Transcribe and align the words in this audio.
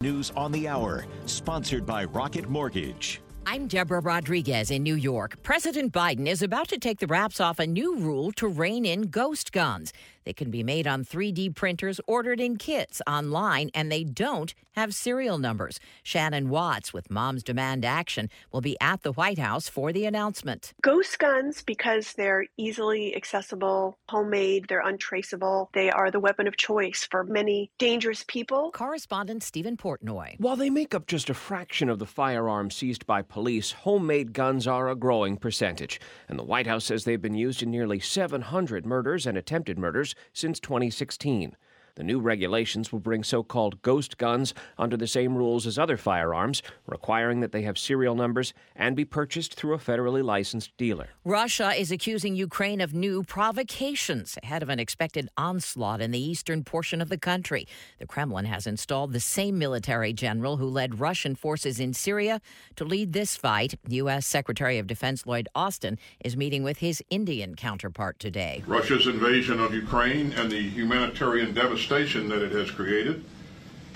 News 0.00 0.30
on 0.36 0.52
the 0.52 0.68
Hour, 0.68 1.06
sponsored 1.26 1.84
by 1.84 2.04
Rocket 2.04 2.48
Mortgage. 2.48 3.20
I'm 3.50 3.66
Deborah 3.66 4.00
Rodriguez 4.00 4.70
in 4.70 4.82
New 4.82 4.94
York. 4.94 5.42
President 5.42 5.90
Biden 5.90 6.26
is 6.26 6.42
about 6.42 6.68
to 6.68 6.76
take 6.76 6.98
the 6.98 7.06
wraps 7.06 7.40
off 7.40 7.58
a 7.58 7.66
new 7.66 7.96
rule 7.96 8.30
to 8.32 8.46
rein 8.46 8.84
in 8.84 9.04
ghost 9.04 9.52
guns. 9.52 9.90
They 10.24 10.34
can 10.34 10.50
be 10.50 10.62
made 10.62 10.86
on 10.86 11.06
3D 11.06 11.54
printers 11.54 11.98
ordered 12.06 12.38
in 12.38 12.58
kits 12.58 13.00
online, 13.06 13.70
and 13.72 13.90
they 13.90 14.04
don't 14.04 14.52
have 14.72 14.94
serial 14.94 15.38
numbers. 15.38 15.80
Shannon 16.02 16.50
Watts 16.50 16.92
with 16.92 17.10
Moms 17.10 17.42
Demand 17.42 17.86
Action 17.86 18.28
will 18.52 18.60
be 18.60 18.76
at 18.78 19.02
the 19.02 19.12
White 19.12 19.38
House 19.38 19.70
for 19.70 19.90
the 19.90 20.04
announcement. 20.04 20.74
Ghost 20.82 21.18
guns, 21.18 21.62
because 21.62 22.12
they're 22.12 22.44
easily 22.58 23.16
accessible, 23.16 23.96
homemade, 24.10 24.66
they're 24.68 24.86
untraceable, 24.86 25.70
they 25.72 25.90
are 25.90 26.10
the 26.10 26.20
weapon 26.20 26.46
of 26.46 26.58
choice 26.58 27.08
for 27.10 27.24
many 27.24 27.70
dangerous 27.78 28.22
people. 28.28 28.70
Correspondent 28.72 29.42
Stephen 29.42 29.78
Portnoy. 29.78 30.38
While 30.38 30.56
they 30.56 30.68
make 30.68 30.94
up 30.94 31.06
just 31.06 31.30
a 31.30 31.34
fraction 31.34 31.88
of 31.88 31.98
the 31.98 32.04
firearms 32.04 32.76
seized 32.76 33.06
by 33.06 33.22
police, 33.22 33.37
homemade 33.72 34.32
guns 34.32 34.66
are 34.66 34.88
a 34.88 34.96
growing 34.96 35.36
percentage. 35.36 36.00
And 36.28 36.38
the 36.38 36.44
White 36.44 36.66
House 36.66 36.84
says 36.84 37.04
they've 37.04 37.20
been 37.20 37.34
used 37.34 37.62
in 37.62 37.70
nearly 37.70 38.00
700 38.00 38.84
murders 38.84 39.26
and 39.26 39.38
attempted 39.38 39.78
murders 39.78 40.14
since 40.32 40.60
2016. 40.60 41.56
The 41.98 42.04
new 42.04 42.20
regulations 42.20 42.92
will 42.92 43.00
bring 43.00 43.24
so 43.24 43.42
called 43.42 43.82
ghost 43.82 44.18
guns 44.18 44.54
under 44.78 44.96
the 44.96 45.08
same 45.08 45.36
rules 45.36 45.66
as 45.66 45.80
other 45.80 45.96
firearms, 45.96 46.62
requiring 46.86 47.40
that 47.40 47.50
they 47.50 47.62
have 47.62 47.76
serial 47.76 48.14
numbers 48.14 48.54
and 48.76 48.94
be 48.94 49.04
purchased 49.04 49.56
through 49.56 49.74
a 49.74 49.78
federally 49.78 50.22
licensed 50.22 50.70
dealer. 50.76 51.08
Russia 51.24 51.72
is 51.76 51.90
accusing 51.90 52.36
Ukraine 52.36 52.80
of 52.80 52.94
new 52.94 53.24
provocations 53.24 54.38
ahead 54.44 54.62
of 54.62 54.68
an 54.68 54.78
expected 54.78 55.28
onslaught 55.36 56.00
in 56.00 56.12
the 56.12 56.22
eastern 56.22 56.62
portion 56.62 57.00
of 57.00 57.08
the 57.08 57.18
country. 57.18 57.66
The 57.98 58.06
Kremlin 58.06 58.44
has 58.44 58.68
installed 58.68 59.12
the 59.12 59.18
same 59.18 59.58
military 59.58 60.12
general 60.12 60.58
who 60.58 60.68
led 60.68 61.00
Russian 61.00 61.34
forces 61.34 61.80
in 61.80 61.94
Syria 61.94 62.40
to 62.76 62.84
lead 62.84 63.12
this 63.12 63.34
fight. 63.34 63.74
U.S. 63.88 64.24
Secretary 64.24 64.78
of 64.78 64.86
Defense 64.86 65.26
Lloyd 65.26 65.48
Austin 65.52 65.98
is 66.24 66.36
meeting 66.36 66.62
with 66.62 66.78
his 66.78 67.02
Indian 67.10 67.56
counterpart 67.56 68.20
today. 68.20 68.62
Russia's 68.68 69.08
invasion 69.08 69.58
of 69.58 69.74
Ukraine 69.74 70.32
and 70.34 70.48
the 70.48 70.62
humanitarian 70.62 71.52
devastation 71.54 71.87
that 71.88 72.42
it 72.42 72.52
has 72.52 72.70
created 72.70 73.24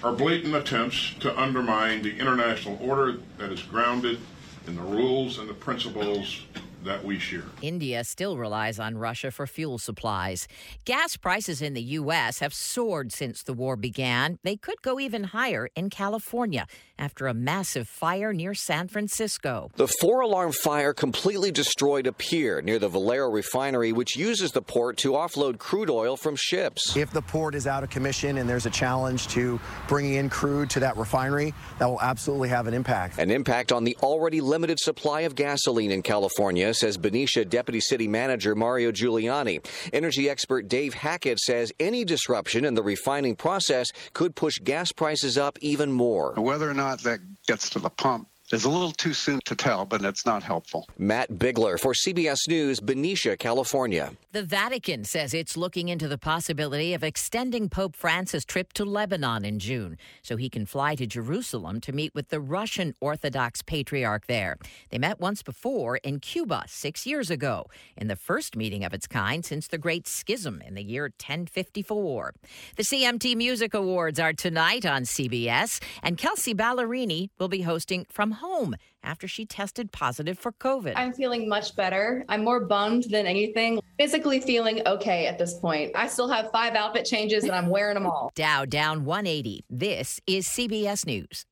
are 0.03 0.13
blatant 0.13 0.55
attempts 0.55 1.13
to 1.21 1.39
undermine 1.39 2.03
the 2.03 2.19
international 2.19 2.79
order 2.81 3.19
that 3.37 3.53
is 3.53 3.63
grounded 3.65 4.19
in 4.67 4.75
the 4.75 4.81
rules 4.81 5.39
and 5.39 5.47
the 5.47 5.53
principles 5.53 6.41
that 6.85 7.05
we 7.05 7.19
share. 7.19 7.45
India 7.61 8.05
still 8.05 8.37
relies 8.37 8.79
on 8.79 8.97
Russia 8.97 9.31
for 9.31 9.47
fuel 9.47 9.79
supplies. 9.79 10.49
Gas 10.85 11.17
prices 11.17 11.63
in 11.63 11.75
the 11.75 11.83
U.S. 11.83 12.39
have 12.41 12.55
soared 12.55 13.13
since 13.13 13.43
the 13.43 13.53
war 13.53 13.77
began. 13.77 14.39
They 14.43 14.57
could 14.57 14.83
go 14.83 14.99
even 14.99 15.25
higher 15.25 15.69
in 15.75 15.91
California 15.91 16.67
after 16.99 17.27
a 17.27 17.35
massive 17.35 17.89
fire 17.89 18.33
near 18.33 18.55
San 18.55 18.89
Francisco. 18.89 19.71
The 19.75 19.89
four 19.89 20.21
alarm 20.21 20.53
fire 20.53 20.93
completely 20.93 21.51
destroyed 21.51 22.07
a 22.07 22.13
pier 22.13 22.63
near 22.63 22.79
the 22.79 22.89
Valero 22.89 23.29
refinery, 23.29 23.93
which 23.93 24.17
uses 24.17 24.53
the 24.53 24.63
port 24.63 24.97
to 24.99 25.13
offload 25.13 25.59
crude 25.59 25.91
oil 25.91 26.17
from 26.17 26.37
ships. 26.37 26.97
If 26.97 27.11
the 27.11 27.23
port 27.23 27.55
is 27.55 27.67
out 27.67 27.83
of 27.83 27.91
commission 27.91 28.39
and 28.39 28.49
there's 28.49 28.67
a 28.67 28.71
challenge 28.71 29.29
to 29.29 29.61
bringing 29.89 30.15
in 30.15 30.31
crude 30.31 30.71
to 30.71 30.81
that 30.81 30.97
refinery, 30.97 31.55
that 31.79 31.87
will 31.87 32.01
absolutely 32.01 32.49
have 32.51 32.67
an 32.67 32.75
impact. 32.75 33.19
An 33.19 33.31
impact 33.31 33.73
on 33.73 33.85
the 33.85 33.97
already 34.03 34.41
limited 34.41 34.79
supply 34.79 35.23
of 35.23 35.35
gasoline 35.35 35.91
in 35.91 36.03
California, 36.03 36.72
says 36.75 36.97
Benicia 36.97 37.45
Deputy 37.45 37.81
City 37.81 38.09
Manager 38.09 38.55
Mario 38.55 38.93
Giuliani. 38.93 39.65
Energy 39.93 40.29
expert 40.29 40.69
Dave 40.69 40.95
Hackett 40.95 41.39
says 41.39 41.73
any 41.79 42.05
disruption 42.05 42.65
in 42.65 42.75
the 42.75 42.83
refining 42.83 43.37
process 43.37 43.89
could 44.13 44.35
push 44.35 44.59
gas 44.59 44.93
prices 44.93 45.39
up 45.39 45.59
even 45.61 45.93
more. 45.93 46.35
Whether 46.37 46.69
or 46.69 46.75
not 46.75 47.03
that 47.03 47.21
gets 47.47 47.71
to 47.71 47.79
the 47.79 47.91
pump 47.91 48.29
is 48.53 48.65
a 48.65 48.69
little 48.69 48.93
too 48.93 49.15
soon 49.15 49.41
to 49.47 49.55
tell, 49.55 49.85
but 49.87 50.05
it's 50.05 50.27
not 50.27 50.43
helpful. 50.43 50.87
Matt 50.99 51.39
Bigler 51.39 51.79
for 51.79 51.95
CBS 51.95 52.49
News, 52.49 52.81
Benicia, 52.81 53.37
California. 53.37 54.13
The 54.33 54.43
Vatican 54.43 55.05
says 55.05 55.33
it's 55.33 55.57
looking 55.57 55.89
into 55.89 56.07
the 56.09 56.19
possibility 56.19 56.93
of 56.95 57.03
extending 57.03 57.69
Pope 57.69 57.97
Francis' 57.97 58.45
trip 58.45 58.73
to 58.75 58.85
Lebanon 58.85 59.45
in 59.45 59.59
June 59.59 59.97
so 60.23 60.37
he 60.37 60.51
can 60.51 60.67
fly 60.67 60.95
to 60.97 61.07
Jerusalem 61.07 61.81
to 61.81 61.93
meet 61.93 62.15
with 62.15 62.29
the 62.29 62.41
Russian 62.41 62.95
Orthodox 63.01 63.63
Patriarch 63.63 64.27
there. 64.27 64.59
They 64.91 64.99
met 64.99 65.21
once 65.21 65.43
before 65.43 65.97
in 65.99 66.21
Cuba 66.21 66.65
six 66.67 67.07
years 67.07 67.31
ago, 67.31 67.67
in 67.97 68.09
the 68.09 68.17
first 68.17 68.57
meeting 68.57 68.85
of 68.85 68.93
its 68.93 69.07
kind 69.07 69.45
since 69.45 69.69
the 69.69 69.79
Great 69.79 70.07
Schism 70.07 70.63
in 70.67 70.75
the 70.75 70.83
year 70.83 71.05
1054. 71.05 72.35
The 72.77 72.83
CMT 72.83 73.37
Music 73.37 73.73
Awards 73.73 74.19
are 74.21 74.33
tonight 74.33 74.85
on 74.85 75.03
CBS, 75.03 75.83
and 76.03 76.19
Kelsey 76.19 76.55
Ballerini 76.55 77.31
will 77.39 77.49
be 77.49 77.63
hosting 77.63 78.07
from 78.11 78.33
home 78.43 78.75
after 79.03 79.27
she 79.27 79.47
tested 79.47 79.93
positive 79.93 80.39
for 80.39 80.53
COVID. 80.53 80.95
I'm 80.97 81.13
feeling 81.13 81.49
much 81.49 81.75
better. 81.77 82.25
I'm 82.29 82.45
more 82.45 82.61
bummed 82.67 83.05
than 83.05 83.27
anything. 83.27 83.81
Physically 83.99 84.41
feeling 84.41 84.83
okay 84.87 85.27
at 85.27 85.39
this 85.39 85.55
point. 85.55 85.93
I 85.95 86.09
still 86.09 86.29
have 86.29 86.51
five 86.51 86.75
outfit 86.75 87.07
changes 87.07 87.45
and 87.45 87.53
I'm 87.53 87.69
wearing 87.69 87.95
them 87.95 88.07
all. 88.07 88.33
Dow 88.35 88.65
down 88.65 89.05
180. 89.05 89.65
This 89.71 90.21
is 90.27 90.47
CBS 90.49 91.07
News. 91.07 91.47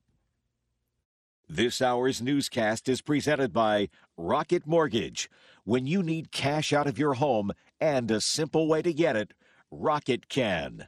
This 1.48 1.82
hour's 1.82 2.22
newscast 2.22 2.88
is 2.88 3.02
presented 3.02 3.52
by 3.52 3.88
Rocket 4.16 4.66
Mortgage. 4.66 5.28
When 5.64 5.86
you 5.86 6.02
need 6.02 6.30
cash 6.30 6.72
out 6.72 6.86
of 6.86 6.98
your 6.98 7.14
home 7.14 7.50
and 7.80 8.10
a 8.10 8.20
simple 8.20 8.68
way 8.68 8.82
to 8.82 8.92
get 8.92 9.16
it, 9.16 9.32
Rocket 9.70 10.28
can. 10.28 10.86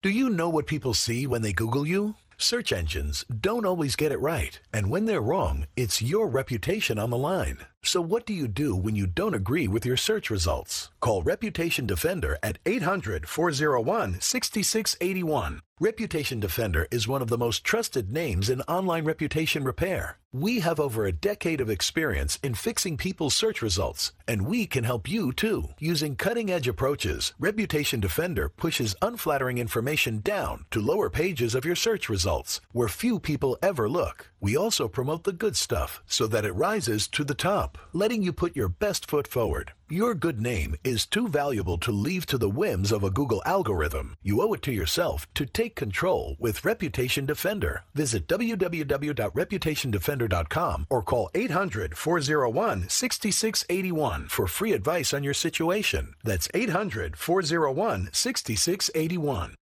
Do 0.00 0.10
you 0.10 0.30
know 0.30 0.48
what 0.48 0.68
people 0.68 0.94
see 0.94 1.26
when 1.26 1.42
they 1.42 1.52
Google 1.52 1.86
you? 1.86 2.14
Search 2.40 2.70
engines 2.70 3.24
don't 3.24 3.66
always 3.66 3.96
get 3.96 4.12
it 4.12 4.20
right. 4.20 4.60
And 4.72 4.90
when 4.90 5.06
they're 5.06 5.20
wrong, 5.20 5.66
it's 5.76 6.00
your 6.00 6.28
reputation 6.28 6.96
on 6.96 7.10
the 7.10 7.18
line. 7.18 7.66
So 7.82 8.00
what 8.02 8.26
do 8.26 8.34
you 8.34 8.48
do 8.48 8.76
when 8.76 8.96
you 8.96 9.06
don't 9.06 9.34
agree 9.34 9.66
with 9.66 9.86
your 9.86 9.96
search 9.96 10.28
results? 10.28 10.90
Call 11.00 11.22
Reputation 11.22 11.86
Defender 11.86 12.36
at 12.42 12.62
800-401-6681. 12.64 15.60
Reputation 15.80 16.40
Defender 16.40 16.88
is 16.90 17.06
one 17.06 17.22
of 17.22 17.28
the 17.28 17.38
most 17.38 17.62
trusted 17.62 18.10
names 18.10 18.50
in 18.50 18.62
online 18.62 19.04
reputation 19.04 19.62
repair. 19.62 20.18
We 20.32 20.58
have 20.60 20.80
over 20.80 21.06
a 21.06 21.12
decade 21.12 21.60
of 21.60 21.70
experience 21.70 22.36
in 22.42 22.54
fixing 22.54 22.96
people's 22.96 23.34
search 23.34 23.62
results, 23.62 24.12
and 24.26 24.46
we 24.46 24.66
can 24.66 24.82
help 24.82 25.08
you 25.08 25.32
too. 25.32 25.68
Using 25.78 26.16
cutting 26.16 26.50
edge 26.50 26.66
approaches, 26.66 27.32
Reputation 27.38 28.00
Defender 28.00 28.48
pushes 28.48 28.96
unflattering 29.00 29.58
information 29.58 30.18
down 30.18 30.64
to 30.72 30.80
lower 30.80 31.08
pages 31.08 31.54
of 31.54 31.64
your 31.64 31.76
search 31.76 32.08
results, 32.08 32.60
where 32.72 32.88
few 32.88 33.20
people 33.20 33.56
ever 33.62 33.88
look. 33.88 34.32
We 34.40 34.56
also 34.56 34.88
promote 34.88 35.22
the 35.22 35.32
good 35.32 35.56
stuff 35.56 36.02
so 36.06 36.26
that 36.26 36.44
it 36.44 36.52
rises 36.52 37.06
to 37.08 37.22
the 37.22 37.34
top, 37.34 37.77
letting 37.92 38.22
you 38.22 38.32
put 38.32 38.56
your 38.56 38.68
best 38.68 39.10
foot 39.10 39.26
forward. 39.26 39.72
Your 39.88 40.14
good 40.14 40.40
name 40.40 40.76
is 40.84 41.06
too 41.06 41.26
valuable 41.28 41.78
to 41.78 41.90
leave 41.90 42.26
to 42.26 42.36
the 42.36 42.50
whims 42.50 42.92
of 42.92 43.02
a 43.02 43.08
Google 43.10 43.42
algorithm. 43.46 44.16
You 44.22 44.42
owe 44.42 44.52
it 44.52 44.60
to 44.62 44.72
yourself 44.72 45.26
to 45.34 45.46
take 45.46 45.74
control 45.74 46.36
with 46.38 46.64
Reputation 46.64 47.26
Defender. 47.26 47.84
Visit 47.94 48.26
www.reputationdefender.com 48.26 50.86
or 50.90 51.02
call 51.02 51.30
800 51.34 51.96
401 51.96 52.88
6681 52.88 54.28
for 54.28 54.46
free 54.46 54.72
advice 54.72 55.14
on 55.14 55.24
your 55.24 55.34
situation. 55.34 56.14
That's 56.22 56.48
800 56.54 57.16
401 57.16 58.10
6681. 58.12 59.54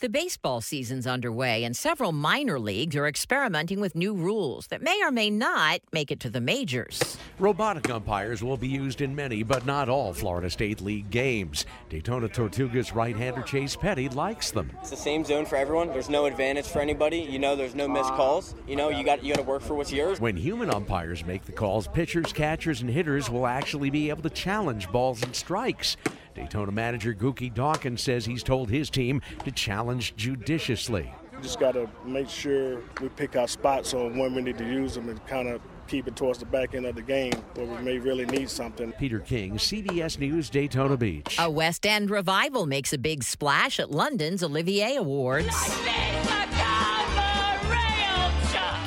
The 0.00 0.08
baseball 0.08 0.60
season's 0.60 1.08
underway, 1.08 1.64
and 1.64 1.76
several 1.76 2.12
minor 2.12 2.60
leagues 2.60 2.94
are 2.94 3.08
experimenting 3.08 3.80
with 3.80 3.96
new 3.96 4.14
rules 4.14 4.68
that 4.68 4.80
may 4.80 5.02
or 5.02 5.10
may 5.10 5.28
not 5.28 5.80
make 5.90 6.12
it 6.12 6.20
to 6.20 6.30
the 6.30 6.40
majors. 6.40 7.18
Robotic 7.40 7.90
umpires 7.90 8.40
will 8.40 8.56
be 8.56 8.68
used 8.68 9.00
in 9.00 9.12
many, 9.12 9.42
but 9.42 9.66
not 9.66 9.88
all, 9.88 10.12
Florida 10.12 10.50
State 10.50 10.80
League 10.80 11.10
games. 11.10 11.66
Daytona 11.88 12.28
Tortugas 12.28 12.94
right 12.94 13.16
hander 13.16 13.42
Chase 13.42 13.74
Petty 13.74 14.08
likes 14.10 14.52
them. 14.52 14.70
It's 14.78 14.90
the 14.90 14.96
same 14.96 15.24
zone 15.24 15.44
for 15.44 15.56
everyone. 15.56 15.88
There's 15.88 16.08
no 16.08 16.26
advantage 16.26 16.68
for 16.68 16.78
anybody. 16.78 17.18
You 17.18 17.40
know, 17.40 17.56
there's 17.56 17.74
no 17.74 17.88
missed 17.88 18.10
calls. 18.10 18.54
You 18.68 18.76
know, 18.76 18.90
you 18.90 19.04
got 19.04 19.24
you 19.24 19.34
got 19.34 19.40
to 19.40 19.48
work 19.48 19.62
for 19.62 19.74
what's 19.74 19.90
yours. 19.90 20.20
When 20.20 20.36
human 20.36 20.70
umpires 20.70 21.26
make 21.26 21.44
the 21.44 21.50
calls, 21.50 21.88
pitchers, 21.88 22.32
catchers, 22.32 22.82
and 22.82 22.88
hitters 22.88 23.28
will 23.28 23.48
actually 23.48 23.90
be 23.90 24.10
able 24.10 24.22
to 24.22 24.30
challenge 24.30 24.88
balls 24.92 25.24
and 25.24 25.34
strikes. 25.34 25.96
Daytona 26.38 26.70
manager 26.70 27.12
Gookie 27.14 27.52
Dawkins 27.52 28.00
says 28.00 28.24
he's 28.24 28.44
told 28.44 28.70
his 28.70 28.90
team 28.90 29.20
to 29.44 29.50
challenge 29.50 30.14
judiciously. 30.14 31.12
We 31.34 31.42
just 31.42 31.58
got 31.58 31.72
to 31.72 31.90
make 32.04 32.28
sure 32.28 32.80
we 33.00 33.08
pick 33.08 33.34
our 33.34 33.48
spots 33.48 33.92
on 33.92 34.16
when 34.16 34.36
we 34.36 34.42
need 34.42 34.56
to 34.58 34.64
use 34.64 34.94
them 34.94 35.08
and 35.08 35.24
kind 35.26 35.48
of 35.48 35.60
keep 35.88 36.06
it 36.06 36.14
towards 36.14 36.38
the 36.38 36.46
back 36.46 36.76
end 36.76 36.86
of 36.86 36.94
the 36.94 37.02
game 37.02 37.32
where 37.54 37.66
we 37.66 37.82
may 37.82 37.98
really 37.98 38.24
need 38.26 38.48
something. 38.48 38.92
Peter 38.92 39.18
King, 39.18 39.54
CBS 39.54 40.20
News, 40.20 40.48
Daytona 40.48 40.96
Beach. 40.96 41.36
A 41.40 41.50
West 41.50 41.84
End 41.84 42.08
revival 42.08 42.66
makes 42.66 42.92
a 42.92 42.98
big 42.98 43.24
splash 43.24 43.80
at 43.80 43.90
London's 43.90 44.44
Olivier 44.44 44.94
Awards. 44.94 45.48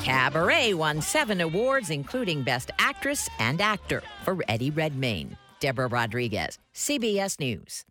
Cabaret 0.02 0.72
won 0.72 1.02
seven 1.02 1.42
awards, 1.42 1.90
including 1.90 2.42
Best 2.42 2.70
Actress 2.78 3.28
and 3.38 3.60
Actor 3.60 4.02
for 4.24 4.38
Eddie 4.48 4.70
Redmayne. 4.70 5.36
Deborah 5.62 5.86
Rodriguez, 5.86 6.58
CBS 6.74 7.38
News. 7.38 7.84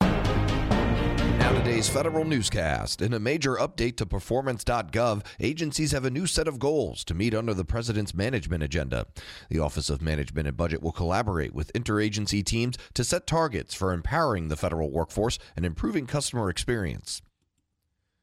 Now 0.00 1.52
today's 1.52 1.88
federal 1.88 2.24
newscast. 2.24 3.00
In 3.00 3.14
a 3.14 3.20
major 3.20 3.54
update 3.54 3.96
to 3.98 4.06
performance.gov, 4.06 5.24
agencies 5.38 5.92
have 5.92 6.04
a 6.04 6.10
new 6.10 6.26
set 6.26 6.48
of 6.48 6.58
goals 6.58 7.04
to 7.04 7.14
meet 7.14 7.32
under 7.32 7.54
the 7.54 7.64
president's 7.64 8.12
management 8.12 8.64
agenda. 8.64 9.06
The 9.48 9.60
Office 9.60 9.88
of 9.88 10.02
Management 10.02 10.48
and 10.48 10.56
Budget 10.56 10.82
will 10.82 10.90
collaborate 10.90 11.54
with 11.54 11.72
interagency 11.74 12.44
teams 12.44 12.76
to 12.94 13.04
set 13.04 13.28
targets 13.28 13.72
for 13.72 13.92
empowering 13.92 14.48
the 14.48 14.56
federal 14.56 14.90
workforce 14.90 15.38
and 15.54 15.64
improving 15.64 16.08
customer 16.08 16.50
experience. 16.50 17.22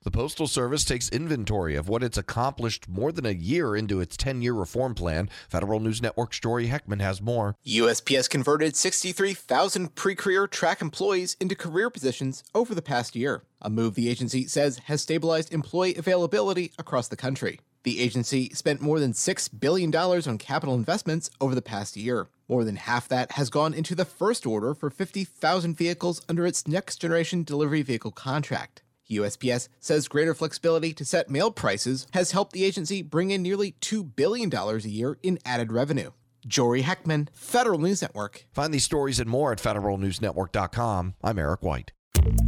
The 0.03 0.09
Postal 0.09 0.47
Service 0.47 0.83
takes 0.83 1.09
inventory 1.09 1.75
of 1.75 1.87
what 1.87 2.01
it's 2.01 2.17
accomplished 2.17 2.89
more 2.89 3.11
than 3.11 3.23
a 3.23 3.33
year 3.33 3.75
into 3.75 4.01
its 4.01 4.17
10 4.17 4.41
year 4.41 4.53
reform 4.53 4.95
plan. 4.95 5.29
Federal 5.47 5.79
News 5.79 6.01
Network's 6.01 6.39
Jory 6.39 6.69
Heckman 6.69 7.01
has 7.01 7.21
more. 7.21 7.55
USPS 7.67 8.27
converted 8.27 8.75
63,000 8.75 9.93
pre 9.93 10.15
career 10.15 10.47
track 10.47 10.81
employees 10.81 11.37
into 11.39 11.53
career 11.53 11.91
positions 11.91 12.43
over 12.55 12.73
the 12.73 12.81
past 12.81 13.15
year, 13.15 13.43
a 13.61 13.69
move 13.69 13.93
the 13.93 14.09
agency 14.09 14.47
says 14.47 14.79
has 14.85 15.03
stabilized 15.03 15.53
employee 15.53 15.93
availability 15.93 16.71
across 16.79 17.07
the 17.07 17.15
country. 17.15 17.59
The 17.83 17.99
agency 17.99 18.49
spent 18.55 18.81
more 18.81 18.99
than 18.99 19.13
$6 19.13 19.59
billion 19.59 19.95
on 19.95 20.37
capital 20.39 20.73
investments 20.73 21.29
over 21.39 21.53
the 21.53 21.61
past 21.61 21.95
year. 21.95 22.27
More 22.49 22.63
than 22.63 22.77
half 22.77 23.07
that 23.09 23.33
has 23.33 23.51
gone 23.51 23.75
into 23.75 23.93
the 23.93 24.05
first 24.05 24.47
order 24.47 24.73
for 24.73 24.89
50,000 24.89 25.77
vehicles 25.77 26.23
under 26.27 26.47
its 26.47 26.67
next 26.67 26.97
generation 26.97 27.43
delivery 27.43 27.83
vehicle 27.83 28.11
contract. 28.11 28.81
USPS 29.11 29.69
says 29.79 30.07
greater 30.07 30.33
flexibility 30.33 30.93
to 30.93 31.05
set 31.05 31.29
mail 31.29 31.51
prices 31.51 32.07
has 32.13 32.31
helped 32.31 32.53
the 32.53 32.63
agency 32.63 33.01
bring 33.01 33.31
in 33.31 33.41
nearly 33.41 33.73
$2 33.81 34.15
billion 34.15 34.53
a 34.53 34.77
year 34.79 35.17
in 35.23 35.39
added 35.45 35.71
revenue. 35.71 36.11
Jory 36.47 36.83
Heckman, 36.83 37.27
Federal 37.33 37.79
News 37.79 38.01
Network. 38.01 38.45
Find 38.53 38.73
these 38.73 38.83
stories 38.83 39.19
and 39.19 39.29
more 39.29 39.51
at 39.51 39.59
federalnewsnetwork.com. 39.59 41.15
I'm 41.23 41.39
Eric 41.39 41.61
White. 41.61 41.91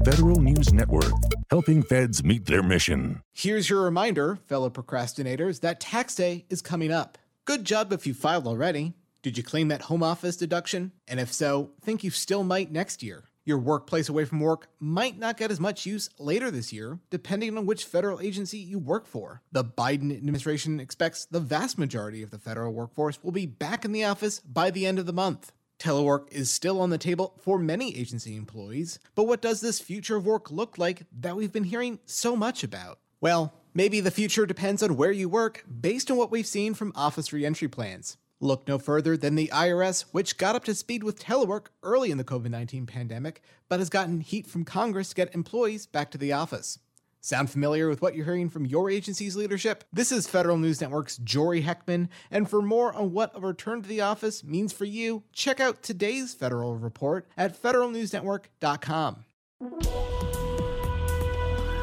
Federal 0.06 0.42
News 0.42 0.74
Network, 0.74 1.12
helping 1.50 1.84
feds 1.84 2.24
meet 2.24 2.46
their 2.46 2.62
mission. 2.64 3.22
Here's 3.34 3.70
your 3.70 3.84
reminder, 3.84 4.40
fellow 4.48 4.70
procrastinators, 4.70 5.62
that 5.62 5.80
tax 5.80 6.16
day 6.16 6.46
is 6.50 6.62
coming 6.62 6.92
up. 6.92 7.18
Good 7.46 7.66
job 7.66 7.94
if 7.94 8.06
you 8.06 8.14
filed 8.14 8.48
already. 8.48 8.94
Did 9.22 9.38
you 9.38 9.44
claim 9.44 9.70
that 9.70 9.84
home 9.84 10.04
office 10.04 10.36
deduction? 10.36 10.92
And 11.08 11.20
if 11.20 11.32
so, 11.32 11.72
think 11.82 12.04
you 12.04 12.10
still 12.10 12.44
might 12.44 12.72
next 12.72 13.02
year. 13.02 13.24
Your 13.46 13.58
workplace 13.58 14.08
away 14.08 14.24
from 14.24 14.40
work 14.40 14.70
might 14.80 15.20
not 15.20 15.36
get 15.36 15.52
as 15.52 15.60
much 15.60 15.86
use 15.86 16.10
later 16.18 16.50
this 16.50 16.72
year, 16.72 17.00
depending 17.10 17.58
on 17.58 17.66
which 17.66 17.84
federal 17.84 18.22
agency 18.22 18.58
you 18.58 18.80
work 18.80 19.06
for. 19.06 19.42
The 19.52 19.66
Biden 19.66 20.16
administration 20.16 20.80
expects 20.80 21.26
the 21.26 21.42
vast 21.42 21.78
majority 21.78 22.24
of 22.24 22.32
the 22.32 22.40
federal 22.40 22.72
workforce 22.72 23.22
will 23.22 23.34
be 23.34 23.46
back 23.46 23.84
in 23.84 23.92
the 23.92 24.06
office 24.06 24.40
by 24.40 24.72
the 24.72 24.86
end 24.86 24.98
of 24.98 25.06
the 25.06 25.12
month. 25.12 25.52
Telework 25.78 26.32
is 26.32 26.50
still 26.50 26.80
on 26.80 26.90
the 26.90 26.98
table 26.98 27.34
for 27.42 27.60
many 27.60 27.98
agency 27.98 28.38
employees, 28.38 29.00
but 29.14 29.26
what 29.26 29.42
does 29.42 29.60
this 29.60 29.82
future 29.82 30.16
of 30.16 30.26
work 30.26 30.50
look 30.50 30.78
like 30.78 31.06
that 31.20 31.36
we've 31.36 31.52
been 31.52 31.66
hearing 31.66 32.00
so 32.06 32.38
much 32.38 32.64
about? 32.64 33.00
Well, 33.20 33.54
maybe 33.74 34.00
the 34.00 34.12
future 34.12 34.46
depends 34.46 34.82
on 34.82 34.96
where 34.96 35.12
you 35.12 35.28
work 35.28 35.66
based 35.82 36.10
on 36.10 36.16
what 36.16 36.32
we've 36.32 36.48
seen 36.48 36.74
from 36.74 36.94
office 36.96 37.34
reentry 37.34 37.68
plans. 37.68 38.16
Look 38.44 38.68
no 38.68 38.78
further 38.78 39.16
than 39.16 39.36
the 39.36 39.50
IRS, 39.54 40.04
which 40.12 40.38
got 40.38 40.54
up 40.54 40.66
to 40.66 40.76
speed 40.76 41.02
with 41.02 41.18
telework 41.18 41.68
early 41.82 42.12
in 42.12 42.18
the 42.18 42.26
COVID 42.26 42.50
19 42.50 42.86
pandemic, 42.86 43.42
but 43.70 43.80
has 43.80 43.90
gotten 43.90 44.20
heat 44.20 44.48
from 44.48 44.66
Congress 44.66 45.08
to 45.10 45.16
get 45.16 45.34
employees 45.34 45.86
back 45.86 46.12
to 46.12 46.18
the 46.18 46.34
office. 46.34 46.78
Sound 47.22 47.50
familiar 47.50 47.88
with 47.88 48.02
what 48.02 48.16
you're 48.16 48.26
hearing 48.26 48.50
from 48.50 48.66
your 48.66 48.90
agency's 48.90 49.38
leadership? 49.38 49.86
This 49.94 50.12
is 50.12 50.28
Federal 50.28 50.58
News 50.58 50.82
Network's 50.82 51.20
Jory 51.20 51.64
Heckman, 51.64 52.10
and 52.30 52.50
for 52.50 52.62
more 52.62 52.92
on 52.92 53.14
what 53.14 53.32
a 53.34 53.40
return 53.40 53.82
to 53.82 53.88
the 53.88 54.02
office 54.02 54.44
means 54.44 54.74
for 54.74 54.84
you, 54.84 55.24
check 55.32 55.62
out 55.62 55.82
today's 55.82 56.34
federal 56.34 56.76
report 56.76 57.26
at 57.38 57.58
federalnewsnetwork.com. 57.64 59.24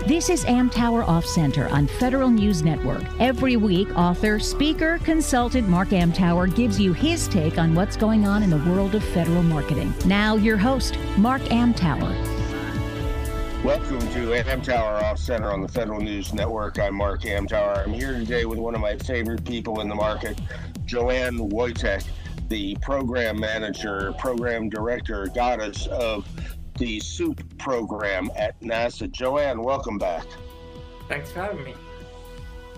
This 0.07 0.31
is 0.31 0.47
Amtower 0.47 1.07
Off 1.07 1.27
Center 1.27 1.69
on 1.69 1.87
Federal 1.87 2.31
News 2.31 2.63
Network. 2.63 3.03
Every 3.21 3.57
week, 3.57 3.87
author, 3.97 4.39
speaker, 4.39 4.99
consultant 5.05 5.69
Mark 5.69 5.89
Amtower 5.89 6.53
gives 6.57 6.81
you 6.81 6.95
his 6.95 7.29
take 7.29 7.59
on 7.59 7.75
what's 7.75 7.99
going 7.99 8.27
on 8.27 8.43
in 8.43 8.49
the 8.49 8.57
world 8.71 8.95
of 8.95 9.05
federal 9.05 9.43
marketing. 9.43 9.93
Now, 10.07 10.37
your 10.37 10.57
host, 10.57 10.99
Mark 11.19 11.43
Amtower. 11.43 12.11
Welcome 13.63 14.01
to 14.15 14.31
Amtower 14.43 15.03
Off 15.03 15.19
Center 15.19 15.53
on 15.53 15.61
the 15.61 15.69
Federal 15.69 16.01
News 16.01 16.33
Network. 16.33 16.79
I'm 16.79 16.95
Mark 16.95 17.21
Amtower. 17.23 17.85
I'm 17.85 17.93
here 17.93 18.15
today 18.15 18.47
with 18.47 18.59
one 18.59 18.75
of 18.75 18.81
my 18.81 18.97
favorite 18.97 19.45
people 19.45 19.83
in 19.83 19.89
the 19.89 19.95
market, 19.95 20.41
Joanne 20.87 21.37
Woytek, 21.51 22.07
the 22.49 22.75
program 22.81 23.39
manager, 23.39 24.15
program 24.19 24.71
director, 24.71 25.27
goddess 25.35 25.87
of 25.89 26.27
the 26.81 26.99
SEWP 26.99 27.59
program 27.59 28.31
at 28.37 28.59
NASA. 28.63 29.09
Joanne, 29.11 29.63
welcome 29.63 29.99
back. 29.99 30.25
Thanks 31.09 31.31
for 31.31 31.41
having 31.41 31.63
me. 31.63 31.75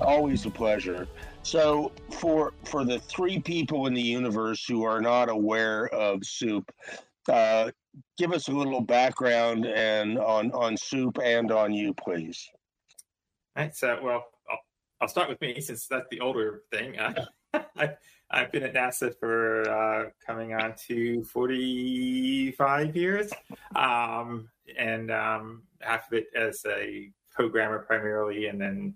Always 0.01 0.45
a 0.45 0.51
pleasure. 0.51 1.07
So, 1.45 1.93
for 2.11 2.53
for 2.65 2.85
the 2.85 2.99
three 2.99 3.39
people 3.39 3.87
in 3.87 3.95
the 3.95 4.03
universe 4.03 4.65
who 4.67 4.83
are 4.83 5.01
not 5.01 5.29
aware 5.29 5.87
of 5.89 6.21
SEWP, 6.23 6.69
uh, 7.29 7.71
give 8.19 8.33
us 8.33 8.49
a 8.49 8.53
little 8.53 8.81
background 8.81 9.67
and 9.67 10.19
on 10.19 10.51
on 10.51 10.75
SEWP 10.75 11.23
and 11.23 11.53
on 11.53 11.73
you, 11.73 11.95
please. 11.95 12.45
Right. 13.57 13.75
So, 13.75 14.01
well, 14.03 14.25
I'll, 14.51 14.59
I'll 15.01 15.09
start 15.09 15.29
with 15.29 15.41
me 15.41 15.61
since 15.61 15.87
that's 15.87 16.09
the 16.11 16.19
older 16.19 16.63
thing. 16.73 16.99
Uh, 16.99 17.25
I, 17.77 17.91
I've 18.33 18.51
been 18.51 18.63
at 18.63 18.75
NASA 18.75 19.15
for 19.19 19.69
uh, 19.69 20.11
coming 20.27 20.55
on 20.55 20.75
to 20.89 21.23
45 21.25 22.97
years, 22.97 23.31
um, 23.77 24.49
and 24.79 25.11
um, 25.11 25.65
half 25.81 26.07
of 26.11 26.15
it 26.15 26.29
as 26.35 26.65
a 26.67 27.11
programmer 27.31 27.81
primarily, 27.81 28.47
and 28.47 28.59
then 28.59 28.95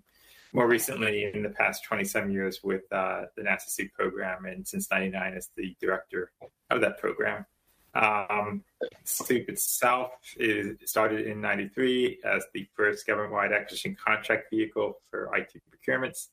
more 0.53 0.67
recently 0.67 1.25
in 1.31 1.43
the 1.43 1.49
past 1.49 1.83
27 1.83 2.31
years 2.31 2.63
with 2.63 2.91
uh, 2.91 3.25
the 3.35 3.43
NASA 3.43 3.69
SEWP 3.69 3.93
program, 3.93 4.45
and 4.45 4.67
since 4.67 4.89
99 4.89 5.35
as 5.35 5.49
the 5.55 5.75
director 5.79 6.31
of 6.71 6.81
that 6.81 6.97
program. 6.97 7.45
Um, 7.93 8.63
SEWP 9.05 9.49
itself 9.49 10.11
is 10.37 10.77
started 10.85 11.27
in 11.27 11.41
93 11.41 12.19
as 12.25 12.43
the 12.55 12.67
first 12.75 13.05
government-wide 13.05 13.51
acquisition 13.51 13.95
contract 14.03 14.49
vehicle 14.49 14.99
for 15.11 15.29
IT 15.35 15.61
procurements. 15.69 16.29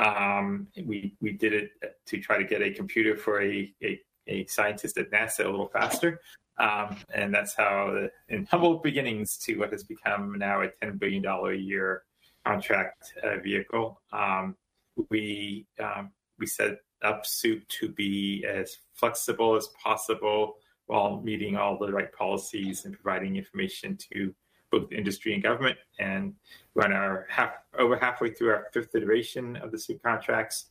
Um, 0.00 0.68
we 0.84 1.14
we 1.20 1.32
did 1.32 1.52
it 1.52 1.70
to 2.06 2.20
try 2.20 2.38
to 2.38 2.44
get 2.44 2.62
a 2.62 2.70
computer 2.72 3.16
for 3.16 3.42
a 3.42 3.72
a, 3.82 4.00
a 4.26 4.46
scientist 4.46 4.96
at 4.98 5.10
NASA 5.10 5.44
a 5.44 5.50
little 5.50 5.68
faster, 5.68 6.20
um, 6.58 6.96
and 7.12 7.34
that's 7.34 7.54
how, 7.54 7.90
the, 7.92 8.10
in 8.34 8.46
humble 8.46 8.78
beginnings, 8.78 9.36
to 9.38 9.56
what 9.56 9.72
has 9.72 9.84
become 9.84 10.38
now 10.38 10.62
a 10.62 10.68
ten 10.82 10.96
billion 10.96 11.22
dollar 11.22 11.52
a 11.52 11.56
year 11.58 12.04
contract 12.46 13.12
uh, 13.22 13.38
vehicle. 13.42 14.00
Um, 14.12 14.56
we 15.10 15.66
um, 15.78 16.12
we 16.38 16.46
set 16.46 16.78
up 17.02 17.24
SEWP 17.24 17.68
to 17.68 17.88
be 17.88 18.44
as 18.48 18.78
flexible 18.94 19.54
as 19.56 19.68
possible 19.82 20.56
while 20.86 21.20
meeting 21.20 21.56
all 21.56 21.78
the 21.78 21.92
right 21.92 22.12
policies 22.12 22.84
and 22.84 22.94
providing 22.94 23.36
information 23.36 23.96
to 24.12 24.34
both 24.70 24.92
industry 24.92 25.34
and 25.34 25.42
government. 25.42 25.78
And 25.98 26.34
we're 26.74 26.84
on 26.84 26.92
our 26.92 27.26
half 27.28 27.54
over 27.78 27.96
halfway 27.96 28.30
through 28.30 28.50
our 28.50 28.66
fifth 28.72 28.94
iteration 28.94 29.56
of 29.56 29.70
the 29.70 29.76
SEWP 29.76 30.02
contracts, 30.02 30.66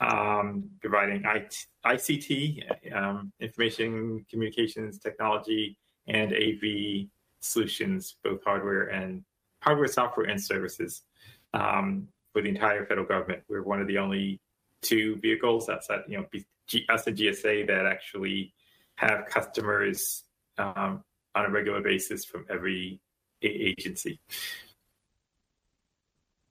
um, 0.00 0.64
providing 0.80 1.22
IT, 1.24 1.66
ICT, 1.84 2.94
um, 2.94 3.32
information 3.40 4.24
communications 4.30 4.98
technology, 4.98 5.76
and 6.06 6.32
AV 6.32 7.08
solutions, 7.40 8.16
both 8.24 8.42
hardware 8.44 8.84
and 8.84 9.24
hardware, 9.60 9.88
software, 9.88 10.26
and 10.26 10.42
services 10.42 11.02
um, 11.54 12.08
for 12.32 12.42
the 12.42 12.48
entire 12.48 12.86
federal 12.86 13.06
government. 13.06 13.42
We're 13.48 13.62
one 13.62 13.80
of 13.80 13.86
the 13.86 13.98
only 13.98 14.40
two 14.80 15.16
vehicles 15.16 15.68
outside, 15.68 16.00
you 16.08 16.18
know, 16.18 16.26
G- 16.66 16.86
us 16.88 17.06
and 17.06 17.16
GSA 17.16 17.66
that 17.66 17.86
actually 17.86 18.54
have 18.96 19.26
customers 19.26 20.24
um, 20.58 21.02
on 21.34 21.46
a 21.46 21.50
regular 21.50 21.80
basis 21.80 22.24
from 22.24 22.44
every 22.50 23.00
agency. 23.48 24.20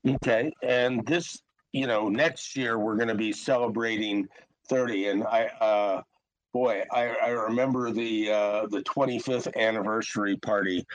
Okay, 0.07 0.51
and 0.63 1.05
this, 1.05 1.41
you 1.73 1.85
know, 1.85 2.09
next 2.09 2.55
year 2.55 2.79
we're 2.79 2.95
going 2.95 3.07
to 3.07 3.15
be 3.15 3.31
celebrating 3.31 4.27
30, 4.67 5.07
and 5.09 5.23
I, 5.23 5.45
uh, 5.61 6.01
boy, 6.53 6.83
I, 6.91 7.15
I 7.23 7.29
remember 7.29 7.91
the 7.91 8.31
uh, 8.31 8.67
the 8.67 8.81
25th 8.81 9.55
anniversary 9.55 10.37
party. 10.37 10.85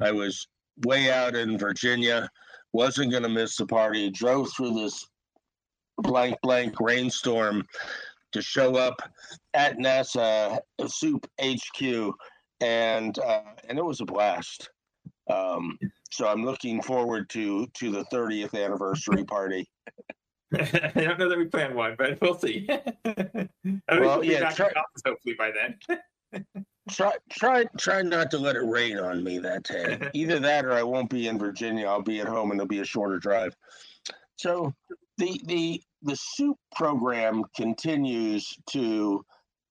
I 0.00 0.12
was 0.12 0.46
way 0.84 1.10
out 1.10 1.34
in 1.34 1.58
Virginia, 1.58 2.28
wasn't 2.72 3.10
going 3.10 3.22
to 3.22 3.28
miss 3.28 3.56
the 3.56 3.66
party. 3.66 4.10
Drove 4.10 4.50
through 4.52 4.74
this 4.74 5.06
blank 5.98 6.36
blank 6.42 6.80
rainstorm 6.80 7.66
to 8.32 8.42
show 8.42 8.76
up 8.76 9.00
at 9.54 9.78
NASA 9.78 10.58
SEWP 10.80 11.24
HQ, 11.40 12.14
and 12.60 13.18
uh, 13.18 13.42
and 13.68 13.78
it 13.78 13.84
was 13.84 14.00
a 14.00 14.04
blast. 14.04 14.70
Um, 15.30 15.78
so 16.10 16.26
I'm 16.26 16.44
looking 16.44 16.82
forward 16.82 17.28
to 17.30 17.66
to 17.66 17.90
the 17.90 18.04
30th 18.06 18.54
anniversary 18.54 19.24
party. 19.24 19.70
I 20.54 20.90
don't 20.94 21.18
know 21.18 21.28
that 21.28 21.38
we 21.38 21.44
plan 21.46 21.74
one, 21.74 21.94
but 21.96 22.20
we'll 22.20 22.38
see. 22.38 22.68
well, 23.88 24.24
yeah, 24.24 24.50
try- 24.50 24.72
office 24.76 25.02
hopefully 25.06 25.34
by 25.38 25.52
then. 25.52 26.44
Try, 26.90 27.12
try, 27.30 27.64
try 27.78 28.02
not 28.02 28.32
to 28.32 28.38
let 28.38 28.56
it 28.56 28.64
rain 28.64 28.98
on 28.98 29.22
me 29.22 29.38
that 29.38 29.62
day. 29.62 30.10
Either 30.12 30.40
that, 30.40 30.64
or 30.64 30.72
I 30.72 30.82
won't 30.82 31.08
be 31.08 31.28
in 31.28 31.38
Virginia. 31.38 31.86
I'll 31.86 32.02
be 32.02 32.18
at 32.20 32.26
home, 32.26 32.50
and 32.50 32.58
it'll 32.58 32.66
be 32.66 32.80
a 32.80 32.84
shorter 32.84 33.18
drive. 33.18 33.54
So, 34.36 34.74
the 35.16 35.40
the 35.44 35.80
the 36.02 36.14
SEWP 36.14 36.56
program 36.74 37.44
continues 37.54 38.52
to. 38.70 39.24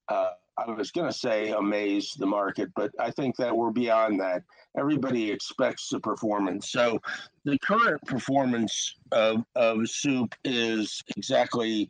Uh, 0.08 0.30
I 0.68 0.72
was 0.72 0.92
going 0.92 1.08
to 1.08 1.18
say 1.18 1.51
amaze 1.51 2.13
the 2.18 2.25
market, 2.25 2.70
but 2.75 2.92
I 3.00 3.12
think 3.12 3.36
that 3.38 3.56
we're 3.56 3.72
beyond 3.72 4.20
that. 4.20 4.44
Everybody 4.78 5.32
expects 5.32 5.89
the 5.89 6.00
performance. 6.00 6.72
So, 6.72 7.00
the 7.46 7.58
current 7.60 8.01
performance 8.06 8.96
of 9.12 9.44
of 9.56 9.80
SEWP 9.80 10.34
is 10.44 11.01
exactly 11.16 11.89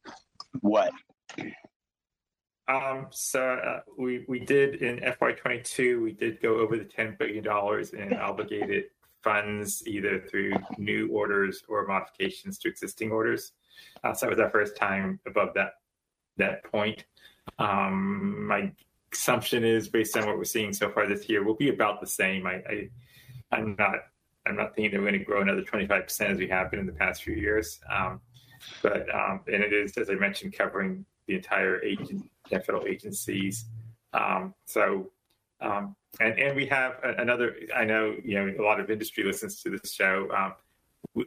what 0.61 0.91
um, 2.69 3.07
so 3.09 3.41
uh, 3.41 3.79
we 3.97 4.25
we 4.27 4.39
did 4.39 4.75
in 4.75 4.99
FY22 4.99 6.01
we 6.01 6.11
did 6.11 6.39
go 6.39 6.59
over 6.59 6.77
the 6.77 6.85
10 6.85 7.15
billion 7.17 7.43
dollars 7.43 7.93
in 7.93 8.13
obligated 8.13 8.85
funds 9.23 9.83
either 9.87 10.19
through 10.29 10.53
new 10.77 11.09
orders 11.09 11.63
or 11.67 11.85
modifications 11.87 12.57
to 12.59 12.69
existing 12.69 13.11
orders. 13.11 13.53
Uh, 14.03 14.13
so 14.13 14.27
that 14.27 14.29
was 14.29 14.39
our 14.39 14.51
first 14.51 14.75
time 14.75 15.19
above 15.25 15.49
that 15.55 15.73
that 16.37 16.63
point. 16.63 17.05
Um, 17.57 18.47
my 18.47 18.71
assumption 19.13 19.63
is 19.63 19.87
based 19.87 20.15
on 20.17 20.25
what 20.25 20.37
we're 20.37 20.43
seeing 20.43 20.73
so 20.73 20.89
far 20.89 21.07
this 21.07 21.27
year, 21.29 21.43
we'll 21.43 21.55
be 21.55 21.69
about 21.69 22.01
the 22.01 22.07
same. 22.07 22.45
I, 22.45 22.61
I 22.69 22.89
I'm 23.51 23.75
not 23.77 23.95
I'm 24.45 24.55
not 24.55 24.75
thinking 24.75 24.91
that 24.91 24.99
we're 24.99 25.09
going 25.09 25.19
to 25.19 25.25
grow 25.25 25.41
another 25.41 25.63
25 25.63 26.03
percent 26.03 26.31
as 26.31 26.37
we 26.37 26.47
have 26.47 26.71
been 26.71 26.79
in 26.79 26.85
the 26.85 26.93
past 26.93 27.23
few 27.23 27.35
years. 27.35 27.79
Um, 27.91 28.21
but 28.81 29.13
um, 29.13 29.41
and 29.47 29.63
it 29.63 29.73
is 29.73 29.97
as 29.97 30.09
I 30.09 30.15
mentioned 30.15 30.53
covering 30.53 31.05
the 31.27 31.35
entire 31.35 31.81
agent, 31.83 32.29
federal 32.49 32.87
agencies. 32.87 33.65
Um, 34.13 34.53
so, 34.65 35.11
um, 35.61 35.95
and 36.19 36.37
and 36.39 36.55
we 36.55 36.65
have 36.67 36.95
another. 37.03 37.55
I 37.75 37.85
know 37.85 38.15
you 38.23 38.35
know 38.35 38.53
a 38.59 38.63
lot 38.63 38.79
of 38.79 38.89
industry 38.89 39.23
listens 39.23 39.61
to 39.63 39.69
this 39.69 39.93
show. 39.93 40.29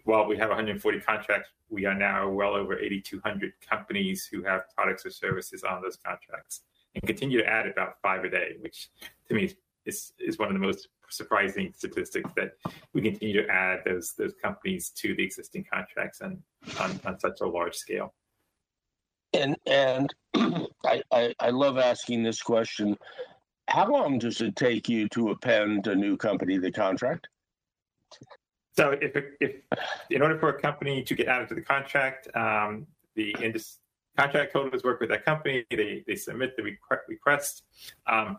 While 0.04 0.26
we 0.26 0.36
have 0.36 0.48
140 0.48 1.00
contracts, 1.00 1.50
we 1.68 1.86
are 1.86 1.94
now 1.94 2.28
well 2.28 2.54
over 2.54 2.78
8,200 2.78 3.52
companies 3.68 4.26
who 4.26 4.42
have 4.44 4.62
products 4.76 5.04
or 5.04 5.10
services 5.10 5.64
on 5.64 5.82
those 5.82 5.96
contracts, 5.96 6.60
and 6.94 7.02
continue 7.04 7.38
to 7.38 7.46
add 7.46 7.66
about 7.66 7.94
five 8.02 8.24
a 8.24 8.30
day, 8.30 8.56
which 8.60 8.90
to 9.28 9.34
me 9.34 9.50
is 9.84 10.12
is 10.18 10.38
one 10.38 10.48
of 10.48 10.54
the 10.54 10.60
most 10.60 10.88
surprising 11.10 11.72
statistics 11.76 12.30
that 12.36 12.52
we 12.94 13.02
continue 13.02 13.42
to 13.42 13.48
add 13.48 13.80
those 13.84 14.12
those 14.14 14.34
companies 14.40 14.90
to 14.90 15.14
the 15.14 15.22
existing 15.22 15.64
contracts 15.70 16.20
and 16.20 16.38
on, 16.80 17.00
on 17.04 17.18
such 17.18 17.40
a 17.40 17.46
large 17.46 17.74
scale. 17.74 18.14
And 19.32 19.56
and 19.66 20.14
I, 20.84 21.02
I, 21.10 21.34
I 21.40 21.50
love 21.50 21.78
asking 21.78 22.22
this 22.22 22.42
question. 22.42 22.96
How 23.68 23.90
long 23.90 24.18
does 24.18 24.40
it 24.40 24.56
take 24.56 24.88
you 24.88 25.08
to 25.10 25.30
append 25.30 25.86
a 25.86 25.94
new 25.94 26.16
company 26.16 26.56
to 26.56 26.60
the 26.60 26.72
contract? 26.72 27.28
So 28.72 28.96
if 29.00 29.16
if 29.40 29.56
in 30.10 30.22
order 30.22 30.38
for 30.38 30.48
a 30.50 30.60
company 30.60 31.02
to 31.02 31.14
get 31.14 31.28
added 31.28 31.48
to 31.48 31.54
the 31.54 31.62
contract, 31.62 32.28
um, 32.34 32.86
the 33.14 33.34
contract 34.16 34.52
holders 34.52 34.82
work 34.82 35.00
with 35.00 35.10
that 35.10 35.24
company. 35.24 35.64
They 35.70 36.04
they 36.06 36.16
submit 36.16 36.56
the 36.56 36.62
requ- 36.62 37.06
request. 37.08 37.64
Um, 38.06 38.38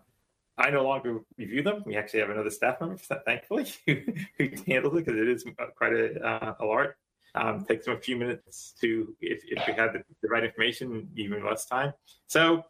I 0.57 0.69
no 0.69 0.83
longer 0.83 1.19
review 1.37 1.63
them. 1.63 1.83
We 1.85 1.95
actually 1.97 2.19
have 2.19 2.29
another 2.29 2.51
staff 2.51 2.79
member, 2.79 2.97
thankfully, 3.25 3.65
who, 3.87 4.49
handles 4.67 4.93
it 4.93 5.05
because 5.05 5.19
it 5.19 5.27
is 5.27 5.45
quite 5.75 5.93
a, 5.93 6.19
uh, 6.23 6.55
a 6.59 6.65
large 6.65 6.91
um, 7.35 7.65
takes 7.65 7.85
them 7.85 7.95
a 7.95 7.99
few 7.99 8.15
minutes 8.15 8.73
to, 8.81 9.15
if, 9.19 9.43
if 9.45 9.67
we 9.67 9.73
have 9.73 9.93
the, 9.93 10.03
the, 10.21 10.27
right 10.27 10.43
information, 10.43 11.09
even 11.15 11.43
less 11.43 11.65
time. 11.65 11.93
So 12.27 12.63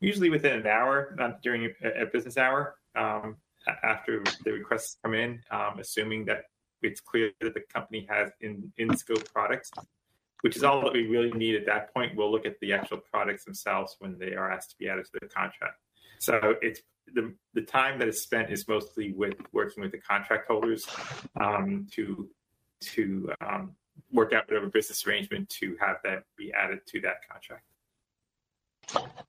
usually 0.00 0.30
within 0.30 0.60
an 0.60 0.66
hour, 0.66 1.14
not 1.18 1.42
during 1.42 1.72
a, 1.82 2.02
a 2.02 2.06
business 2.06 2.36
hour, 2.36 2.76
um, 2.94 3.36
after 3.82 4.22
the 4.44 4.52
requests 4.52 4.98
come 5.02 5.14
in, 5.14 5.40
um, 5.50 5.78
assuming 5.78 6.26
that 6.26 6.44
it's 6.84 7.00
clear 7.00 7.30
that 7.40 7.54
the 7.54 7.62
company 7.72 8.06
has 8.08 8.30
in, 8.40 8.72
in 8.76 8.96
scope 8.96 9.30
products, 9.32 9.70
which 10.42 10.56
is 10.56 10.64
all 10.64 10.80
that 10.82 10.92
we 10.92 11.06
really 11.06 11.32
need 11.32 11.54
at 11.54 11.66
that 11.66 11.92
point. 11.94 12.16
We'll 12.16 12.30
look 12.30 12.46
at 12.46 12.58
the 12.60 12.72
actual 12.72 12.98
products 12.98 13.44
themselves 13.44 13.96
when 13.98 14.18
they 14.18 14.34
are 14.34 14.50
asked 14.50 14.70
to 14.70 14.76
be 14.78 14.88
added 14.88 15.06
to 15.06 15.20
the 15.20 15.26
contract. 15.26 15.78
So 16.18 16.54
it's 16.62 16.80
the, 17.12 17.34
the 17.54 17.62
time 17.62 17.98
that 17.98 18.08
is 18.08 18.22
spent 18.22 18.50
is 18.50 18.66
mostly 18.68 19.12
with 19.12 19.34
working 19.52 19.82
with 19.82 19.92
the 19.92 19.98
contract 19.98 20.48
holders 20.48 20.86
um, 21.40 21.86
to 21.92 22.28
to 22.80 23.32
um, 23.40 23.72
work 24.12 24.32
out 24.32 24.46
whatever 24.48 24.66
business 24.66 25.06
arrangement 25.06 25.48
to 25.48 25.76
have 25.80 25.96
that 26.04 26.24
be 26.36 26.52
added 26.52 26.80
to 26.86 27.00
that 27.00 27.16
contract. 27.28 27.64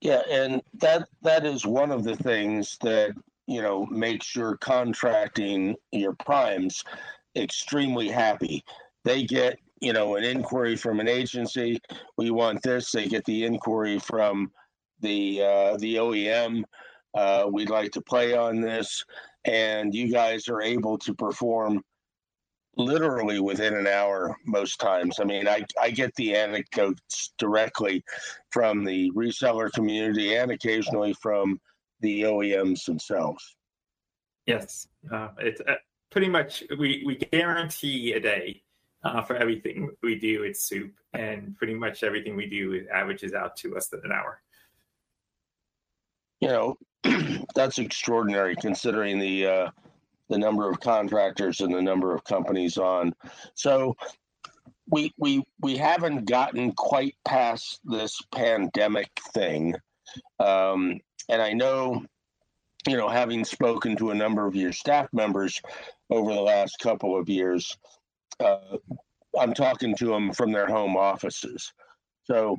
Yeah, 0.00 0.22
and 0.30 0.62
that 0.74 1.08
that 1.22 1.46
is 1.46 1.64
one 1.64 1.90
of 1.90 2.04
the 2.04 2.16
things 2.16 2.76
that 2.82 3.14
you 3.46 3.62
know 3.62 3.86
makes 3.86 4.34
your 4.34 4.56
contracting 4.56 5.76
your 5.92 6.14
primes 6.14 6.84
extremely 7.36 8.08
happy. 8.08 8.64
They 9.04 9.22
get 9.24 9.58
you 9.80 9.92
know 9.92 10.16
an 10.16 10.24
inquiry 10.24 10.76
from 10.76 11.00
an 11.00 11.08
agency. 11.08 11.80
We 12.16 12.30
want 12.30 12.62
this. 12.62 12.90
They 12.90 13.06
get 13.06 13.24
the 13.24 13.44
inquiry 13.44 13.98
from 13.98 14.50
the 15.00 15.42
uh, 15.42 15.76
the 15.76 15.96
OEM. 15.96 16.64
Uh, 17.14 17.48
we'd 17.50 17.70
like 17.70 17.92
to 17.92 18.00
play 18.00 18.34
on 18.34 18.60
this, 18.60 19.04
and 19.44 19.94
you 19.94 20.10
guys 20.10 20.48
are 20.48 20.60
able 20.60 20.98
to 20.98 21.14
perform 21.14 21.82
literally 22.76 23.40
within 23.40 23.74
an 23.74 23.86
hour 23.86 24.36
most 24.44 24.78
times. 24.78 25.18
I 25.18 25.24
mean, 25.24 25.48
I, 25.48 25.64
I 25.80 25.90
get 25.90 26.14
the 26.14 26.36
anecdotes 26.36 27.32
directly 27.38 28.04
from 28.50 28.84
the 28.84 29.10
reseller 29.12 29.72
community 29.72 30.34
and 30.34 30.50
occasionally 30.50 31.14
from 31.14 31.58
the 32.00 32.22
OEMs 32.22 32.84
themselves. 32.84 33.56
Yes, 34.46 34.86
uh, 35.10 35.28
it's 35.38 35.60
uh, 35.62 35.74
pretty 36.16 36.30
much 36.30 36.64
we, 36.78 37.02
we 37.04 37.14
guarantee 37.14 38.14
a 38.14 38.20
day 38.20 38.62
uh, 39.04 39.20
for 39.20 39.36
everything 39.36 39.90
we 40.02 40.14
do 40.14 40.44
It's 40.44 40.66
SEWP, 40.66 40.90
and 41.12 41.54
pretty 41.58 41.74
much 41.74 42.02
everything 42.02 42.36
we 42.36 42.46
do 42.46 42.86
averages 42.90 43.34
out 43.34 43.54
to 43.56 43.74
less 43.74 43.88
than 43.88 44.00
an 44.02 44.12
hour. 44.12 44.40
You 46.40 46.48
know, 46.48 46.78
that's 47.54 47.78
extraordinary 47.78 48.56
considering 48.56 49.18
the 49.18 49.46
uh, 49.46 49.70
the 50.30 50.38
number 50.38 50.70
of 50.70 50.80
contractors 50.80 51.60
and 51.60 51.74
the 51.74 51.82
number 51.82 52.14
of 52.14 52.24
companies 52.24 52.78
on. 52.78 53.12
So 53.52 53.94
we 54.88 55.12
we 55.18 55.44
we 55.60 55.76
haven't 55.76 56.24
gotten 56.24 56.72
quite 56.72 57.14
past 57.26 57.78
this 57.84 58.18
pandemic 58.34 59.10
thing, 59.34 59.74
um, 60.40 60.98
and 61.28 61.42
I 61.42 61.52
know, 61.52 62.06
you 62.86 62.96
know, 62.96 63.08
having 63.08 63.44
spoken 63.44 63.96
to 63.96 64.10
a 64.10 64.14
number 64.14 64.46
of 64.46 64.54
your 64.54 64.72
staff 64.72 65.08
members 65.12 65.60
over 66.10 66.32
the 66.32 66.40
last 66.40 66.78
couple 66.78 67.18
of 67.18 67.28
years, 67.28 67.76
uh, 68.40 68.76
I'm 69.38 69.54
talking 69.54 69.94
to 69.96 70.06
them 70.06 70.32
from 70.32 70.52
their 70.52 70.66
home 70.66 70.96
offices. 70.96 71.72
So 72.24 72.58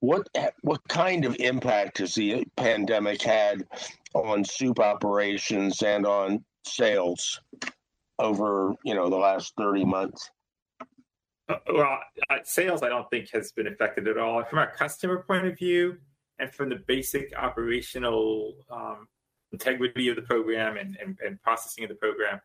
what 0.00 0.28
what 0.62 0.80
kind 0.88 1.24
of 1.24 1.36
impact 1.38 1.98
has 1.98 2.14
the 2.14 2.44
pandemic 2.56 3.22
had 3.22 3.66
on 4.14 4.44
SEWP 4.44 4.78
operations 4.78 5.82
and 5.82 6.06
on 6.06 6.44
sales 6.64 7.40
over 8.18 8.74
you 8.84 8.94
know 8.94 9.08
the 9.08 9.16
last 9.16 9.54
30 9.56 9.84
months 9.84 10.30
uh, 11.48 11.56
well 11.72 11.98
sales 12.44 12.82
i 12.82 12.88
don't 12.88 13.08
think 13.10 13.28
has 13.32 13.52
been 13.52 13.66
affected 13.66 14.08
at 14.08 14.18
all 14.18 14.44
from 14.44 14.58
our 14.58 14.70
customer 14.70 15.24
point 15.26 15.46
of 15.46 15.56
view 15.56 15.96
and 16.40 16.52
from 16.52 16.68
the 16.68 16.76
basic 16.86 17.32
operational 17.36 18.54
um, 18.70 19.08
integrity 19.52 20.08
of 20.08 20.16
the 20.16 20.22
program 20.22 20.76
and, 20.76 20.96
and, 21.00 21.18
and, 21.24 21.42
processing 21.42 21.84
of 21.84 21.88
the 21.90 21.96
program 21.96 22.40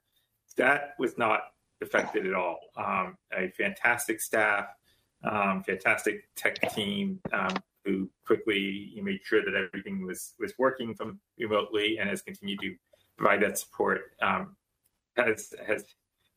that 0.57 0.95
was 0.99 1.17
not 1.17 1.41
affected 1.81 2.25
at 2.25 2.33
all 2.33 2.57
um, 2.77 3.15
a 3.33 3.49
fantastic 3.57 4.19
staff 4.19 4.67
um, 5.23 5.63
fantastic 5.63 6.23
tech 6.35 6.59
team 6.73 7.19
um, 7.33 7.55
who 7.83 8.09
quickly 8.25 8.91
made 9.01 9.19
sure 9.23 9.43
that 9.43 9.55
everything 9.55 10.05
was 10.05 10.33
was 10.39 10.53
working 10.57 10.93
from 10.95 11.19
remotely 11.37 11.97
and 11.99 12.09
has 12.09 12.21
continued 12.21 12.59
to 12.59 12.75
provide 13.17 13.41
that 13.41 13.57
support. 13.57 14.01
Um, 14.21 14.55
has 15.15 15.53
has 15.65 15.85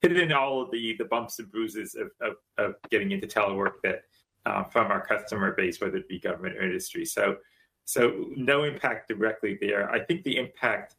hit 0.03 0.17
in 0.17 0.33
all 0.33 0.63
of 0.63 0.71
the 0.71 0.95
the 0.99 1.05
bumps 1.07 1.39
and 1.39 1.51
bruises 1.51 1.95
of 1.95 2.11
of, 2.21 2.37
of 2.59 2.75
getting 2.91 3.13
into 3.13 3.27
telework 3.27 3.81
that 3.83 4.03
uh, 4.47 4.65
from 4.65 4.91
our 4.91 5.05
customer 5.05 5.53
base, 5.53 5.81
whether 5.81 5.97
it 5.97 6.09
be 6.09 6.19
government 6.19 6.57
or 6.57 6.63
industry. 6.63 7.05
So 7.05 7.37
so 7.85 8.27
no 8.37 8.65
impact 8.65 9.09
directly 9.09 9.57
there. 9.61 9.91
I 9.91 10.01
think 10.01 10.23
the 10.23 10.37
impact. 10.37 10.97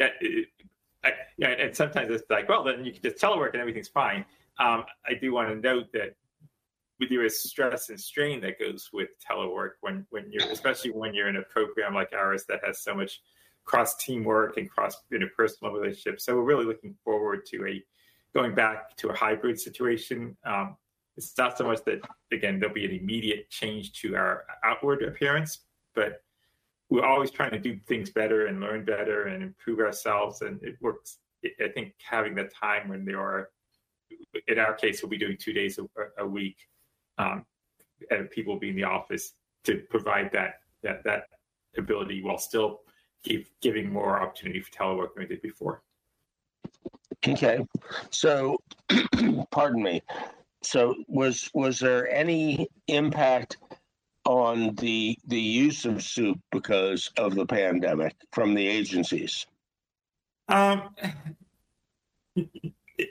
Uh, 0.00 0.06
I, 1.04 1.12
yeah, 1.36 1.48
and 1.48 1.76
sometimes 1.76 2.10
it's 2.10 2.24
like, 2.30 2.48
well, 2.48 2.64
then 2.64 2.84
you 2.84 2.92
can 2.92 3.02
just 3.02 3.16
telework 3.16 3.52
and 3.52 3.60
everything's 3.60 3.88
fine. 3.88 4.24
Um, 4.58 4.84
I 5.06 5.14
do 5.20 5.32
want 5.32 5.50
to 5.50 5.56
note 5.56 5.92
that 5.92 6.14
with 6.98 7.08
there 7.10 7.24
is 7.24 7.42
stress 7.42 7.88
and 7.88 8.00
strain 8.00 8.40
that 8.42 8.58
goes 8.58 8.90
with 8.92 9.10
telework 9.18 9.72
when 9.80 10.06
when 10.10 10.30
you're 10.30 10.50
especially 10.50 10.90
when 10.90 11.14
you're 11.14 11.28
in 11.28 11.36
a 11.36 11.42
program 11.42 11.94
like 11.94 12.12
ours 12.12 12.44
that 12.48 12.60
has 12.64 12.78
so 12.80 12.94
much 12.94 13.20
cross 13.64 13.96
teamwork 13.96 14.56
and 14.56 14.70
cross 14.70 14.96
interpersonal 15.12 15.72
relationships. 15.72 16.24
So 16.24 16.34
we're 16.34 16.42
really 16.42 16.64
looking 16.64 16.94
forward 17.04 17.44
to 17.46 17.66
a 17.66 17.82
going 18.34 18.54
back 18.54 18.96
to 18.96 19.08
a 19.08 19.14
hybrid 19.14 19.60
situation. 19.60 20.36
Um, 20.44 20.76
it's 21.24 21.36
not 21.36 21.58
so 21.58 21.64
much 21.64 21.84
that 21.84 22.00
again 22.32 22.58
there'll 22.58 22.74
be 22.74 22.86
an 22.86 22.92
immediate 22.92 23.50
change 23.50 23.92
to 24.00 24.16
our 24.16 24.44
outward 24.64 25.02
appearance, 25.02 25.60
but 25.94 26.22
we're 26.88 27.04
always 27.04 27.30
trying 27.30 27.50
to 27.52 27.58
do 27.58 27.78
things 27.86 28.10
better 28.10 28.46
and 28.46 28.60
learn 28.60 28.84
better 28.84 29.24
and 29.24 29.42
improve 29.42 29.80
ourselves, 29.80 30.40
and 30.40 30.62
it 30.62 30.76
works. 30.80 31.18
I 31.44 31.68
think 31.68 31.94
having 32.02 32.34
the 32.34 32.44
time 32.44 32.88
when 32.88 33.04
there 33.04 33.20
are, 33.20 33.50
in 34.48 34.58
our 34.58 34.74
case, 34.74 35.02
we'll 35.02 35.10
be 35.10 35.18
doing 35.18 35.36
two 35.38 35.52
days 35.52 35.78
a, 35.78 35.86
a 36.22 36.26
week, 36.26 36.56
um, 37.18 37.44
and 38.10 38.30
people 38.30 38.54
will 38.54 38.60
be 38.60 38.70
in 38.70 38.76
the 38.76 38.84
office 38.84 39.32
to 39.64 39.82
provide 39.90 40.30
that 40.32 40.54
that 40.82 41.04
that 41.04 41.24
ability 41.76 42.22
while 42.22 42.38
still 42.38 42.80
keep 43.22 43.48
giving 43.60 43.92
more 43.92 44.20
opportunity 44.20 44.60
for 44.60 44.70
telework 44.70 45.14
than 45.14 45.24
we 45.24 45.26
did 45.26 45.42
before. 45.42 45.82
Okay, 47.28 47.66
so 48.10 48.56
pardon 49.50 49.82
me. 49.82 50.02
So 50.62 50.94
was 51.08 51.50
was 51.54 51.78
there 51.78 52.10
any 52.10 52.68
impact 52.86 53.56
on 54.24 54.74
the 54.76 55.18
the 55.26 55.40
use 55.40 55.84
of 55.84 55.94
SEWP 55.96 56.38
because 56.52 57.10
of 57.16 57.34
the 57.34 57.46
pandemic 57.46 58.14
from 58.32 58.54
the 58.54 58.66
agencies? 58.66 59.46
Um, 60.48 60.94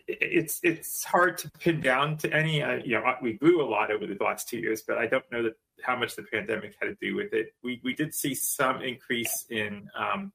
it's 0.08 0.60
it's 0.64 1.04
hard 1.04 1.38
to 1.40 1.52
pin 1.52 1.82
down 1.82 2.18
to 2.18 2.34
any. 2.34 2.62
Uh, 2.62 2.80
you 2.84 2.92
know, 2.92 3.16
we 3.22 3.34
grew 3.34 3.62
a 3.62 3.68
lot 3.68 3.92
over 3.92 4.06
the 4.06 4.18
last 4.24 4.48
two 4.48 4.58
years, 4.58 4.84
but 4.88 4.98
I 4.98 5.08
don't 5.08 5.30
know 5.32 5.44
that 5.44 5.54
how 5.82 5.96
much 5.96 6.16
the 6.16 6.24
pandemic 6.24 6.76
had 6.80 6.88
to 6.88 6.98
do 7.02 7.16
with 7.16 7.34
it. 7.34 7.54
We 7.64 7.82
we 7.84 7.94
did 7.94 8.14
see 8.14 8.36
some 8.36 8.82
increase 8.82 9.46
in 9.50 9.90
um, 9.98 10.32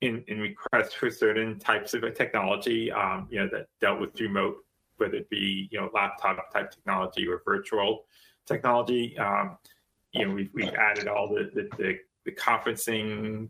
in 0.00 0.24
in 0.28 0.40
requests 0.40 0.94
for 0.94 1.10
certain 1.10 1.58
types 1.58 1.94
of 1.94 2.02
technology. 2.14 2.92
Um, 2.92 3.28
you 3.30 3.38
know, 3.38 3.48
that 3.52 3.66
dealt 3.80 4.00
with 4.00 4.20
remote, 4.20 4.58
whether 4.98 5.16
it 5.16 5.30
be 5.30 5.68
you 5.70 5.80
know 5.80 5.90
laptop 5.94 6.52
type 6.52 6.70
technology 6.70 7.26
or 7.26 7.42
virtual 7.44 8.04
technology. 8.46 9.16
Um, 9.18 9.58
you 10.12 10.26
know, 10.26 10.34
we've 10.34 10.50
we've 10.54 10.74
added 10.74 11.08
all 11.08 11.28
the 11.28 11.50
the, 11.54 11.68
the, 11.76 11.98
the 12.24 12.32
conferencing 12.32 13.48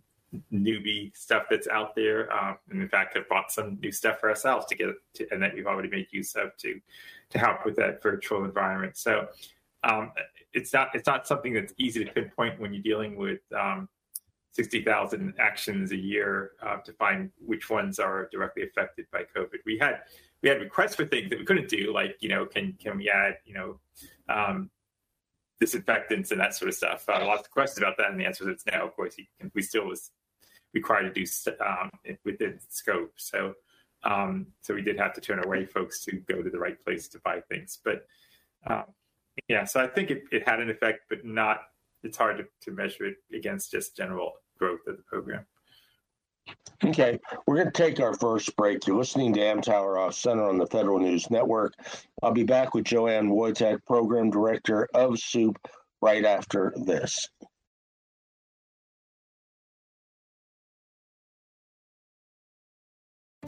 newbie 0.53 1.17
stuff 1.17 1.45
that's 1.49 1.69
out 1.69 1.95
there. 1.95 2.33
Um, 2.33 2.59
and 2.71 2.83
in 2.83 2.89
fact, 2.89 3.17
have 3.17 3.29
bought 3.29 3.51
some 3.51 3.79
new 3.81 3.93
stuff 3.93 4.21
for 4.21 4.29
ourselves 4.29 4.67
to 4.67 4.75
get 4.75 4.89
to, 5.15 5.27
and 5.31 5.43
that 5.43 5.55
we've 5.55 5.67
already 5.67 5.89
made 5.89 6.07
use 6.11 6.35
of 6.35 6.57
to 6.59 6.81
to 7.31 7.39
help 7.39 7.65
with 7.65 7.77
that 7.77 8.03
virtual 8.03 8.45
environment. 8.45 8.97
So 8.97 9.29
um, 9.85 10.13
it's 10.53 10.73
not 10.73 10.89
it's 10.95 11.07
not 11.07 11.27
something 11.27 11.55
that's 11.55 11.73
easy 11.79 12.05
to 12.05 12.11
pinpoint 12.11 12.61
when 12.61 12.73
you're 12.73 12.83
dealing 12.83 13.17
with 13.17 13.41
um, 13.57 13.89
sixty 14.53 14.83
thousand 14.83 15.35
actions 15.39 15.93
a 15.93 15.97
year 15.97 16.53
uh, 16.63 16.79
to 16.79 16.93
find 16.95 17.31
which 17.45 17.71
ones 17.71 17.99
are 17.99 18.29
directly 18.33 18.65
affected 18.65 19.07
by 19.13 19.23
COVID. 19.37 19.59
We 19.65 19.79
had 19.79 20.01
we 20.43 20.49
had 20.49 20.61
requests 20.61 20.95
for 20.95 21.07
things 21.07 21.31
that 21.31 21.39
we 21.39 21.45
couldn't 21.45 21.69
do, 21.69 21.93
like 21.93 22.17
you 22.21 22.29
know, 22.29 22.47
can 22.47 22.75
can 22.75 22.97
we 22.97 23.11
add 23.11 23.39
you 23.45 23.55
know 23.55 23.81
um, 24.29 24.71
disinfectants 25.61 26.31
and 26.31 26.41
that 26.41 26.55
sort 26.55 26.69
of 26.69 26.75
stuff. 26.75 27.05
Uh, 27.09 27.25
lots 27.25 27.47
of 27.47 27.51
questions 27.51 27.79
about 27.79 27.97
that, 27.99 28.11
and 28.11 28.21
the 28.21 28.25
answer 28.25 28.49
is 28.51 28.63
no. 28.71 28.87
Of 28.87 28.97
course, 28.97 29.17
we 29.55 29.63
still 29.63 29.87
was 29.87 30.11
required 30.75 31.15
to 31.15 31.25
do 31.25 31.27
um, 31.65 31.91
within 32.25 32.59
scope. 32.69 33.13
So, 33.17 33.55
um, 34.05 34.49
so 34.61 34.75
we 34.75 34.83
did 34.83 34.99
have 34.99 35.15
to 35.15 35.21
turn 35.21 35.45
away 35.45 35.65
folks 35.65 36.05
to 36.05 36.13
go 36.13 36.43
to 36.43 36.51
the 36.51 36.59
right 36.59 36.83
place 36.85 37.09
to 37.09 37.19
buy 37.21 37.41
things. 37.49 37.79
But 37.83 38.07
um, 38.67 38.85
yeah, 39.49 39.65
so 39.65 39.81
I 39.81 39.87
think 39.87 40.11
it, 40.11 40.25
it 40.31 40.47
had 40.47 40.61
an 40.61 40.71
effect, 40.71 41.01
but 41.09 41.25
not. 41.25 41.61
It's 42.03 42.19
hard 42.19 42.39
to, 42.39 42.45
to 42.63 42.71
measure 42.71 43.07
it 43.07 43.17
against 43.35 43.73
just 43.73 43.97
general 43.97 44.35
growth 44.59 44.87
of 44.87 44.97
the 44.97 45.03
program. 45.03 45.47
Okay, 46.85 47.19
we're 47.47 47.57
going 47.57 47.73
to 47.73 47.73
take 47.73 48.01
our 48.01 48.15
first 48.15 48.55
break. 48.57 48.87
You're 48.87 48.99
listening 48.99 49.33
to 49.35 49.41
Amtower 49.41 49.99
Off 49.99 50.15
Center 50.15 50.47
on 50.49 50.59
the 50.59 50.67
Federal 50.67 50.99
News 50.99 51.31
Network. 51.31 51.75
I'll 52.23 52.33
be 52.33 52.45
back 52.45 52.75
with 52.75 52.85
Joanne 52.85 53.31
Woytek, 53.31 53.85
Program 53.87 54.31
Director 54.31 54.87
of 54.95 55.13
SEWP, 55.13 55.57
right 56.03 56.25
after 56.25 56.75
this. 56.77 57.29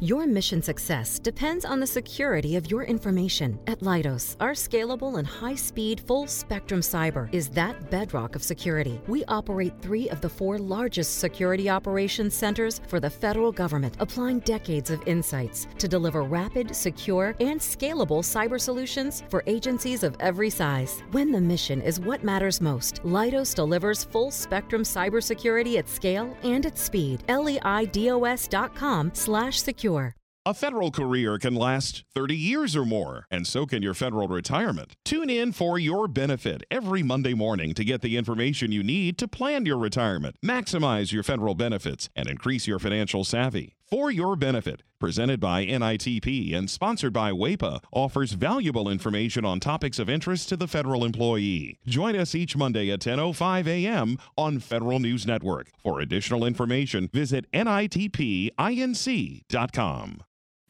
Your 0.01 0.29
mission 0.29 0.63
success 0.63 1.19
depends 1.19 1.65
on 1.65 1.81
the 1.81 1.87
security 1.87 2.55
of 2.55 2.71
your 2.71 2.85
information. 2.85 3.59
At 3.67 3.81
Leidos, 3.81 4.37
our 4.39 4.53
scalable 4.53 5.19
and 5.19 5.27
high 5.27 5.57
speed, 5.57 6.03
full 6.07 6.29
spectrum 6.29 6.83
cyber 6.83 7.29
is 7.35 7.49
that 7.49 7.91
bedrock 7.91 8.37
of 8.37 8.45
security. 8.45 9.01
We 9.09 9.25
operate 9.25 9.73
three 9.83 10.09
of 10.09 10.21
the 10.21 10.29
four 10.29 10.57
largest 10.57 11.19
security 11.19 11.69
operations 11.69 12.33
centers 12.33 12.81
for 12.87 13.01
the 13.01 13.11
federal 13.11 13.51
government, 13.51 13.97
applying 13.99 14.39
decades 14.41 14.91
of 14.91 15.03
insights 15.05 15.67
to 15.79 15.89
deliver 15.89 16.23
rapid, 16.23 16.77
secure, 16.77 17.35
and 17.41 17.59
scalable 17.59 18.23
cyber 18.23 18.61
solutions 18.61 19.25
for 19.29 19.43
agencies 19.49 20.05
of 20.05 20.15
every 20.21 20.49
size. 20.49 21.03
When 21.11 21.33
the 21.33 21.41
mission 21.41 21.83
is 21.83 21.99
what 21.99 22.23
matters 22.23 22.61
most, 22.61 23.03
Leidos 23.03 23.53
delivers 23.53 24.05
full 24.05 24.31
spectrum 24.31 24.85
cybersecurity 24.85 25.77
at 25.77 25.89
scale 25.89 26.37
and 26.45 26.67
at 26.67 26.79
speed. 26.79 27.25
LEIDOS.com 27.27 29.11
slash 29.13 29.61
secure 29.89 30.15
a 30.47 30.55
federal 30.55 30.91
career 30.91 31.37
can 31.37 31.55
last 31.55 32.05
30 32.15 32.35
years 32.35 32.75
or 32.75 32.87
more, 32.87 33.27
and 33.31 33.47
so 33.47 33.67
can 33.67 33.83
your 33.83 33.93
federal 33.93 34.29
retirement. 34.29 34.95
Tune 35.05 35.29
in 35.29 35.53
for 35.53 35.79
your 35.79 36.09
benefit 36.09 36.63
every 36.71 37.03
Monday 37.03 37.35
morning 37.35 37.75
to 37.75 37.85
get 37.85 38.01
the 38.01 38.17
information 38.17 38.73
you 38.73 38.83
need 38.83 39.19
to 39.19 39.29
plan 39.29 39.67
your 39.67 39.77
retirement, 39.77 40.37
maximize 40.43 41.13
your 41.13 41.23
federal 41.23 41.55
benefits, 41.55 42.09
and 42.17 42.29
increase 42.31 42.67
your 42.67 42.79
financial 42.79 43.25
savvy. 43.25 43.78
For 43.91 44.11
Your 44.11 44.37
Benefit, 44.37 44.83
presented 45.01 45.41
by 45.41 45.65
NITP 45.65 46.55
and 46.55 46.69
sponsored 46.69 47.15
by 47.15 47.31
WAEPA, 47.33 47.83
offers 47.91 48.33
valuable 48.33 48.87
information 48.87 49.47
on 49.47 49.61
topics 49.61 49.99
of 49.99 50.11
interest 50.11 50.51
to 50.51 50.59
the 50.59 50.69
federal 50.69 51.07
employee. 51.07 51.79
Join 51.87 52.15
us 52.15 52.35
each 52.35 52.55
Monday 52.55 52.91
at 52.91 53.01
10.05 53.01 53.67
a.m. 53.67 54.19
on 54.37 54.59
Federal 54.59 54.99
News 54.99 55.27
Network. 55.27 55.69
For 55.83 56.01
additional 56.01 56.45
information, 56.45 57.09
visit 57.15 57.51
nitpinc.com. 57.53 58.53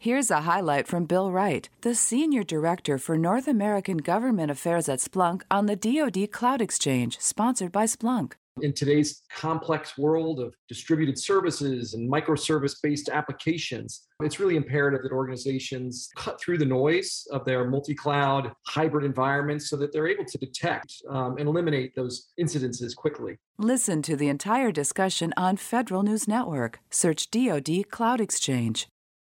Here's 0.01 0.31
a 0.31 0.43
highlight 0.43 0.87
from 0.87 1.07
Bill 1.07 1.33
Wright, 1.33 1.69
the 1.81 1.97
Senior 1.97 2.45
Director 2.45 2.99
for 2.99 3.19
North 3.19 3.49
American 3.49 3.97
Government 3.97 4.49
Affairs 4.49 4.89
at 4.89 5.01
Splunk 5.01 5.43
on 5.51 5.67
the 5.67 5.75
DoD 5.75 6.31
Cloud 6.31 6.63
Exchange, 6.63 7.19
sponsored 7.19 7.73
by 7.73 7.83
Splunk. 7.83 8.35
In 8.63 8.73
today's 8.73 9.23
complex 9.31 9.97
world 9.97 10.41
of 10.41 10.55
distributed 10.69 11.19
services 11.19 11.95
and 11.95 12.11
microservice 12.11 12.77
based 12.83 13.09
applications, 13.09 14.07
it's 14.23 14.41
really 14.41 14.57
imperative 14.57 15.03
that 15.03 15.13
organizations 15.13 16.09
cut 16.17 16.41
through 16.41 16.59
the 16.59 16.65
noise 16.65 17.27
of 17.31 17.45
their 17.45 17.69
multi 17.69 17.95
cloud 17.95 18.53
hybrid 18.67 19.05
environments 19.05 19.71
so 19.71 19.77
that 19.77 19.93
they're 19.93 20.09
able 20.09 20.25
to 20.25 20.39
detect 20.39 20.95
um, 21.11 21.37
and 21.39 21.49
eliminate 21.49 21.95
those 21.95 22.29
incidences 22.41 22.95
quickly. 22.97 23.39
Listen 23.59 24.03
to 24.03 24.17
the 24.17 24.29
entire 24.29 24.73
discussion 24.73 25.33
on 25.37 25.57
Federal 25.57 26.03
News 26.03 26.29
Network. 26.29 26.81
Search 26.91 27.31
DoD 27.31 27.89
Cloud 27.91 28.21
Exchange. 28.21 28.89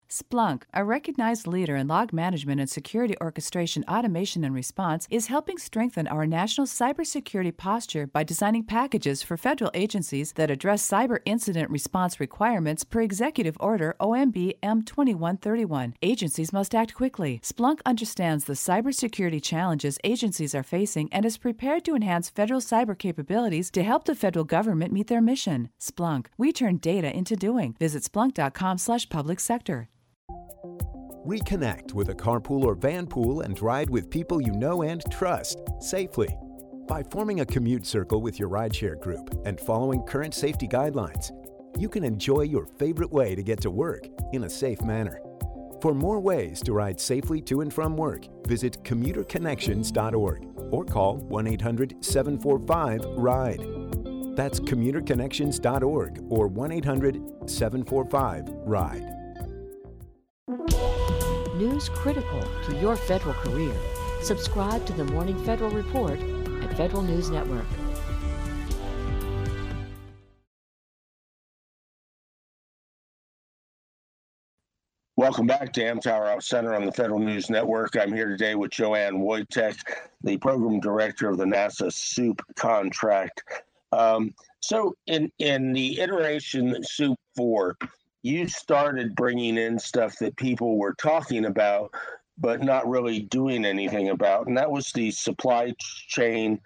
Splunk, 0.09 0.63
a 0.73 0.83
recognized 0.83 1.45
leader 1.45 1.75
in 1.75 1.87
log 1.87 2.11
management 2.11 2.59
and 2.59 2.67
security 2.67 3.13
orchestration 3.21 3.85
automation 3.87 4.43
and 4.43 4.55
response, 4.55 5.07
is 5.11 5.27
helping 5.27 5.59
strengthen 5.59 6.07
our 6.07 6.25
national 6.25 6.65
cybersecurity 6.65 7.55
posture 7.55 8.07
by 8.07 8.23
designing 8.23 8.63
packages 8.63 9.21
for 9.21 9.37
federal 9.37 9.69
agencies 9.75 10.33
that 10.33 10.49
address 10.49 10.87
cyber 10.87 11.19
incident 11.25 11.69
response 11.69 12.19
requirements 12.19 12.83
per 12.83 13.01
Executive 13.01 13.55
Order 13.59 13.95
OMB 13.99 14.55
M2131. 14.63 15.93
Agencies 16.01 16.51
must 16.51 16.73
act 16.73 16.95
quickly. 16.95 17.39
Splunk 17.43 17.79
understands 17.85 18.45
the 18.45 18.53
cybersecurity 18.53 19.41
challenges 19.43 19.99
agencies 20.03 20.55
are 20.55 20.63
facing 20.63 21.07
and 21.13 21.23
is 21.23 21.37
prepared 21.37 21.85
to 21.85 21.95
enhance 21.95 22.31
federal 22.31 22.61
cyber 22.61 22.97
capabilities 22.97 23.69
to 23.69 23.83
help 23.83 24.05
the 24.05 24.15
federal 24.15 24.45
government 24.45 24.91
meet 24.91 25.05
their 25.05 25.21
mission. 25.21 25.69
Splunk, 25.79 26.25
we 26.35 26.51
turn 26.51 26.77
data 26.77 27.15
into 27.15 27.35
doing. 27.35 27.75
Visit 27.77 28.01
splunk.com/public 28.01 29.39
sector. 29.39 29.87
Reconnect 31.29 31.93
with 31.93 32.09
a 32.09 32.15
carpool 32.15 32.63
or 32.63 32.73
van 32.73 33.05
pool 33.05 33.41
and 33.41 33.61
ride 33.61 33.87
with 33.87 34.09
people 34.09 34.41
you 34.41 34.51
know 34.51 34.81
and 34.81 35.03
trust 35.11 35.59
safely. 35.79 36.35
By 36.87 37.03
forming 37.03 37.41
a 37.41 37.45
commute 37.45 37.85
circle 37.85 38.19
with 38.19 38.39
your 38.39 38.49
rideshare 38.49 38.99
group 38.99 39.39
and 39.45 39.59
following 39.59 40.01
current 40.01 40.33
safety 40.33 40.67
guidelines, 40.67 41.29
you 41.77 41.87
can 41.87 42.03
enjoy 42.03 42.41
your 42.41 42.65
favorite 42.65 43.11
way 43.11 43.35
to 43.35 43.43
get 43.43 43.61
to 43.61 43.69
work 43.69 44.07
in 44.33 44.45
a 44.45 44.49
safe 44.49 44.81
manner. 44.81 45.21
For 45.83 45.93
more 45.93 46.19
ways 46.19 46.63
to 46.63 46.73
ride 46.73 46.99
safely 46.99 47.41
to 47.41 47.61
and 47.61 47.71
from 47.71 47.95
work, 47.95 48.25
visit 48.47 48.83
commuterconnections.org 48.83 50.47
or 50.71 50.83
call 50.83 51.17
1 51.17 51.45
800 51.45 52.03
745 52.03 53.05
RIDE. 53.05 54.35
That's 54.35 54.59
commuterconnections.org 54.59 56.25
or 56.27 56.47
1 56.47 56.71
800 56.71 57.21
745 57.47 58.49
RIDE 58.65 59.19
news 61.59 61.89
critical 61.89 62.41
to 62.65 62.75
your 62.77 62.95
federal 62.95 63.33
career. 63.33 63.75
Subscribe 64.21 64.85
to 64.85 64.93
the 64.93 65.03
Morning 65.03 65.37
Federal 65.43 65.69
Report 65.71 66.17
at 66.63 66.77
Federal 66.77 67.01
News 67.01 67.29
Network. 67.29 67.65
Welcome 75.17 75.47
back 75.47 75.73
to 75.73 75.81
Amtower 75.81 76.27
Out 76.27 76.45
Center 76.45 76.73
on 76.73 76.85
the 76.85 76.93
Federal 76.93 77.19
News 77.19 77.49
Network. 77.49 77.97
I'm 77.97 78.13
here 78.13 78.29
today 78.29 78.55
with 78.55 78.71
Joanne 78.71 79.15
Woytek, 79.15 79.77
the 80.23 80.37
program 80.37 80.79
director 80.79 81.27
of 81.27 81.37
the 81.37 81.43
NASA 81.43 81.91
SEWP 81.91 82.39
contract. 82.55 83.43
Um, 83.91 84.33
So 84.61 84.95
in 85.07 85.29
in 85.39 85.73
the 85.73 85.99
iteration 85.99 86.73
SEWP 86.83 87.17
Four, 87.35 87.75
you 88.23 88.47
started 88.47 89.15
bringing 89.15 89.57
in 89.57 89.79
stuff 89.79 90.17
that 90.19 90.35
people 90.37 90.77
were 90.77 90.93
talking 90.93 91.45
about, 91.45 91.93
but 92.37 92.61
not 92.61 92.87
really 92.87 93.21
doing 93.21 93.65
anything 93.65 94.09
about, 94.09 94.47
and 94.47 94.57
that 94.57 94.71
was 94.71 94.91
the 94.91 95.11
supply 95.11 95.73
chain 96.07 96.59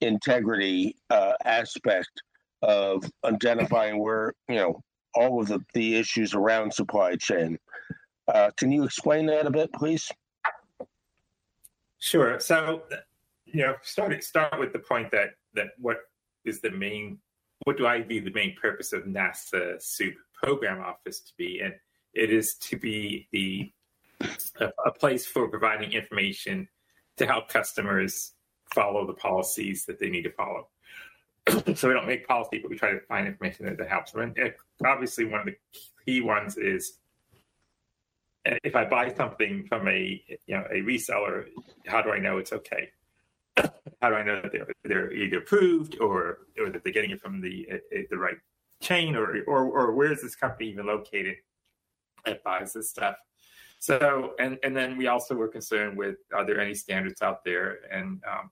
integrity 0.00 0.96
uh, 1.10 1.32
aspect 1.44 2.22
of 2.62 3.04
identifying 3.24 3.98
where 3.98 4.34
you 4.48 4.56
know 4.56 4.82
all 5.14 5.40
of 5.40 5.48
the, 5.48 5.60
the 5.74 5.96
issues 5.96 6.34
around 6.34 6.72
supply 6.72 7.16
chain. 7.16 7.58
Uh, 8.26 8.50
can 8.56 8.72
you 8.72 8.84
explain 8.84 9.26
that 9.26 9.46
a 9.46 9.50
bit, 9.50 9.72
please? 9.72 10.10
Sure. 11.98 12.38
So, 12.40 12.82
you 13.46 13.62
know, 13.62 13.76
start 13.82 14.22
start 14.24 14.58
with 14.58 14.72
the 14.72 14.78
point 14.78 15.10
that 15.12 15.30
that 15.54 15.68
what 15.78 15.98
is 16.44 16.60
the 16.60 16.70
main, 16.70 17.18
what 17.64 17.78
do 17.78 17.86
I 17.86 18.02
view 18.02 18.20
the 18.20 18.32
main 18.32 18.56
purpose 18.60 18.92
of 18.92 19.04
NASA 19.04 19.76
SEWP 19.76 20.14
program 20.44 20.80
office 20.80 21.20
to 21.20 21.32
be, 21.36 21.60
and 21.60 21.74
it 22.12 22.30
is 22.30 22.54
to 22.56 22.76
be 22.76 23.28
the 23.32 23.72
a, 24.60 24.70
a 24.86 24.92
place 24.92 25.26
for 25.26 25.48
providing 25.48 25.92
information 25.92 26.68
to 27.16 27.26
help 27.26 27.48
customers 27.48 28.32
follow 28.72 29.06
the 29.06 29.14
policies 29.14 29.84
that 29.86 29.98
they 29.98 30.08
need 30.08 30.22
to 30.22 30.32
follow. 30.32 30.68
so 31.74 31.88
we 31.88 31.94
don't 31.94 32.06
make 32.06 32.26
policy, 32.26 32.58
but 32.58 32.70
we 32.70 32.76
try 32.76 32.92
to 32.92 33.00
find 33.00 33.26
information 33.26 33.66
that, 33.66 33.76
that 33.78 33.88
helps 33.88 34.12
them. 34.12 34.34
And 34.36 34.54
obviously, 34.84 35.24
one 35.24 35.40
of 35.40 35.46
the 35.46 35.56
key 36.06 36.20
ones 36.20 36.56
is 36.56 36.98
if 38.44 38.76
I 38.76 38.84
buy 38.84 39.12
something 39.14 39.66
from 39.68 39.88
a 39.88 40.22
you 40.46 40.56
know 40.56 40.64
a 40.70 40.80
reseller, 40.80 41.46
how 41.86 42.02
do 42.02 42.10
I 42.10 42.18
know 42.18 42.38
it's 42.38 42.52
okay? 42.52 42.90
How 44.02 44.10
do 44.10 44.16
I 44.16 44.24
know 44.24 44.42
that 44.42 44.50
they're, 44.50 44.66
they're 44.82 45.12
either 45.12 45.38
approved 45.38 46.00
or 46.00 46.40
or 46.58 46.70
that 46.70 46.82
they're 46.82 46.92
getting 46.92 47.12
it 47.12 47.20
from 47.20 47.40
the 47.40 47.66
eh, 47.70 47.78
eh, 47.94 48.02
the 48.10 48.18
right 48.18 48.36
chain 48.84 49.16
or 49.16 49.42
or 49.46 49.64
or 49.64 49.92
where 49.92 50.12
is 50.12 50.22
this 50.22 50.36
company 50.36 50.70
even 50.70 50.86
located 50.86 51.36
that 52.24 52.44
buys 52.44 52.72
this 52.72 52.90
stuff? 52.90 53.16
So 53.80 54.34
and 54.38 54.58
and 54.62 54.76
then 54.76 54.96
we 54.96 55.08
also 55.08 55.34
were 55.34 55.48
concerned 55.48 55.96
with 55.98 56.16
are 56.32 56.44
there 56.44 56.60
any 56.60 56.74
standards 56.74 57.22
out 57.22 57.44
there 57.44 57.78
and 57.90 58.22
um, 58.30 58.50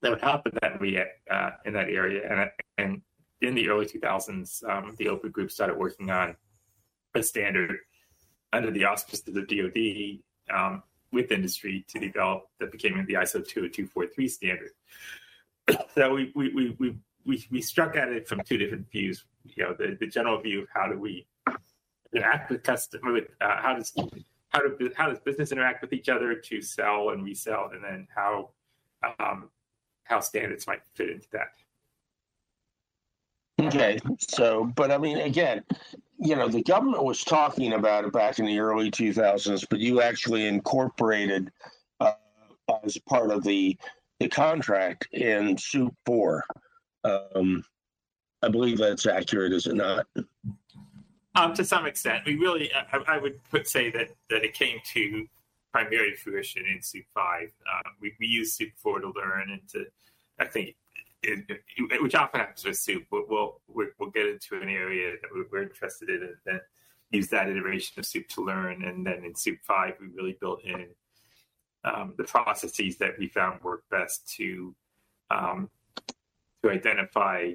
that 0.00 0.10
would 0.10 0.20
help 0.20 0.46
in 0.46 0.52
that 0.60 0.80
we 0.80 0.98
uh, 0.98 1.50
in 1.64 1.72
that 1.72 1.88
area 1.88 2.20
and 2.30 2.50
and 2.78 3.02
in 3.40 3.54
the 3.54 3.68
early 3.68 3.86
2000s 3.86 4.68
um, 4.68 4.94
the 4.98 5.08
open 5.08 5.30
group 5.30 5.50
started 5.50 5.76
working 5.76 6.10
on 6.10 6.36
a 7.14 7.22
standard 7.22 7.78
under 8.52 8.70
the 8.70 8.84
auspices 8.84 9.26
of 9.28 9.34
the 9.34 9.42
DoD 9.42 10.56
um, 10.56 10.82
with 11.12 11.30
industry 11.30 11.84
to 11.88 11.98
develop 11.98 12.44
that 12.58 12.72
became 12.72 12.94
the 13.06 13.14
ISO 13.14 13.46
20243 13.46 14.28
standard. 14.28 14.70
so 15.94 16.14
we, 16.14 16.32
we, 16.34 16.54
we, 16.54 16.76
we, 16.78 16.96
we, 17.24 17.46
we 17.50 17.60
struck 17.62 17.96
at 17.96 18.08
it 18.08 18.28
from 18.28 18.42
two 18.42 18.58
different 18.58 18.90
views. 18.90 19.24
You 19.44 19.64
know, 19.64 19.74
the, 19.78 19.96
the 19.98 20.06
general 20.06 20.40
view 20.40 20.62
of 20.62 20.68
how 20.72 20.88
do 20.88 20.98
we 20.98 21.26
interact 22.14 22.50
with 22.50 22.62
customer, 22.62 23.12
with 23.12 23.28
uh, 23.40 23.60
how 23.60 23.74
does 23.74 23.92
how 24.48 24.60
do 24.60 24.90
how 24.96 25.08
does 25.08 25.18
business 25.20 25.52
interact 25.52 25.82
with 25.82 25.92
each 25.92 26.08
other 26.08 26.34
to 26.34 26.62
sell 26.62 27.10
and 27.10 27.24
resell, 27.24 27.70
and 27.72 27.82
then 27.82 28.06
how 28.14 28.50
um, 29.18 29.50
how 30.04 30.20
standards 30.20 30.66
might 30.66 30.82
fit 30.94 31.10
into 31.10 31.26
that. 31.32 31.48
Okay, 33.60 33.98
so 34.18 34.64
but 34.76 34.90
I 34.90 34.98
mean, 34.98 35.18
again, 35.18 35.62
you 36.18 36.36
know, 36.36 36.48
the 36.48 36.62
government 36.62 37.04
was 37.04 37.24
talking 37.24 37.72
about 37.72 38.04
it 38.04 38.12
back 38.12 38.38
in 38.38 38.46
the 38.46 38.58
early 38.58 38.90
2000s, 38.90 39.66
but 39.68 39.78
you 39.78 40.02
actually 40.02 40.46
incorporated 40.46 41.50
uh, 42.00 42.12
as 42.84 42.98
part 43.08 43.30
of 43.30 43.42
the 43.42 43.76
the 44.20 44.28
contract 44.28 45.08
in 45.12 45.56
SEWP 45.56 45.94
Four. 46.06 46.44
Um, 47.04 47.64
I 48.42 48.48
believe 48.48 48.78
that's 48.78 49.06
accurate, 49.06 49.52
is 49.52 49.66
it 49.66 49.74
not? 49.74 50.06
Um, 51.34 51.54
to 51.54 51.64
some 51.64 51.86
extent, 51.86 52.24
we 52.26 52.36
really, 52.36 52.70
I, 52.74 52.98
I, 53.06 53.18
would 53.18 53.42
put 53.44 53.66
say 53.66 53.90
that 53.92 54.10
that 54.28 54.44
it 54.44 54.52
came 54.52 54.78
to 54.92 55.26
primary 55.72 56.14
fruition 56.14 56.64
in 56.66 56.80
SEWP 56.80 57.06
Five. 57.14 57.52
Um, 57.72 57.92
we 58.00 58.12
we 58.20 58.26
use 58.26 58.56
SEWP 58.56 58.72
Four 58.76 59.00
to 59.00 59.12
learn 59.16 59.50
and 59.50 59.66
to, 59.70 59.86
I 60.38 60.44
think, 60.44 60.76
it, 61.22 61.44
it, 61.48 62.02
which 62.02 62.14
often 62.14 62.40
happens 62.40 62.64
with 62.64 62.74
SEWP. 62.74 63.06
We'll, 63.10 63.60
we'll, 63.68 63.86
we'll 63.98 64.10
get 64.10 64.26
into 64.26 64.60
an 64.60 64.68
area 64.68 65.12
that 65.22 65.30
we're 65.50 65.62
interested 65.62 66.10
in 66.10 66.22
and 66.22 66.36
then 66.44 66.60
use 67.10 67.28
that 67.28 67.48
iteration 67.48 67.98
of 67.98 68.04
SEWP 68.04 68.28
to 68.28 68.44
learn. 68.44 68.84
And 68.84 69.06
then 69.06 69.24
in 69.24 69.34
SEWP 69.34 69.60
5, 69.62 69.94
we 70.00 70.08
really 70.08 70.36
built 70.40 70.62
in 70.64 70.88
um, 71.84 72.14
the 72.16 72.24
processes 72.24 72.98
that 72.98 73.18
we 73.18 73.28
found 73.28 73.62
work 73.62 73.84
best 73.90 74.28
to 74.36 74.74
um, 75.30 75.70
to 76.62 76.70
identify 76.70 77.52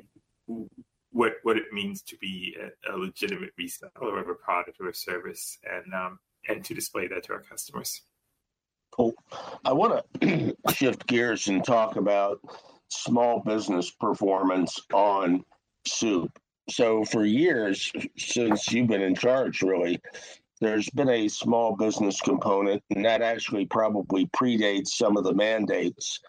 what 1.12 1.34
what 1.43 1.58
it 1.58 1.72
means 1.72 2.02
to 2.04 2.17
be 2.17 2.56
a, 2.62 2.93
a 2.93 2.96
legitimate 2.96 3.52
reseller 3.60 4.22
of 4.22 4.30
a 4.30 4.36
product 4.36 4.78
or 4.80 4.89
a 4.89 4.93
service, 4.93 5.58
and 5.63 5.93
um, 5.93 6.20
and 6.48 6.63
to 6.65 6.74
display 6.74 7.08
that 7.08 7.24
to 7.24 7.34
our 7.34 7.41
customers. 7.41 8.02
Cool. 8.91 9.13
I 9.65 9.74
want 9.74 10.04
to 10.22 10.56
shift 10.74 11.08
gears 11.08 11.48
and 11.48 11.63
talk 11.63 11.96
about 11.98 12.39
small 12.89 13.41
business 13.41 13.91
performance 13.91 14.80
on 14.93 15.43
SEWP. 15.88 16.30
So 16.70 17.06
for 17.06 17.24
years, 17.24 17.91
since 18.17 18.72
you've 18.72 18.88
been 18.88 19.02
in 19.02 19.15
charge, 19.15 19.62
really, 19.62 20.00
there's 20.60 20.89
been 20.89 21.10
a 21.10 21.28
small 21.28 21.76
business 21.76 22.20
component, 22.20 22.84
and 22.89 23.06
that 23.06 23.22
actually 23.22 23.65
probably 23.65 24.26
predates 24.28 24.89
some 24.89 25.15
of 25.15 25.24
the 25.24 25.34
mandates 25.34 26.20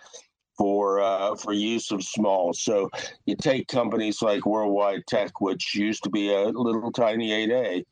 for 0.59 1.01
uh, 1.01 1.37
for 1.37 1.53
use 1.53 1.90
of 1.92 2.03
small. 2.03 2.53
So 2.53 2.90
you 3.25 3.37
take 3.37 3.68
companies 3.68 4.21
like 4.21 4.44
Worldwide 4.44 5.07
Tech, 5.07 5.40
which 5.40 5.75
used 5.75 6.03
to 6.03 6.11
be 6.11 6.35
a 6.35 6.49
little 6.49 6.92
tiny 6.92 7.31
8A. 7.47 7.85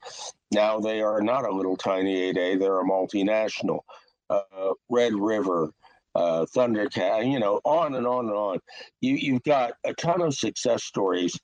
Now 0.53 0.81
they 0.81 1.01
are 1.01 1.23
not 1.23 1.49
a 1.49 1.55
little 1.55 1.77
tiny 1.77 2.33
8A; 2.33 2.59
they're 2.59 2.81
a 2.81 2.85
multinational. 2.85 3.81
Uh, 4.29 4.73
Red 4.91 5.15
River, 5.15 5.71
uh, 6.17 6.47
Thundercat, 6.47 7.31
you 7.31 7.39
know, 7.39 7.61
on 7.65 7.95
and 7.95 8.07
on 8.07 8.27
and 8.27 8.35
on. 8.35 8.59
You, 9.01 9.15
you've 9.15 9.45
got 9.45 9.75
a 9.85 9.95
ton 9.95 10.21
of 10.21 10.35
success 10.35 10.83
stories. 10.83 11.39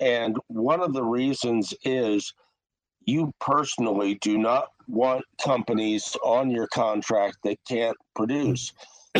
And 0.00 0.36
one 0.46 0.80
of 0.80 0.92
the 0.92 1.02
reasons 1.02 1.74
is 1.82 2.32
you 3.04 3.32
personally 3.40 4.16
do 4.16 4.38
not 4.38 4.68
want 4.86 5.24
companies 5.42 6.16
on 6.22 6.50
your 6.50 6.66
contract 6.68 7.38
that 7.42 7.56
can't 7.66 7.96
produce. 8.14 8.72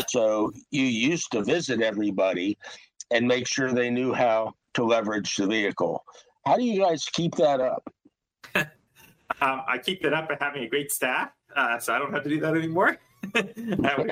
So 0.07 0.51
you 0.71 0.83
used 0.83 1.31
to 1.31 1.43
visit 1.43 1.81
everybody 1.81 2.57
and 3.11 3.27
make 3.27 3.47
sure 3.47 3.71
they 3.71 3.89
knew 3.89 4.13
how 4.13 4.53
to 4.75 4.83
leverage 4.83 5.35
the 5.35 5.47
vehicle. 5.47 6.03
How 6.45 6.57
do 6.57 6.63
you 6.63 6.81
guys 6.81 7.05
keep 7.05 7.35
that 7.35 7.59
up? 7.59 7.91
um, 8.55 9.61
I 9.67 9.77
keep 9.83 10.05
it 10.05 10.13
up 10.13 10.29
by 10.29 10.37
having 10.39 10.63
a 10.63 10.67
great 10.67 10.91
staff, 10.91 11.31
uh, 11.55 11.79
so 11.79 11.93
I 11.93 11.99
don't 11.99 12.13
have 12.13 12.23
to 12.23 12.29
do 12.29 12.39
that 12.41 12.55
anymore. 12.55 12.97
uh, 13.35 13.43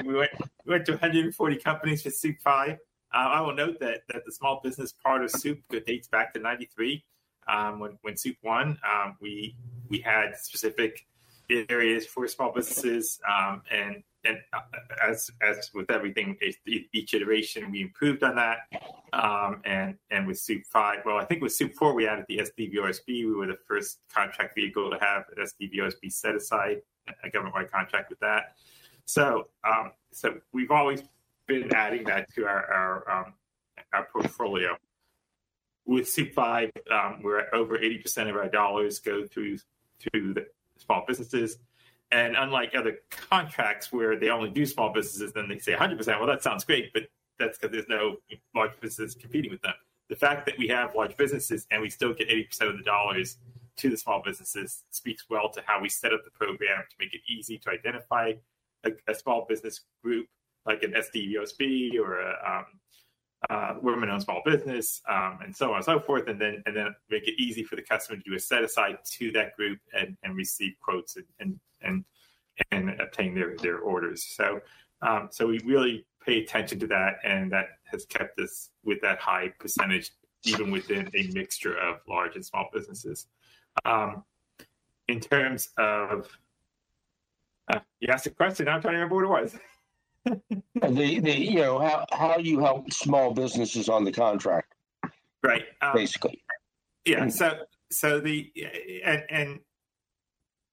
we, 0.06 0.13
went, 0.13 0.32
we 0.65 0.71
went 0.71 0.86
to 0.86 0.93
140 0.93 1.58
companies 1.58 2.02
for 2.02 2.10
SEWP 2.10 2.41
5. 2.41 2.71
Uh, 2.71 2.76
I 3.13 3.41
will 3.41 3.56
note 3.56 3.80
that, 3.80 4.02
that 4.10 4.26
the 4.26 4.32
small 4.32 4.60
business 4.63 4.91
part 4.91 5.23
of 5.23 5.32
SEWP 5.32 5.86
dates 5.86 6.08
back 6.08 6.34
to 6.34 6.39
93. 6.39 7.04
Um, 7.47 7.80
when, 7.80 7.97
when 8.02 8.15
SEWP 8.15 8.36
won. 8.43 8.78
um, 8.86 9.15
we, 9.21 9.56
we 9.88 10.00
had 10.00 10.36
specific 10.36 11.08
areas 11.50 12.06
for 12.06 12.28
small 12.28 12.52
businesses. 12.52 13.19
Um, 13.28 13.62
and 13.71 14.04
and 14.27 14.37
uh, 14.53 14.59
as, 15.03 15.31
as 15.41 15.71
with 15.73 15.89
everything, 15.89 16.37
each 16.65 17.13
iteration, 17.13 17.71
we 17.71 17.81
improved 17.81 18.23
on 18.23 18.35
that. 18.35 18.59
Um, 19.13 19.61
and, 19.65 19.95
and 20.11 20.27
with 20.27 20.37
SEWP 20.37 20.65
5, 20.65 20.99
well, 21.05 21.17
I 21.17 21.25
think 21.25 21.41
with 21.41 21.53
SEWP 21.53 21.73
4, 21.75 21.93
we 21.93 22.07
added 22.07 22.25
the 22.27 22.39
SDVOSB. 22.39 23.07
We 23.07 23.33
were 23.33 23.47
the 23.47 23.57
first 23.67 23.99
contract 24.13 24.55
vehicle 24.55 24.89
to 24.91 24.97
have 24.99 25.23
an 25.35 25.45
SDVOSB 25.45 26.11
set 26.11 26.35
aside, 26.35 26.81
a 27.23 27.29
government 27.29 27.55
wide 27.55 27.71
contract 27.71 28.09
with 28.09 28.19
that. 28.19 28.55
So, 29.05 29.47
um, 29.63 29.91
so 30.11 30.35
we've 30.51 30.71
always 30.71 31.01
been 31.47 31.73
adding 31.73 32.03
that 32.05 32.31
to 32.33 32.45
our 32.45 32.65
our, 32.71 33.11
um, 33.19 33.33
our 33.93 34.07
portfolio. 34.11 34.75
With 35.85 36.07
SEWP 36.07 36.33
Five, 36.33 36.71
um, 36.91 37.21
we're 37.23 37.39
at 37.39 37.53
over 37.53 37.79
eighty 37.79 37.99
percent 37.99 38.29
of 38.29 38.35
our 38.35 38.49
dollars 38.49 38.99
go 38.99 39.25
through 39.25 39.59
through 39.99 40.33
the 40.33 40.47
small 40.77 41.05
businesses. 41.07 41.57
And 42.12 42.36
unlike 42.38 42.74
other 42.76 43.00
contracts 43.10 43.91
where 43.91 44.17
they 44.17 44.30
only 44.30 44.50
do 44.50 44.65
small 44.65 44.93
businesses, 44.93 45.34
then 45.34 45.50
they 45.50 45.60
say 45.60 45.74
100%. 45.74 46.08
Well, 46.20 46.28
that 46.28 46.41
sounds 46.41 46.63
great, 46.63 46.93
but 46.93 47.04
that's 47.38 47.58
because 47.58 47.74
there's 47.74 47.89
no 47.89 48.17
large 48.56 48.80
businesses 48.80 49.15
competing 49.15 49.52
with 49.52 49.62
them. 49.62 49.74
The 50.10 50.15
fact 50.15 50.46
that 50.46 50.58
we 50.58 50.67
have 50.70 50.96
large 50.96 51.17
businesses 51.17 51.67
and 51.70 51.82
we 51.82 51.89
still 51.89 52.13
get 52.13 52.30
80% 52.30 52.70
of 52.70 52.78
the 52.78 52.84
dollars 52.84 53.38
to 53.78 53.89
the 53.89 53.98
small 53.98 54.22
businesses 54.24 54.84
speaks 54.89 55.26
well 55.30 55.50
to 55.50 55.62
how 55.65 55.82
we 55.82 55.89
set 55.89 56.13
up 56.13 56.24
the 56.24 56.32
program 56.32 56.84
to 56.89 56.96
make 57.00 57.13
it 57.13 57.22
easy 57.30 57.58
to 57.60 57.70
identify 57.70 58.34
a, 58.86 58.91
a 59.08 59.13
small 59.13 59.46
business 59.48 59.82
group 60.04 60.28
like 60.65 60.84
an 60.84 60.93
SDVOSB 60.93 62.00
or 62.00 62.20
a 62.20 62.36
um, 62.46 62.65
uh, 63.50 63.76
women-owned 63.82 64.23
small 64.23 64.41
business, 64.45 65.02
um, 65.10 65.39
and 65.43 65.56
so 65.56 65.69
on 65.71 65.78
and 65.78 65.86
so 65.86 66.00
forth, 66.00 66.28
and 66.28 66.39
then 66.41 66.63
and 66.65 66.76
then 66.76 66.95
make 67.10 67.28
it 67.28 67.39
easy 67.41 67.63
for 67.63 67.76
the 67.76 67.82
customer 67.82 68.17
to 68.17 68.30
do 68.30 68.36
a 68.36 68.39
set 68.39 68.63
aside 68.63 68.97
to 69.06 69.32
that 69.32 69.56
group 69.56 69.80
and, 69.97 70.17
and 70.23 70.36
receive 70.36 70.73
quotes 70.82 71.15
and 71.15 71.26
and 71.39 71.60
and, 71.82 72.04
and 72.71 73.00
obtain 73.00 73.36
their 73.36 73.56
their 73.58 73.80
orders. 73.80 74.23
So 74.23 74.62
um, 75.02 75.30
so 75.32 75.47
we 75.47 75.60
really 75.60 76.06
pay 76.26 76.41
attention 76.41 76.80
to 76.80 76.88
that, 76.88 77.19
and 77.23 77.52
that 77.52 77.67
has 77.86 78.06
kept 78.06 78.39
us 78.39 78.69
with 78.84 79.00
that 79.02 79.19
high 79.19 79.54
percentage 79.60 80.12
even 80.43 80.71
within 80.71 81.10
a 81.15 81.28
mixture 81.34 81.78
of 81.78 82.00
large 82.08 82.36
and 82.36 82.45
small 82.45 82.69
businesses. 82.73 83.28
Um, 83.86 84.23
in 85.08 85.19
terms 85.19 85.69
of, 85.78 86.30
uh, 87.71 87.80
you 88.00 88.10
asked 88.10 88.28
a 88.28 88.30
question. 88.30 88.67
I'm 88.67 88.82
trying 88.82 88.93
to 88.93 89.00
remember 89.00 89.15
what 89.15 89.26
it 89.26 89.43
was. 89.43 89.56
the 90.75 91.19
the 91.19 91.37
you 91.37 91.57
know 91.57 91.79
how 91.79 92.05
how 92.11 92.37
you 92.37 92.59
help 92.59 92.91
small 92.91 93.33
businesses 93.33 93.89
on 93.89 94.03
the 94.03 94.11
contract, 94.11 94.73
right? 95.43 95.65
Um, 95.81 95.93
basically, 95.93 96.43
yeah. 97.05 97.27
So 97.29 97.59
so 97.91 98.19
the 98.19 98.51
and 99.03 99.23
and 99.29 99.59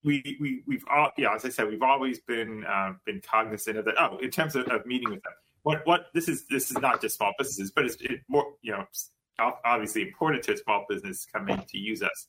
we 0.03 0.37
we 0.41 0.63
we've 0.67 0.85
all 0.91 1.11
yeah 1.17 1.35
as 1.35 1.45
I 1.45 1.49
said 1.49 1.69
we've 1.69 1.83
always 1.83 2.21
been 2.21 2.65
um, 2.67 3.01
been 3.07 3.21
cognizant 3.21 3.79
of 3.79 3.85
that. 3.87 3.95
Oh, 3.99 4.19
in 4.19 4.31
terms 4.31 4.57
of, 4.57 4.67
of 4.69 4.87
meeting 4.87 5.11
with 5.11 5.23
them, 5.23 5.33
what 5.63 5.87
what 5.87 6.07
this 6.15 6.29
is 6.29 6.47
this 6.49 6.71
is 6.71 6.79
not 6.79 7.01
just 7.01 7.17
small 7.17 7.33
businesses, 7.39 7.71
but 7.71 7.85
it's 7.85 7.97
it 8.01 8.21
more 8.29 8.47
you 8.63 8.73
know 8.73 8.85
obviously 9.65 10.03
important 10.03 10.43
to 10.45 10.53
a 10.53 10.57
small 10.57 10.85
business 10.89 11.27
coming 11.33 11.61
to 11.69 11.79
use 11.79 12.03
us. 12.03 12.29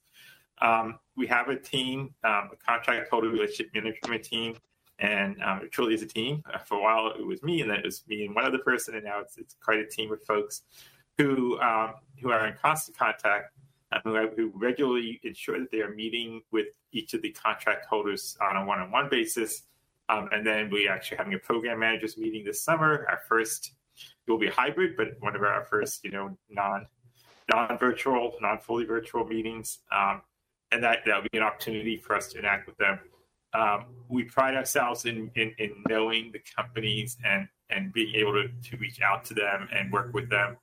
Um, 0.61 0.99
we 1.17 1.27
have 1.27 1.49
a 1.49 1.57
team, 1.57 2.15
um, 2.23 2.49
a 2.53 2.55
contract 2.65 3.09
holder 3.09 3.29
relationship 3.29 3.73
management 3.73 4.23
team, 4.23 4.55
and 4.99 5.41
um, 5.43 5.62
it 5.63 5.71
truly 5.71 5.93
is 5.93 6.01
a 6.01 6.08
team. 6.08 6.41
Uh, 6.51 6.58
for 6.60 6.77
a 6.77 6.81
while, 6.81 7.12
it 7.17 7.25
was 7.25 7.43
me, 7.43 7.62
and 7.62 7.69
then 7.69 7.79
it 7.79 7.86
was 7.86 8.03
me 8.08 8.25
and 8.25 8.36
one 8.36 8.45
other 8.45 8.60
person, 8.60 8.95
and 8.95 9.03
now 9.03 9.19
it's 9.19 9.38
it's 9.38 9.55
quite 9.63 9.79
a 9.79 9.86
team 9.86 10.12
of 10.12 10.23
folks 10.23 10.63
who 11.17 11.60
um, 11.60 11.95
who 12.21 12.29
are 12.31 12.47
in 12.47 12.55
constant 12.62 12.97
contact, 12.97 13.53
uh, 13.91 13.99
who, 14.03 14.15
who 14.36 14.51
regularly 14.55 15.19
ensure 15.23 15.60
that 15.60 15.71
they 15.71 15.81
are 15.81 15.93
meeting 15.93 16.41
with 16.51 16.67
each 16.91 17.13
of 17.13 17.21
the 17.21 17.31
contract 17.31 17.86
holders 17.86 18.38
on 18.41 18.55
a 18.55 18.65
one-on-one 18.65 19.10
basis. 19.10 19.63
Um, 20.08 20.29
and 20.31 20.45
then 20.45 20.69
we 20.69 20.88
actually 20.88 21.17
having 21.17 21.34
a 21.34 21.39
program 21.39 21.79
managers 21.79 22.17
meeting 22.17 22.45
this 22.45 22.62
summer. 22.63 23.05
Our 23.10 23.19
first 23.27 23.73
it 24.27 24.31
will 24.31 24.38
be 24.38 24.47
hybrid, 24.47 24.97
but 24.97 25.10
one 25.19 25.36
of 25.36 25.43
our 25.43 25.63
first, 25.63 26.03
you 26.03 26.12
know, 26.12 26.38
non 26.49 26.88
non 27.51 27.77
virtual, 27.77 28.34
non 28.41 28.60
fully 28.60 28.86
virtual 28.86 29.25
meetings. 29.25 29.79
Um, 29.91 30.21
and 30.71 30.84
that 30.84 30.99
that 31.05 31.15
will 31.15 31.29
be 31.31 31.38
an 31.38 31.43
opportunity 31.43 31.97
for 31.97 32.15
us 32.15 32.29
to 32.29 32.39
interact 32.39 32.67
with 32.67 32.77
them. 32.77 32.99
Um, 33.56 33.86
we 34.10 34.24
pride 34.24 34.56
ourselves 34.56 35.06
in, 35.06 35.32
in, 35.36 35.54
in 35.58 35.72
knowing 35.89 36.32
the 36.32 36.41
companies 36.56 37.18
and 37.24 37.48
and 37.70 37.91
being 37.94 38.13
able 38.15 38.34
to, 38.34 38.48
to 38.70 38.78
reach 38.78 39.02
out 39.02 39.26
to 39.26 39.34
them 39.34 39.68
and 39.72 39.91
work 39.91 40.13
with 40.13 40.30
them. 40.30 40.58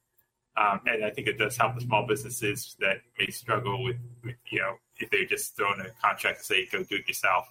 Um, 0.56 0.80
and 0.86 1.04
I 1.04 1.10
think 1.10 1.26
it 1.26 1.38
does 1.38 1.56
help 1.56 1.74
the 1.74 1.80
small 1.80 2.06
businesses 2.06 2.76
that 2.78 2.98
may 3.18 3.28
struggle 3.30 3.82
with, 3.82 3.96
with 4.22 4.36
you 4.50 4.60
know, 4.60 4.74
if 4.98 5.10
they're 5.10 5.24
just 5.24 5.56
thrown 5.56 5.80
a 5.80 5.90
contract 6.00 6.38
and 6.38 6.44
say, 6.44 6.68
go 6.70 6.84
do 6.84 6.96
it 6.96 7.08
yourself. 7.08 7.46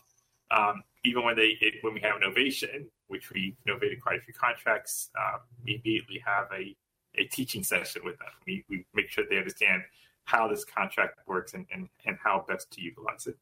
Um, 0.52 0.84
even 1.04 1.24
when 1.24 1.36
they 1.36 1.58
it, 1.60 1.76
when 1.82 1.94
we 1.94 2.00
have 2.02 2.16
an 2.16 2.24
innovation, 2.24 2.90
which 3.08 3.32
we 3.32 3.58
innovated 3.66 4.02
quite 4.02 4.20
a 4.20 4.22
few 4.22 4.34
contracts, 4.34 5.10
uh, 5.20 5.38
we 5.66 5.82
immediately 5.84 6.22
have 6.26 6.48
a, 6.54 6.76
a 7.16 7.26
teaching 7.26 7.64
session 7.64 8.04
with 8.06 8.18
them. 8.20 8.30
We, 8.46 8.64
we 8.70 8.86
make 8.94 9.10
sure 9.10 9.26
they 9.30 9.38
understand 9.38 9.82
how 10.26 10.48
this 10.48 10.64
contract 10.64 11.20
works 11.28 11.54
and, 11.56 11.66
and, 11.74 11.90
and 12.06 12.18
how 12.24 12.46
best 12.48 12.72
to 12.72 12.82
utilize 12.82 13.28
it. 13.28 13.38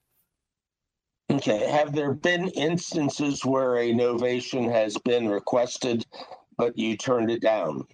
Okay. 1.31 1.69
Have 1.69 1.93
there 1.93 2.13
been 2.13 2.49
instances 2.49 3.45
where 3.45 3.77
a 3.77 3.93
novation 3.93 4.71
has 4.71 4.97
been 4.97 5.29
requested, 5.29 6.05
but 6.57 6.77
you 6.77 6.97
turned 6.97 7.29
it 7.29 7.41
down? 7.41 7.85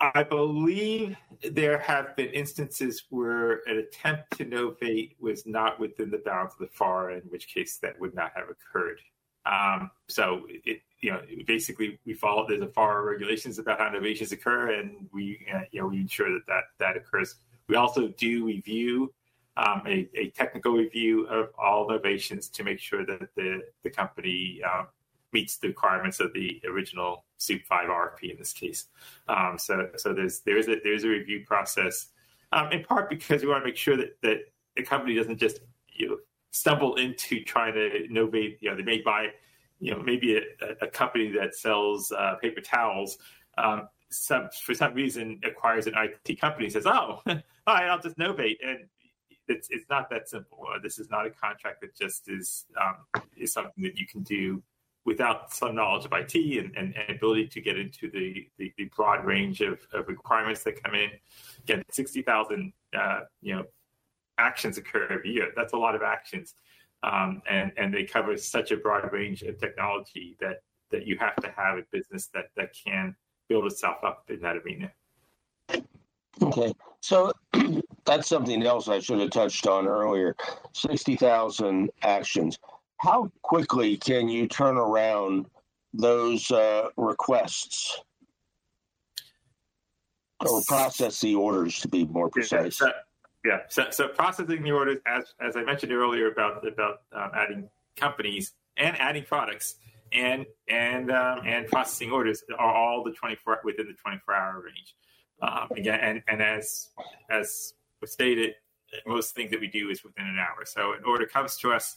I 0.00 0.22
believe 0.22 1.16
there 1.50 1.78
have 1.78 2.14
been 2.16 2.28
instances 2.28 3.04
where 3.10 3.62
an 3.66 3.78
attempt 3.78 4.38
to 4.38 4.44
novate 4.44 5.16
was 5.20 5.44
not 5.44 5.78
within 5.80 6.10
the 6.10 6.22
bounds 6.24 6.54
of 6.54 6.60
the 6.60 6.68
FAR, 6.68 7.10
in 7.10 7.22
which 7.22 7.48
case 7.48 7.78
that 7.78 7.98
would 8.00 8.14
not 8.14 8.32
have 8.34 8.46
occurred. 8.48 9.00
Um, 9.44 9.90
so 10.08 10.46
it, 10.48 10.82
you 11.00 11.10
know, 11.10 11.20
basically 11.46 11.98
we 12.06 12.14
follow 12.14 12.46
there's 12.46 12.62
a 12.62 12.68
FAR 12.68 13.04
regulations 13.04 13.58
about 13.58 13.80
how 13.80 13.88
novations 13.88 14.32
occur, 14.32 14.72
and 14.72 15.08
we 15.12 15.44
uh, 15.52 15.62
you 15.70 15.80
know 15.80 15.88
we 15.88 16.00
ensure 16.00 16.32
that 16.32 16.46
that 16.46 16.64
that 16.78 16.96
occurs. 16.96 17.36
We 17.68 17.76
also 17.76 18.08
do 18.08 18.46
review 18.46 19.12
um, 19.58 19.82
a, 19.86 20.08
a, 20.14 20.30
technical 20.30 20.72
review 20.72 21.26
of 21.26 21.48
all 21.58 21.88
novations 21.88 22.50
to 22.52 22.62
make 22.62 22.78
sure 22.78 23.04
that 23.04 23.34
the 23.34 23.62
the 23.82 23.90
company 23.90 24.60
um, 24.62 24.86
meets 25.32 25.58
the 25.58 25.68
requirements 25.68 26.20
of 26.20 26.32
the 26.32 26.60
original 26.70 27.24
SEWP 27.38 27.64
5 27.64 27.88
RFP 27.88 28.30
in 28.30 28.38
this 28.38 28.52
case. 28.52 28.86
Um, 29.28 29.56
so, 29.58 29.88
so 29.96 30.14
there's 30.14 30.40
there 30.40 30.56
is 30.56 30.68
a 30.68 30.76
there's 30.84 31.04
a 31.04 31.08
review 31.08 31.44
process, 31.44 32.08
um, 32.52 32.70
in 32.72 32.84
part 32.84 33.10
because 33.10 33.42
we 33.42 33.48
want 33.48 33.62
to 33.62 33.66
make 33.66 33.76
sure 33.76 33.96
that 33.96 34.20
that 34.22 34.38
the 34.76 34.82
company 34.82 35.14
doesn't 35.14 35.38
just 35.38 35.60
you 35.98 36.08
know, 36.08 36.16
stumble 36.50 36.94
into 36.94 37.42
trying 37.44 37.74
to 37.74 38.04
innovate. 38.04 38.58
You 38.60 38.70
know, 38.70 38.76
they 38.76 38.82
may 38.82 39.00
buy, 39.00 39.28
you 39.80 39.90
know, 39.90 40.02
maybe 40.02 40.36
a, 40.36 40.42
a 40.80 40.86
company 40.86 41.30
that 41.32 41.54
sells 41.54 42.12
uh, 42.12 42.36
paper 42.40 42.60
towels. 42.60 43.18
Um, 43.58 43.88
some 44.10 44.48
for 44.64 44.72
some 44.74 44.94
reason 44.94 45.40
acquires 45.44 45.86
an 45.86 45.94
IT 45.96 46.40
company 46.40 46.70
says, 46.70 46.86
"Oh, 46.86 47.20
all 47.26 47.34
right, 47.66 47.88
I'll 47.88 48.00
just 48.00 48.16
novate," 48.16 48.56
and 48.64 48.86
it's 49.48 49.68
it's 49.70 49.88
not 49.88 50.10
that 50.10 50.28
simple. 50.28 50.58
Uh, 50.68 50.78
this 50.82 50.98
is 50.98 51.10
not 51.10 51.26
a 51.26 51.30
contract 51.30 51.80
that 51.80 51.96
just 51.96 52.28
is 52.28 52.66
um, 52.80 53.22
is 53.36 53.52
something 53.52 53.84
that 53.84 53.98
you 53.98 54.06
can 54.06 54.22
do 54.22 54.62
without 55.08 55.52
some 55.52 55.74
knowledge 55.74 56.04
of 56.04 56.12
IT 56.12 56.34
and, 56.34 56.76
and, 56.76 56.94
and 56.94 57.16
ability 57.16 57.48
to 57.48 57.62
get 57.62 57.78
into 57.78 58.10
the, 58.10 58.46
the, 58.58 58.70
the, 58.76 58.84
broad 58.94 59.24
range 59.24 59.62
of, 59.62 59.80
of 59.94 60.06
requirements 60.06 60.62
that 60.62 60.82
come 60.82 60.94
in. 60.94 61.08
Again, 61.62 61.82
60,000, 61.90 62.72
uh, 62.94 63.20
you 63.40 63.56
know, 63.56 63.64
actions 64.36 64.76
occur 64.76 65.08
every 65.08 65.30
year. 65.30 65.50
That's 65.56 65.72
a 65.72 65.78
lot 65.78 65.94
of 65.94 66.02
actions. 66.02 66.54
Um, 67.02 67.40
and, 67.48 67.72
and 67.78 67.94
they 67.94 68.04
cover 68.04 68.36
such 68.36 68.70
a 68.70 68.76
broad 68.76 69.10
range 69.10 69.40
of 69.42 69.58
technology 69.58 70.36
that, 70.40 70.58
that 70.90 71.06
you 71.06 71.16
have 71.18 71.36
to 71.36 71.50
have 71.56 71.78
a 71.78 71.82
business 71.90 72.28
that, 72.34 72.46
that 72.56 72.74
can 72.86 73.16
build 73.48 73.64
itself 73.64 74.04
up 74.04 74.24
in 74.28 74.40
that 74.40 74.56
arena. 74.56 74.92
Okay. 76.42 76.72
So 77.00 77.32
that's 78.08 78.28
something 78.28 78.62
else 78.64 78.88
I 78.88 78.98
should 78.98 79.20
have 79.20 79.30
touched 79.30 79.66
on 79.66 79.86
earlier. 79.86 80.34
60,000 80.72 81.90
actions 82.02 82.58
how 82.98 83.30
quickly 83.42 83.96
can 83.96 84.28
you 84.28 84.46
turn 84.46 84.76
around 84.76 85.46
those 85.94 86.50
uh, 86.50 86.88
requests 86.96 88.00
or 90.40 90.62
process 90.66 91.20
the 91.20 91.34
orders 91.34 91.80
to 91.80 91.88
be 91.88 92.04
more 92.04 92.28
precise? 92.28 92.80
Yeah, 92.80 92.86
so, 92.86 92.92
yeah. 93.44 93.58
So, 93.68 93.86
so, 93.90 94.08
processing 94.08 94.62
the 94.62 94.72
orders, 94.72 94.98
as 95.06 95.32
as 95.40 95.56
I 95.56 95.62
mentioned 95.62 95.92
earlier 95.92 96.30
about 96.30 96.66
about 96.66 97.02
um, 97.12 97.30
adding 97.34 97.70
companies 97.96 98.52
and 98.76 98.96
adding 99.00 99.24
products 99.24 99.76
and 100.12 100.44
and 100.68 101.10
um, 101.10 101.42
and 101.46 101.66
processing 101.68 102.10
orders 102.10 102.42
are 102.58 102.74
all 102.74 103.04
the 103.04 103.12
24 103.12 103.60
within 103.64 103.86
the 103.86 103.94
24 103.94 104.34
hour 104.34 104.62
range. 104.64 104.94
Um, 105.40 105.68
again, 105.76 106.00
and 106.00 106.22
and 106.26 106.42
as 106.42 106.88
as 107.30 107.74
stated, 108.06 108.54
most 109.06 109.34
things 109.34 109.50
that 109.50 109.60
we 109.60 109.66
do 109.66 109.90
is 109.90 110.04
within 110.04 110.26
an 110.26 110.38
hour. 110.38 110.64
So 110.64 110.92
an 110.92 111.04
order 111.04 111.26
comes 111.26 111.56
to 111.58 111.72
us 111.72 111.96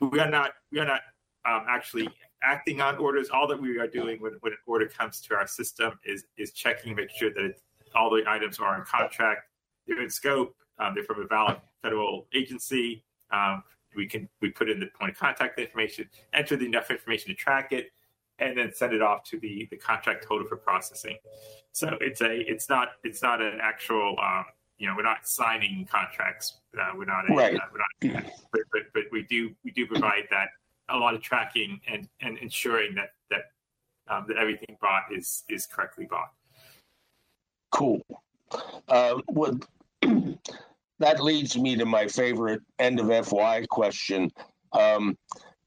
we 0.00 0.20
are 0.20 0.30
not 0.30 0.52
we 0.72 0.78
are 0.78 0.86
not 0.86 1.00
um, 1.44 1.64
actually 1.68 2.08
acting 2.42 2.80
on 2.80 2.96
orders. 2.98 3.28
All 3.30 3.46
that 3.48 3.60
we 3.60 3.78
are 3.78 3.86
doing 3.86 4.20
when, 4.20 4.34
when 4.40 4.52
an 4.52 4.58
order 4.66 4.86
comes 4.86 5.20
to 5.22 5.34
our 5.34 5.46
system 5.46 5.98
is 6.04 6.24
is 6.36 6.52
checking, 6.52 6.94
make 6.94 7.10
sure 7.10 7.32
that 7.34 7.54
all 7.94 8.10
the 8.10 8.24
items 8.26 8.58
are 8.58 8.76
in 8.78 8.84
contract, 8.84 9.48
they're 9.86 10.02
in 10.02 10.10
scope, 10.10 10.54
um, 10.78 10.94
they're 10.94 11.04
from 11.04 11.22
a 11.22 11.26
valid 11.26 11.56
federal 11.82 12.26
agency. 12.34 13.04
Um, 13.30 13.62
we 13.96 14.06
can 14.06 14.28
we 14.40 14.50
put 14.50 14.68
in 14.68 14.80
the 14.80 14.86
point 14.98 15.12
of 15.12 15.18
contact 15.18 15.58
information, 15.58 16.08
enter 16.32 16.56
the 16.56 16.66
enough 16.66 16.90
information 16.90 17.28
to 17.28 17.34
track 17.34 17.72
it, 17.72 17.90
and 18.38 18.56
then 18.56 18.72
send 18.72 18.92
it 18.92 19.02
off 19.02 19.24
to 19.24 19.38
the 19.38 19.66
the 19.70 19.76
contract 19.76 20.24
holder 20.24 20.44
for 20.44 20.56
processing. 20.56 21.16
So 21.72 21.96
it's 22.00 22.20
a 22.20 22.40
it's 22.50 22.68
not 22.68 22.88
it's 23.04 23.22
not 23.22 23.40
an 23.40 23.58
actual 23.62 24.16
um, 24.22 24.44
you 24.78 24.86
know, 24.86 24.94
we're 24.96 25.02
not 25.02 25.26
signing 25.26 25.86
contracts. 25.90 26.60
Uh, 26.78 26.92
we're 26.96 27.04
not, 27.04 27.28
a, 27.30 27.34
right. 27.34 27.56
uh, 27.56 27.60
we're 27.72 28.12
not, 28.12 28.24
but, 28.52 28.62
but, 28.72 28.82
but 28.94 29.02
we 29.12 29.22
do, 29.24 29.50
we 29.64 29.70
do 29.72 29.86
provide 29.86 30.24
that 30.30 30.48
a 30.88 30.96
lot 30.96 31.14
of 31.14 31.20
tracking 31.20 31.80
and, 31.88 32.08
and 32.20 32.38
ensuring 32.38 32.94
that, 32.94 33.10
that, 33.30 33.50
um, 34.08 34.24
that 34.28 34.36
everything 34.36 34.76
bought 34.80 35.04
is, 35.12 35.44
is 35.48 35.66
correctly 35.66 36.06
bought. 36.08 36.30
Cool. 37.72 38.00
Uh, 38.88 39.20
well, 39.28 39.58
that 40.98 41.20
leads 41.22 41.58
me 41.58 41.76
to 41.76 41.84
my 41.84 42.06
favorite 42.06 42.62
end 42.78 43.00
of 43.00 43.26
FY 43.26 43.66
question. 43.66 44.30
Um, 44.72 45.16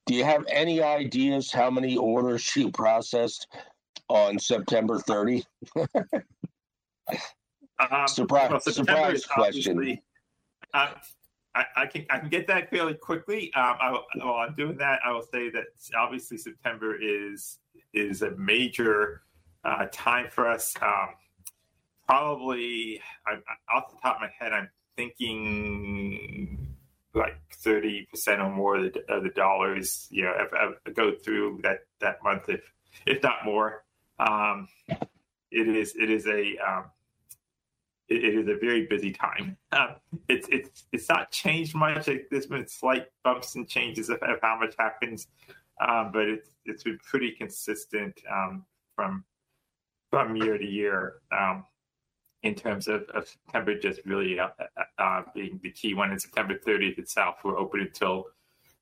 do 0.05 0.15
you 0.15 0.23
have 0.23 0.43
any 0.49 0.81
ideas 0.81 1.51
how 1.51 1.69
many 1.69 1.97
orders 1.97 2.55
you 2.55 2.71
processed 2.71 3.47
on 4.07 4.39
September 4.39 4.99
30? 4.99 5.43
Um, 7.89 8.07
surprise, 8.07 8.51
well, 8.51 8.59
surprise 8.59 9.25
question. 9.25 9.99
Uh, 10.73 10.93
I, 11.55 11.65
I, 11.75 11.85
can 11.85 12.05
I 12.09 12.19
can 12.19 12.29
get 12.29 12.47
that 12.47 12.69
fairly 12.69 12.93
quickly. 12.93 13.51
Um, 13.55 13.75
I, 13.81 13.99
while 14.17 14.35
I'm 14.35 14.55
doing 14.55 14.77
that, 14.77 14.99
I 15.05 15.11
will 15.11 15.23
say 15.33 15.49
that 15.49 15.65
obviously 15.97 16.37
September 16.37 16.95
is 17.01 17.59
is 17.93 18.21
a 18.21 18.31
major 18.31 19.23
uh, 19.65 19.87
time 19.91 20.27
for 20.29 20.47
us. 20.47 20.73
Um, 20.81 21.09
probably, 22.07 23.01
I, 23.25 23.33
off 23.75 23.91
the 23.91 23.97
top 24.01 24.15
of 24.17 24.21
my 24.21 24.31
head, 24.39 24.53
I'm 24.53 24.69
thinking 24.95 26.75
like 27.13 27.37
thirty 27.53 28.07
percent 28.09 28.41
or 28.41 28.49
more 28.49 28.77
of 28.77 28.93
the, 28.93 29.13
of 29.13 29.23
the 29.23 29.29
dollars. 29.29 30.07
You 30.09 30.23
know, 30.23 30.33
if, 30.37 30.77
if 30.85 30.95
go 30.95 31.13
through 31.13 31.61
that 31.63 31.79
that 31.99 32.23
month, 32.23 32.47
if 32.47 32.61
if 33.05 33.21
not 33.23 33.43
more. 33.43 33.83
Um, 34.19 34.67
it 35.51 35.67
is 35.67 35.95
it 35.95 36.09
is 36.09 36.27
a 36.27 36.57
um, 36.57 36.85
it, 38.11 38.23
it 38.23 38.35
is 38.35 38.47
a 38.47 38.55
very 38.59 38.85
busy 38.85 39.11
time. 39.11 39.57
Um, 39.71 39.95
it's 40.27 40.47
it's 40.49 40.85
it's 40.91 41.09
not 41.09 41.31
changed 41.31 41.75
much. 41.75 42.09
There's 42.29 42.45
been 42.45 42.67
slight 42.67 43.07
bumps 43.23 43.55
and 43.55 43.67
changes 43.67 44.09
of, 44.09 44.17
of 44.21 44.39
how 44.41 44.59
much 44.59 44.75
happens, 44.77 45.27
um, 45.79 46.11
but 46.11 46.27
it's 46.27 46.49
it's 46.65 46.83
been 46.83 46.99
pretty 46.99 47.31
consistent 47.31 48.19
um, 48.31 48.65
from 48.95 49.23
from 50.09 50.35
year 50.35 50.57
to 50.57 50.65
year 50.65 51.15
um, 51.31 51.63
in 52.43 52.53
terms 52.53 52.87
of, 52.87 53.03
of 53.13 53.27
September 53.27 53.79
just 53.79 54.01
really 54.05 54.39
uh, 54.39 54.49
uh, 54.59 55.01
uh 55.01 55.21
being 55.33 55.59
the 55.63 55.71
key 55.71 55.93
one. 55.93 56.11
And 56.11 56.21
September 56.21 56.55
30th 56.55 56.99
itself, 56.99 57.35
we're 57.43 57.57
open 57.57 57.81
until 57.81 58.25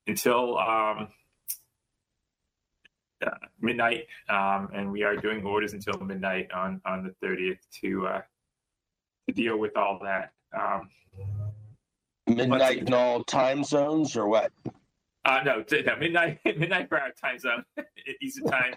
until 0.06 0.58
um, 0.58 1.08
uh, 3.24 3.30
midnight, 3.60 4.06
um, 4.28 4.70
and 4.74 4.90
we 4.90 5.04
are 5.04 5.14
doing 5.14 5.44
orders 5.44 5.72
until 5.72 5.98
midnight 6.00 6.50
on 6.52 6.80
on 6.84 7.04
the 7.04 7.26
30th 7.26 7.58
to 7.80 8.06
uh, 8.08 8.22
to 9.28 9.34
deal 9.34 9.56
with 9.56 9.76
all 9.76 9.98
that. 10.02 10.32
Um, 10.58 10.88
midnight 12.26 12.78
in 12.78 12.94
all 12.94 13.24
time 13.24 13.64
zones, 13.64 14.16
or 14.16 14.28
what? 14.28 14.52
Uh, 15.24 15.40
no, 15.44 15.64
no, 15.70 15.96
midnight 15.96 16.38
midnight 16.44 16.88
for 16.88 16.98
our 16.98 17.12
time 17.12 17.38
zone, 17.38 17.64
Eastern 18.20 18.46
time. 18.46 18.74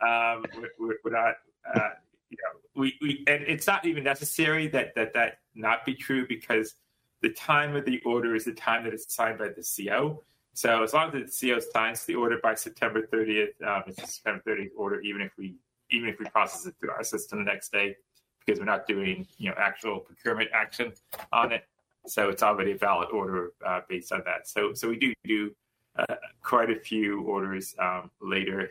Um, 0.00 0.44
we're, 0.78 0.96
we're 1.04 1.10
not. 1.12 1.34
Uh, 1.74 1.90
you 2.30 2.38
know, 2.42 2.60
we, 2.80 2.94
we 3.00 3.24
and 3.26 3.44
it's 3.44 3.66
not 3.66 3.84
even 3.84 4.02
necessary 4.04 4.66
that 4.68 4.94
that 4.96 5.14
that 5.14 5.38
not 5.54 5.84
be 5.84 5.94
true 5.94 6.26
because 6.26 6.74
the 7.22 7.30
time 7.30 7.76
of 7.76 7.84
the 7.84 8.00
order 8.04 8.34
is 8.34 8.44
the 8.44 8.52
time 8.52 8.84
that 8.84 8.92
it's 8.92 9.14
signed 9.14 9.38
by 9.38 9.48
the 9.48 9.64
CO. 9.64 10.22
So 10.52 10.82
as 10.82 10.92
long 10.92 11.14
as 11.14 11.40
the 11.40 11.52
CO 11.54 11.60
signs 11.60 12.04
the 12.04 12.14
order 12.14 12.38
by 12.42 12.54
September 12.54 13.08
30th, 13.12 13.60
um, 13.66 13.82
it's 13.86 14.02
a 14.02 14.06
September 14.06 14.42
30th 14.46 14.70
order, 14.76 15.00
even 15.00 15.20
if 15.20 15.32
we 15.38 15.56
even 15.90 16.08
if 16.08 16.18
we 16.18 16.26
process 16.26 16.66
it 16.66 16.74
through 16.80 16.90
our 16.90 17.04
system 17.04 17.44
the 17.44 17.50
next 17.50 17.70
day, 17.70 17.96
because 18.44 18.58
we're 18.58 18.66
not 18.66 18.86
doing 18.86 19.26
you 19.38 19.50
know 19.50 19.56
actual 19.58 20.00
procurement 20.00 20.50
action 20.52 20.92
on 21.32 21.52
it. 21.52 21.64
So 22.06 22.28
it's 22.28 22.42
already 22.42 22.72
a 22.72 22.76
valid 22.76 23.08
order 23.10 23.52
uh, 23.66 23.80
based 23.88 24.12
on 24.12 24.22
that. 24.26 24.48
So 24.48 24.74
so 24.74 24.88
we 24.88 24.96
do 24.98 25.12
do 25.24 25.50
uh, 25.96 26.14
quite 26.42 26.70
a 26.70 26.78
few 26.78 27.22
orders 27.22 27.74
um, 27.78 28.10
later 28.20 28.70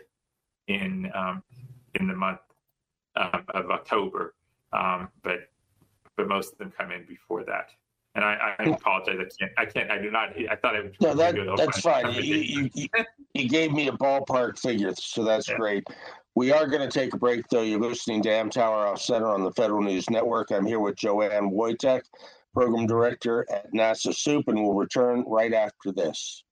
in 0.68 1.12
um, 1.14 1.44
in 1.96 2.08
the 2.08 2.16
month 2.16 2.40
um, 3.16 3.44
of 3.50 3.72
October, 3.72 4.36
um, 4.72 5.10
but 5.24 5.50
but 6.16 6.28
most 6.28 6.52
of 6.52 6.58
them 6.58 6.72
come 6.78 6.92
in 6.92 7.06
before 7.06 7.44
that. 7.44 7.70
And 8.16 8.24
I, 8.24 8.56
I 8.60 8.64
apologize. 8.66 9.16
I 9.20 9.26
can't. 9.40 9.52
I 9.58 9.66
can't. 9.66 9.92
I 9.92 9.98
do 9.98 10.12
not. 10.12 10.30
I 10.50 10.56
thought 10.56 10.76
I 10.76 10.82
would. 10.82 10.96
No, 11.02 11.16
that, 11.16 11.36
that's 11.58 11.80
fine. 11.80 12.14
You, 12.14 12.70
you, 12.76 12.90
you, 13.34 13.50
gave 13.50 13.72
me 13.72 13.88
a 13.88 13.92
ballpark 13.92 14.60
figure, 14.60 14.94
so 14.96 15.24
that's 15.24 15.50
yeah. 15.50 15.58
great. 15.58 15.84
We 16.36 16.52
are 16.52 16.68
going 16.68 16.88
to 16.88 17.00
take 17.00 17.14
a 17.14 17.18
break, 17.18 17.48
though. 17.50 17.64
You're 17.64 17.80
listening 17.80 18.22
to 18.24 18.30
Amtower 18.30 18.92
Off 18.92 19.02
Center 19.02 19.28
on 19.28 19.44
the 19.44 19.52
Federal 19.52 19.82
News 19.82 20.10
Network. 20.12 20.52
I'm 20.52 20.66
here 20.66 20.80
with 20.80 20.96
Joanne 20.96 21.52
Woytek, 21.52 22.02
Program 22.54 22.86
Director 22.86 23.48
at 23.52 23.74
NASA 23.74 24.14
SEWP, 24.14 24.48
and 24.48 24.62
we'll 24.62 24.74
return 24.74 25.24
right 25.28 25.54
after 25.54 25.92
this. 25.92 26.44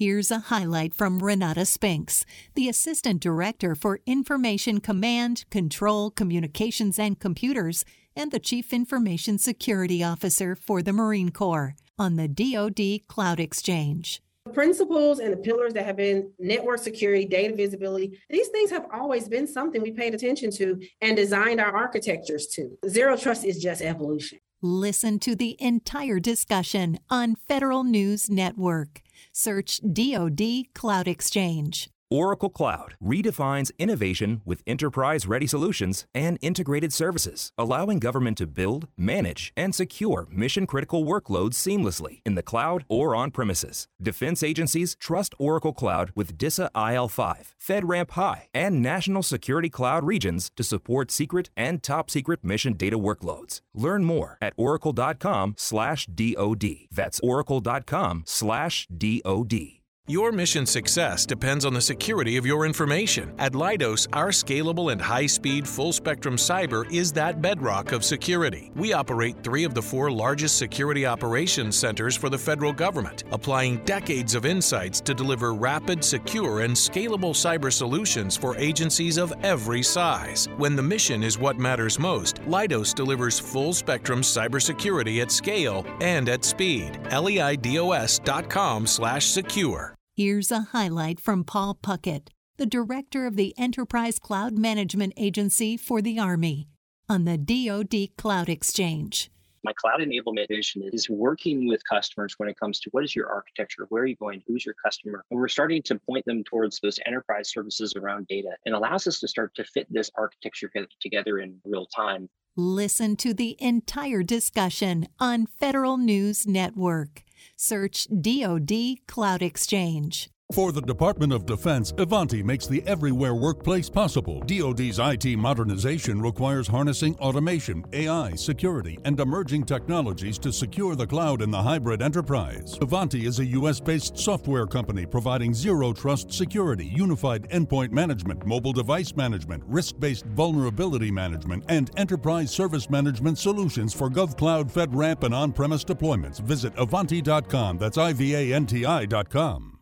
Here's 0.00 0.30
a 0.30 0.38
highlight 0.38 0.94
from 0.94 1.22
Renata 1.22 1.66
Spinks, 1.66 2.24
the 2.54 2.70
Assistant 2.70 3.20
Director 3.20 3.74
for 3.74 4.00
Information 4.06 4.80
Command, 4.80 5.44
Control, 5.50 6.10
Communications, 6.10 6.98
and 6.98 7.20
Computers, 7.20 7.84
and 8.16 8.32
the 8.32 8.38
Chief 8.38 8.72
Information 8.72 9.36
Security 9.36 10.02
Officer 10.02 10.56
for 10.56 10.80
the 10.80 10.94
Marine 10.94 11.28
Corps 11.28 11.74
on 11.98 12.16
the 12.16 12.28
DoD 12.28 13.06
Cloud 13.08 13.40
Exchange. 13.40 14.22
The 14.46 14.52
principles 14.52 15.18
and 15.18 15.34
the 15.34 15.36
pillars 15.36 15.74
that 15.74 15.84
have 15.84 15.98
been 15.98 16.32
network 16.38 16.78
security, 16.78 17.26
data 17.26 17.54
visibility, 17.54 18.18
these 18.30 18.48
things 18.48 18.70
have 18.70 18.86
always 18.94 19.28
been 19.28 19.46
something 19.46 19.82
we 19.82 19.92
paid 19.92 20.14
attention 20.14 20.50
to 20.52 20.80
and 21.02 21.14
designed 21.14 21.60
our 21.60 21.76
architectures 21.76 22.46
to. 22.54 22.70
Zero 22.88 23.18
trust 23.18 23.44
is 23.44 23.58
just 23.58 23.82
evolution. 23.82 24.38
Listen 24.62 25.18
to 25.18 25.34
the 25.34 25.56
entire 25.58 26.20
discussion 26.20 26.98
on 27.08 27.34
Federal 27.34 27.82
News 27.82 28.30
Network. 28.30 29.02
Search 29.32 29.80
DoD 29.80 30.72
Cloud 30.74 31.08
Exchange. 31.08 31.88
Oracle 32.12 32.50
Cloud 32.50 32.96
redefines 33.00 33.70
innovation 33.78 34.40
with 34.44 34.62
enterprise 34.66 35.28
ready 35.28 35.46
solutions 35.46 36.06
and 36.12 36.38
integrated 36.42 36.92
services, 36.92 37.52
allowing 37.56 38.00
government 38.00 38.36
to 38.38 38.48
build, 38.48 38.88
manage, 38.96 39.52
and 39.56 39.72
secure 39.72 40.26
mission 40.32 40.66
critical 40.66 41.04
workloads 41.04 41.54
seamlessly 41.54 42.20
in 42.26 42.34
the 42.34 42.42
cloud 42.42 42.84
or 42.88 43.14
on 43.14 43.30
premises. 43.30 43.86
Defense 44.02 44.42
agencies 44.42 44.96
trust 44.96 45.36
Oracle 45.38 45.72
Cloud 45.72 46.10
with 46.16 46.36
DISA 46.36 46.68
IL5, 46.74 47.52
FedRAMP 47.64 48.10
High, 48.10 48.48
and 48.52 48.82
National 48.82 49.22
Security 49.22 49.70
Cloud 49.70 50.02
regions 50.02 50.50
to 50.56 50.64
support 50.64 51.12
secret 51.12 51.50
and 51.56 51.80
top 51.80 52.10
secret 52.10 52.42
mission 52.42 52.72
data 52.72 52.98
workloads. 52.98 53.60
Learn 53.72 54.04
more 54.04 54.36
at 54.42 54.52
oracle.com/dod. 54.56 56.64
That's 56.90 57.20
oracle.com/dod. 57.20 59.79
Your 60.10 60.32
mission 60.32 60.66
success 60.66 61.24
depends 61.24 61.64
on 61.64 61.72
the 61.72 61.80
security 61.80 62.36
of 62.36 62.44
your 62.44 62.66
information. 62.66 63.32
At 63.38 63.52
Leidos, 63.52 64.08
our 64.12 64.30
scalable 64.30 64.90
and 64.90 65.00
high 65.00 65.28
speed 65.28 65.68
full 65.68 65.92
spectrum 65.92 66.34
cyber 66.34 66.92
is 66.92 67.12
that 67.12 67.40
bedrock 67.40 67.92
of 67.92 68.04
security. 68.04 68.72
We 68.74 68.92
operate 68.92 69.44
three 69.44 69.62
of 69.62 69.72
the 69.72 69.82
four 69.82 70.10
largest 70.10 70.58
security 70.58 71.06
operations 71.06 71.78
centers 71.78 72.16
for 72.16 72.28
the 72.28 72.36
federal 72.36 72.72
government, 72.72 73.22
applying 73.30 73.84
decades 73.84 74.34
of 74.34 74.46
insights 74.46 75.00
to 75.02 75.14
deliver 75.14 75.54
rapid, 75.54 76.02
secure, 76.02 76.62
and 76.62 76.74
scalable 76.74 77.30
cyber 77.30 77.72
solutions 77.72 78.36
for 78.36 78.56
agencies 78.56 79.16
of 79.16 79.32
every 79.44 79.84
size. 79.84 80.48
When 80.56 80.74
the 80.74 80.82
mission 80.82 81.22
is 81.22 81.38
what 81.38 81.56
matters 81.56 82.00
most, 82.00 82.42
Leidos 82.48 82.96
delivers 82.96 83.38
full 83.38 83.72
spectrum 83.72 84.22
cybersecurity 84.22 85.22
at 85.22 85.30
scale 85.30 85.86
and 86.00 86.28
at 86.28 86.44
speed. 86.44 86.94
leidos.com 87.12 88.88
slash 88.88 89.26
secure. 89.26 89.94
Here's 90.16 90.50
a 90.50 90.60
highlight 90.72 91.20
from 91.20 91.44
Paul 91.44 91.78
Puckett, 91.80 92.28
the 92.56 92.66
director 92.66 93.26
of 93.26 93.36
the 93.36 93.54
Enterprise 93.56 94.18
Cloud 94.18 94.58
Management 94.58 95.12
Agency 95.16 95.76
for 95.76 96.02
the 96.02 96.18
Army, 96.18 96.68
on 97.08 97.24
the 97.24 97.38
DoD 97.38 98.16
Cloud 98.18 98.48
Exchange. 98.48 99.30
My 99.62 99.72
cloud 99.72 100.00
enablement 100.00 100.48
vision 100.48 100.82
is 100.92 101.08
working 101.08 101.68
with 101.68 101.82
customers 101.88 102.34
when 102.38 102.48
it 102.48 102.58
comes 102.58 102.80
to 102.80 102.90
what 102.90 103.04
is 103.04 103.14
your 103.14 103.28
architecture, 103.28 103.86
where 103.88 104.02
are 104.02 104.06
you 104.06 104.16
going, 104.16 104.42
who's 104.48 104.66
your 104.66 104.74
customer. 104.84 105.24
And 105.30 105.38
we're 105.38 105.48
starting 105.48 105.80
to 105.82 105.98
point 106.00 106.24
them 106.24 106.42
towards 106.42 106.80
those 106.80 106.98
enterprise 107.06 107.50
services 107.50 107.94
around 107.94 108.26
data 108.26 108.56
and 108.66 108.74
allows 108.74 109.06
us 109.06 109.20
to 109.20 109.28
start 109.28 109.54
to 109.54 109.64
fit 109.64 109.86
this 109.90 110.10
architecture 110.16 110.70
together 111.00 111.38
in 111.38 111.60
real 111.64 111.86
time. 111.86 112.28
Listen 112.56 113.14
to 113.16 113.32
the 113.32 113.56
entire 113.60 114.24
discussion 114.24 115.06
on 115.20 115.46
Federal 115.46 115.98
News 115.98 116.46
Network. 116.48 117.22
Search 117.62 118.08
DoD 118.08 119.06
Cloud 119.06 119.42
Exchange. 119.42 120.30
For 120.52 120.72
the 120.72 120.82
Department 120.82 121.32
of 121.32 121.46
Defense, 121.46 121.94
Ivanti 121.96 122.42
makes 122.42 122.66
the 122.66 122.82
everywhere 122.84 123.36
workplace 123.36 123.88
possible. 123.88 124.40
DoD's 124.40 124.98
IT 124.98 125.38
modernization 125.38 126.20
requires 126.20 126.66
harnessing 126.66 127.14
automation, 127.18 127.84
AI, 127.92 128.34
security, 128.34 128.98
and 129.04 129.20
emerging 129.20 129.62
technologies 129.64 130.40
to 130.40 130.52
secure 130.52 130.96
the 130.96 131.06
cloud 131.06 131.42
and 131.42 131.54
the 131.54 131.62
hybrid 131.62 132.02
enterprise. 132.02 132.76
Ivanti 132.82 133.26
is 133.26 133.38
a 133.38 133.44
US 133.46 133.78
based 133.78 134.18
software 134.18 134.66
company 134.66 135.06
providing 135.06 135.54
zero 135.54 135.92
trust 135.92 136.32
security, 136.32 136.86
unified 136.86 137.48
endpoint 137.50 137.92
management, 137.92 138.44
mobile 138.44 138.72
device 138.72 139.14
management, 139.14 139.62
risk 139.68 140.00
based 140.00 140.26
vulnerability 140.26 141.12
management, 141.12 141.62
and 141.68 141.92
enterprise 141.96 142.50
service 142.50 142.90
management 142.90 143.38
solutions 143.38 143.94
for 143.94 144.10
GovCloud, 144.10 144.72
FedRAMP, 144.72 145.22
and 145.22 145.34
on 145.34 145.52
premise 145.52 145.84
deployments. 145.84 146.40
Visit 146.40 146.72
Ivanti.com. 146.76 147.78
That's 147.78 147.98
I 147.98 148.12
V 148.12 148.34
A 148.34 148.52
N 148.52 148.66
T 148.66 148.84
I.com. 148.84 149.79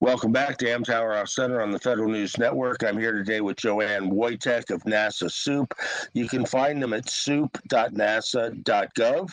Welcome 0.00 0.30
back 0.30 0.58
to 0.58 0.66
Amtower 0.66 1.18
Off 1.18 1.30
Center 1.30 1.62
on 1.62 1.70
the 1.70 1.78
Federal 1.78 2.10
News 2.10 2.36
Network. 2.36 2.84
I'm 2.84 2.98
here 2.98 3.12
today 3.12 3.40
with 3.40 3.56
Joanne 3.56 4.10
Woytek 4.10 4.68
of 4.70 4.82
NASA 4.82 5.30
SEWP. 5.30 5.72
You 6.12 6.28
can 6.28 6.44
find 6.44 6.82
them 6.82 6.92
at 6.92 7.08
sewp.nasa.gov. 7.08 9.30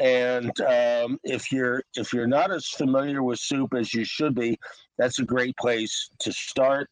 And 0.00 0.60
um, 0.62 1.20
if 1.22 1.52
you're 1.52 1.84
if 1.94 2.12
you're 2.12 2.26
not 2.26 2.50
as 2.50 2.66
familiar 2.66 3.22
with 3.22 3.38
SEWP 3.38 3.78
as 3.78 3.94
you 3.94 4.04
should 4.04 4.34
be, 4.34 4.58
that's 4.98 5.20
a 5.20 5.24
great 5.24 5.56
place 5.56 6.10
to 6.18 6.32
start. 6.32 6.90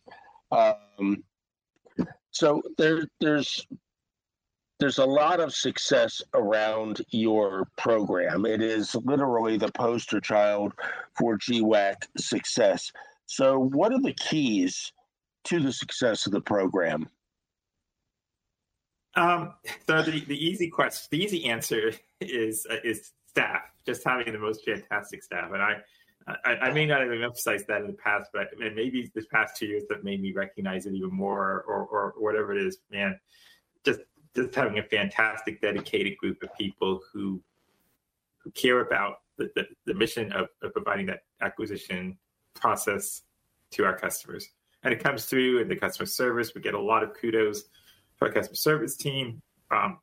Um, 0.53 1.25
so 2.31 2.63
there 2.79 3.09
there's 3.21 3.67
there's 4.81 4.99
a 4.99 5.05
lot 5.05 5.41
of 5.41 5.55
success 5.55 6.23
around 6.35 7.03
your 7.11 7.69
program. 7.77 8.47
It 8.47 8.63
is 8.63 8.95
literally 8.95 9.59
the 9.59 9.71
poster 9.73 10.21
child 10.21 10.73
for 11.17 11.39
GWAC 11.39 11.97
success. 12.17 12.91
So, 13.27 13.59
what 13.59 13.93
are 13.93 14.01
the 14.01 14.15
keys 14.15 14.93
to 15.45 15.61
the 15.61 15.73
success 15.73 16.27
of 16.27 16.33
the 16.33 16.41
program? 16.41 17.09
Um, 19.17 19.55
so 19.87 20.03
the, 20.03 20.25
the 20.25 20.37
easy 20.37 20.71
question, 20.71 21.09
the 21.11 21.23
easy 21.23 21.45
answer 21.45 21.93
is 22.21 22.67
uh, 22.71 22.77
is 22.83 23.13
staff. 23.27 23.63
Just 23.87 24.05
having 24.05 24.33
the 24.33 24.39
most 24.39 24.65
fantastic 24.65 25.23
staff, 25.23 25.51
and 25.53 25.63
I 25.63 25.77
I, 26.45 26.57
I, 26.57 26.73
may 26.73 26.87
not 26.87 27.01
have 27.01 27.11
emphasized 27.11 27.67
that 27.69 27.81
in 27.81 27.87
the 27.87 27.95
past, 27.95 28.31
but 28.33 28.49
maybe 28.59 29.11
this 29.15 29.27
past 29.33 29.57
two 29.57 29.67
years 29.67 29.85
have 29.91 30.05
made 30.05 30.21
me 30.21 30.33
recognize 30.33 30.87
it 30.87 30.95
even 30.95 31.11
more, 31.11 31.65
or, 31.67 31.87
or 31.87 32.15
whatever 32.19 32.53
it 32.53 32.67
is. 32.67 32.79
Man, 32.91 33.19
just 34.35 34.55
having 34.55 34.79
a 34.79 34.83
fantastic, 34.83 35.61
dedicated 35.61 36.17
group 36.19 36.43
of 36.43 36.55
people 36.57 37.01
who 37.13 37.43
who 38.39 38.51
care 38.53 38.81
about 38.81 39.17
the, 39.37 39.51
the, 39.55 39.65
the 39.87 39.95
mission 39.95 40.33
of, 40.33 40.49
of 40.63 40.73
providing 40.73 41.07
that 41.07 41.25
acquisition 41.43 42.17
process 42.55 43.23
to 43.71 43.85
our 43.85 43.97
customers. 43.97 44.49
And 44.83 44.95
it 44.95 45.03
comes 45.03 45.27
through 45.27 45.59
in 45.59 45.69
the 45.69 45.77
customer 45.77 46.07
service. 46.07 46.55
We 46.55 46.63
get 46.63 46.73
a 46.73 46.81
lot 46.81 47.03
of 47.03 47.13
kudos 47.15 47.63
to 47.63 47.69
our 48.23 48.33
customer 48.33 48.57
service 48.57 48.97
team. 48.97 49.43
Um, 49.71 49.99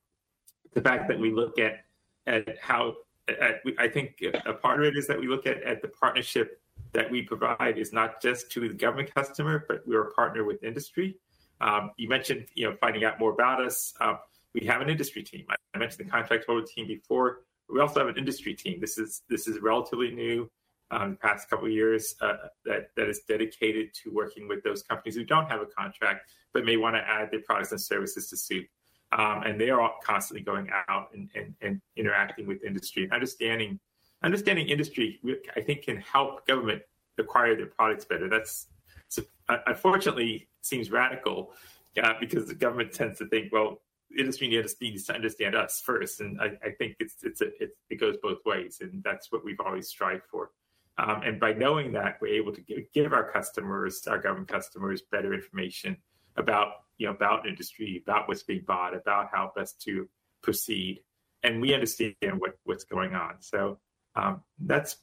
the 0.74 0.82
fact 0.82 1.08
that 1.08 1.20
we 1.20 1.32
look 1.32 1.58
at 1.58 1.80
at 2.28 2.58
how 2.62 2.94
at, 3.28 3.62
I 3.78 3.88
think 3.88 4.22
a 4.46 4.54
part 4.54 4.80
of 4.80 4.86
it 4.86 4.98
is 4.98 5.08
that 5.08 5.20
we 5.20 5.28
look 5.28 5.48
at, 5.48 5.64
at 5.64 5.82
the 5.82 5.88
partnership 5.88 6.62
that 6.94 7.10
we 7.10 7.24
provide 7.24 7.78
is 7.78 7.92
not 7.92 8.22
just 8.22 8.52
to 8.52 8.68
the 8.68 8.74
government 8.74 9.14
customer, 9.14 9.66
but 9.68 9.82
we're 9.86 10.04
a 10.04 10.12
partner 10.14 10.44
with 10.44 10.64
industry. 10.64 11.18
Um, 11.62 11.92
you 11.98 12.08
mentioned, 12.08 12.46
you 12.54 12.70
know, 12.70 12.76
finding 12.80 13.04
out 13.04 13.20
more 13.20 13.32
about 13.32 13.64
us. 13.64 13.94
Um, 14.00 14.20
we 14.54 14.66
have 14.68 14.82
an 14.82 14.90
industry 14.90 15.24
team. 15.24 15.46
I 15.50 15.78
mentioned 15.78 16.08
the 16.08 16.12
contract 16.12 16.46
holder 16.46 16.66
team 16.66 16.88
before. 16.88 17.42
We 17.70 17.80
also 17.82 18.00
have 18.00 18.08
an 18.08 18.18
industry 18.18 18.54
team. 18.54 18.80
This 18.80 18.98
is 18.98 19.24
this 19.30 19.48
is 19.48 19.60
relatively 19.60 20.12
new. 20.12 20.50
Um, 20.90 21.12
the 21.12 21.18
past 21.18 21.50
couple 21.50 21.66
of 21.66 21.74
years 21.74 22.16
uh, 22.22 22.48
that 22.64 22.92
that 22.96 23.10
is 23.10 23.22
dedicated 23.28 23.94
to 24.04 24.12
working 24.14 24.48
with 24.48 24.64
those 24.64 24.84
companies 24.84 25.16
who 25.16 25.26
don't 25.26 25.50
have 25.50 25.62
a 25.62 25.66
contract 25.66 26.32
but 26.54 26.66
may 26.66 26.78
want 26.78 26.96
to 26.96 27.02
add 27.02 27.30
their 27.30 27.42
products 27.42 27.72
and 27.72 27.82
services 27.82 28.30
to 28.30 28.36
SEWP. 28.36 28.68
Um, 29.12 29.44
and 29.44 29.60
they 29.60 29.70
are 29.70 29.92
constantly 30.04 30.44
going 30.44 30.70
out 30.90 31.10
and, 31.14 31.30
and, 31.36 31.54
and 31.62 31.82
interacting 31.96 32.48
with 32.48 32.64
industry 32.64 33.04
and 33.04 33.14
understanding 33.14 33.80
understanding 34.24 34.68
industry. 34.68 35.20
I 35.56 35.62
think 35.62 35.84
can 35.84 35.98
help 35.98 36.48
government 36.48 36.82
acquire 37.18 37.56
their 37.56 37.68
products 37.68 38.06
better. 38.06 38.28
That's 38.30 38.68
so, 39.10 39.24
uh, 39.50 39.58
unfortunately 39.66 40.48
seems 40.62 40.92
radical 40.92 41.54
uh, 42.02 42.14
because 42.20 42.48
the 42.48 42.56
government 42.56 42.92
tends 42.94 43.20
to 43.20 43.28
think, 43.28 43.52
well, 43.52 43.82
industry 44.18 44.48
needs 44.48 45.06
to 45.06 45.14
understand 45.14 45.56
us 45.56 45.82
first, 45.82 46.22
and 46.22 46.40
I, 46.40 46.52
I 46.64 46.72
think 46.72 46.96
it's 47.00 47.16
it's 47.24 47.42
a, 47.42 47.48
it, 47.62 47.78
it, 47.90 48.00
goes 48.00 48.18
both 48.22 48.40
ways, 48.46 48.80
and 48.82 49.04
that's 49.04 49.32
what 49.32 49.44
we've 49.44 49.60
always 49.60 49.88
strived 49.88 50.24
for. 50.30 50.52
Um, 50.98 51.22
and 51.24 51.40
by 51.40 51.54
knowing 51.54 51.92
that, 51.94 52.18
we're 52.22 52.36
able 52.36 52.54
to 52.54 52.62
give, 52.62 52.92
give 52.94 53.14
our 53.14 53.32
customers, 53.32 54.08
our 54.08 54.18
government 54.18 54.48
customers, 54.48 55.02
better 55.12 55.34
information 55.34 55.98
about 56.36 56.70
you 56.98 57.08
know 57.08 57.14
about 57.14 57.48
industry, 57.48 58.02
about 58.06 58.28
what's 58.28 58.44
being 58.44 58.64
bought, 58.66 58.96
about 58.96 59.30
how 59.32 59.52
best 59.56 59.82
to 59.84 60.08
proceed, 60.42 61.02
and 61.44 61.62
we 61.62 61.74
understand 61.74 62.16
what 62.38 62.58
what's 62.64 62.84
going 62.84 63.14
on. 63.14 63.36
So 63.40 63.80
um, 64.16 64.42
that's 64.60 64.98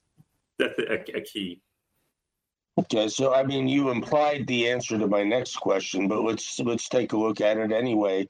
that's 0.58 0.78
a, 0.78 1.16
a 1.16 1.20
key. 1.20 1.60
Okay, 2.76 3.08
so 3.08 3.32
I 3.32 3.44
mean, 3.44 3.68
you 3.68 3.90
implied 3.90 4.46
the 4.46 4.68
answer 4.68 4.98
to 4.98 5.06
my 5.06 5.22
next 5.22 5.56
question, 5.56 6.08
but 6.08 6.22
let's 6.22 6.58
let's 6.58 6.88
take 6.88 7.12
a 7.12 7.16
look 7.16 7.40
at 7.40 7.56
it 7.56 7.70
anyway, 7.70 8.28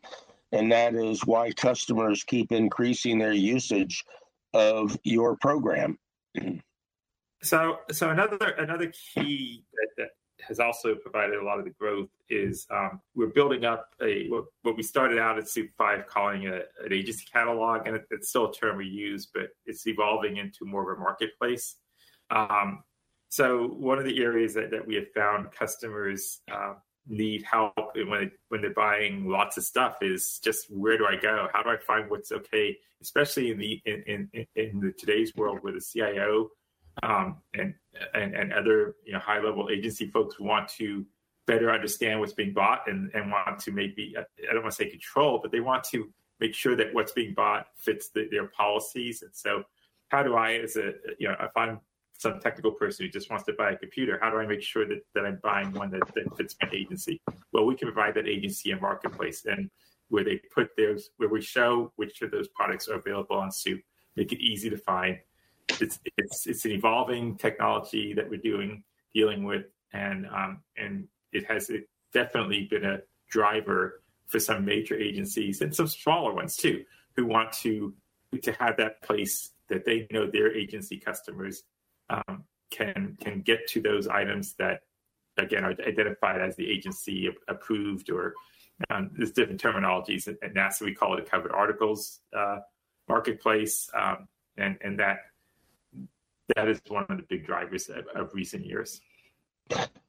and 0.53 0.71
that 0.71 0.95
is 0.95 1.25
why 1.25 1.51
customers 1.53 2.25
keep 2.25 2.53
increasing 2.53 3.19
their 3.19 3.33
usage 3.33 4.05
of 4.53 4.99
your 5.03 5.37
program. 5.37 5.99
So, 7.43 7.79
so 7.91 8.11
another 8.11 8.51
another 8.59 8.93
key 9.15 9.65
that, 9.73 9.89
that 9.97 10.09
has 10.47 10.61
also 10.61 10.95
provided 10.95 11.37
a 11.37 11.45
lot 11.45 11.59
of 11.59 11.65
the 11.65 11.71
growth 11.71 12.11
is 12.29 12.67
um, 12.71 13.01
we're 13.15 13.29
building 13.29 13.65
up 13.65 13.95
a 14.03 14.29
what, 14.29 14.45
what, 14.63 14.77
we 14.77 14.83
started 14.83 15.19
out 15.19 15.39
at 15.39 15.45
SEWP 15.45 15.71
Five 15.79 16.07
calling 16.07 16.49
a, 16.49 16.61
an 16.85 16.93
agency 16.93 17.25
catalog, 17.33 17.87
and 17.87 17.97
it, 17.97 18.05
it's 18.11 18.29
still 18.29 18.51
a 18.51 18.53
term 18.53 18.77
we 18.77 18.87
use, 18.87 19.27
but 19.33 19.49
it's 19.65 19.87
evolving 19.87 20.37
into 20.37 20.65
more 20.65 20.91
of 20.91 20.99
a 20.99 21.01
marketplace. 21.01 21.77
Um, 22.31 22.83
so 23.35 23.67
one 23.67 23.99
of 23.99 24.05
the 24.05 24.23
areas 24.23 24.55
that, 24.55 24.71
that 24.71 24.87
we 24.87 24.95
have 24.95 25.11
found 25.13 25.51
customers 25.51 26.41
uh, 26.53 26.75
need 27.09 27.43
help 27.43 27.75
when 27.97 28.31
when 28.49 28.61
they're 28.61 28.73
buying 28.73 29.29
lots 29.29 29.57
of 29.57 29.65
stuff 29.65 29.97
is 30.03 30.39
just 30.39 30.71
where 30.71 30.97
do 30.97 31.05
I 31.05 31.17
go? 31.17 31.49
How 31.53 31.65
do 31.65 31.71
I 31.71 31.77
find 31.77 32.09
what's 32.09 32.31
okay? 32.31 32.79
Especially 33.03 33.51
in 33.51 33.59
the 33.59 33.83
in 33.87 34.29
in, 34.35 34.47
in 34.55 34.79
the 34.79 34.93
today's 34.93 35.35
world 35.35 35.59
where 35.63 35.73
the 35.73 35.81
CIO 35.81 36.51
um, 37.03 37.39
and, 37.55 37.75
and 38.15 38.37
and 38.37 38.53
other 38.53 38.95
you 39.05 39.15
know 39.15 39.19
high 39.19 39.41
level 39.41 39.69
agency 39.69 40.07
folks 40.07 40.39
want 40.39 40.69
to 40.79 41.05
better 41.49 41.73
understand 41.73 42.21
what's 42.21 42.35
being 42.35 42.53
bought 42.53 42.87
and, 42.87 43.11
and 43.15 43.33
want 43.33 43.59
to 43.59 43.73
maybe 43.73 44.15
I 44.17 44.53
don't 44.53 44.63
want 44.63 44.77
to 44.77 44.85
say 44.85 44.89
control, 44.89 45.41
but 45.43 45.51
they 45.51 45.59
want 45.59 45.83
to 45.91 46.09
make 46.39 46.55
sure 46.55 46.77
that 46.77 46.95
what's 46.95 47.11
being 47.11 47.35
bought 47.35 47.67
fits 47.79 48.11
the, 48.11 48.29
their 48.31 48.47
policies. 48.47 49.23
And 49.23 49.35
so, 49.35 49.65
how 50.07 50.23
do 50.23 50.37
I, 50.37 50.53
as 50.53 50.77
a 50.77 50.93
you 51.19 51.27
know, 51.27 51.35
if 51.41 51.57
I'm 51.57 51.81
some 52.19 52.41
technical 52.41 52.73
person 52.73 53.05
who 53.05 53.11
just 53.13 53.31
wants 53.31 53.45
to 53.47 53.53
buy 53.53 53.73
a 53.73 53.77
computer, 53.77 54.19
how 54.23 54.31
do 54.31 54.39
I 54.39 54.47
make 54.47 54.63
sure 54.63 54.87
that, 54.87 55.03
that 55.15 55.27
I'm 55.27 55.41
buying 55.43 55.73
one 55.73 55.91
that, 55.91 56.03
that 56.15 56.37
fits 56.37 56.57
my 56.63 56.69
agency? 56.73 57.21
Well, 57.53 57.67
we 57.67 57.75
can 57.75 57.91
provide 57.93 58.15
that 58.15 58.29
agency 58.29 58.71
a 58.71 58.81
marketplace 58.81 59.45
and 59.45 59.71
where 60.09 60.25
they 60.25 60.41
put 60.55 60.71
those, 60.77 61.11
where 61.17 61.29
we 61.29 61.41
show 61.41 61.93
which 61.97 62.23
of 62.23 62.31
those 62.31 62.49
products 62.49 62.89
are 62.89 62.97
available 62.97 63.37
on 63.37 63.51
SEWP, 63.51 63.83
make 64.17 64.33
it 64.33 64.41
easy 64.41 64.71
to 64.71 64.77
find, 64.77 65.19
it's 65.81 65.99
it's 66.17 66.47
it's 66.47 66.65
an 66.65 66.73
evolving 66.73 67.37
technology 67.37 68.13
that 68.15 68.29
we're 68.29 68.41
doing 68.41 68.85
dealing 69.15 69.45
with, 69.45 69.67
and 69.93 70.27
um, 70.27 70.61
and 70.77 71.09
it 71.33 71.45
has 71.47 71.71
definitely 72.13 72.67
been 72.71 72.85
a 72.85 72.99
driver 73.29 74.03
for 74.27 74.39
some 74.39 74.65
major 74.65 74.97
agencies 74.97 75.61
and 75.61 75.75
some 75.75 75.89
smaller 75.89 76.33
ones 76.33 76.57
too, 76.57 76.85
who 77.17 77.27
want 77.27 77.53
to 77.53 77.95
to 78.43 78.53
have 78.53 78.77
that 78.77 79.03
place 79.03 79.51
that 79.69 79.85
they 79.85 80.07
know 80.11 80.31
their 80.31 80.55
agency 80.55 80.99
customers 80.99 81.63
um, 82.11 82.45
can 82.71 83.17
can 83.21 83.41
get 83.43 83.67
to 83.69 83.81
those 83.81 84.09
items 84.09 84.55
that 84.55 84.81
again 85.37 85.65
are 85.65 85.75
identified 85.87 86.41
as 86.41 86.57
the 86.57 86.69
agency 86.69 87.29
approved 87.49 88.11
or 88.11 88.35
um, 88.91 89.11
there's 89.17 89.31
different 89.31 89.61
terminologies 89.63 90.27
at, 90.27 90.55
NASA 90.55 90.83
we 90.83 90.95
call 90.95 91.15
it 91.17 91.21
a 91.21 91.31
covered 91.31 91.53
articles 91.53 92.21
uh, 92.37 92.59
marketplace 93.09 93.89
um, 93.97 94.29
and 94.57 94.77
and 94.83 94.99
that 94.99 95.19
that 96.55 96.69
is 96.69 96.81
one 96.89 97.07
of 97.09 97.17
the 97.17 97.25
big 97.29 97.47
drivers 97.47 97.89
of, 97.89 98.07
of 98.15 98.35
recent 98.35 98.67
years. 98.67 99.01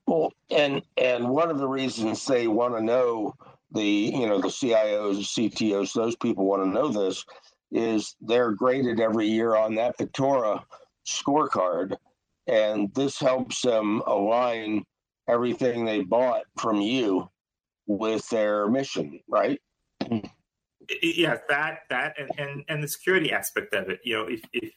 Well, 0.06 0.34
and 0.52 0.82
and 0.98 1.30
one 1.30 1.50
of 1.50 1.60
the 1.60 1.68
reasons 1.68 2.26
they 2.26 2.48
want 2.48 2.76
to 2.76 2.84
know 2.84 3.34
the 3.72 3.84
you 3.84 4.28
know 4.28 4.42
the 4.42 4.50
CIOs, 4.50 5.20
CTOs, 5.20 5.94
those 5.94 6.16
people 6.16 6.46
want 6.46 6.64
to 6.64 6.70
know 6.70 6.90
this 6.90 7.24
is 7.72 8.16
they're 8.22 8.52
graded 8.52 9.00
every 9.00 9.28
year 9.28 9.56
on 9.56 9.76
that 9.76 9.98
FITARA 9.98 10.64
scorecard, 11.06 11.96
and 12.48 12.94
this 12.94 13.20
helps 13.20 13.62
them 13.62 14.02
align 14.08 14.84
everything 15.28 15.86
they 15.86 16.02
bought 16.02 16.44
from 16.58 16.82
you 16.82 17.30
with 17.88 18.28
their 18.30 18.68
mission, 18.68 19.20
right? 19.28 19.60
Yes, 21.02 21.40
that 21.50 21.80
that 21.90 22.16
and, 22.20 22.30
and 22.38 22.64
and 22.68 22.84
the 22.84 22.88
security 22.88 23.32
aspect 23.32 23.74
of 23.74 23.90
it. 23.90 24.00
You 24.04 24.18
know, 24.18 24.26
if 24.26 24.42
if 24.54 24.74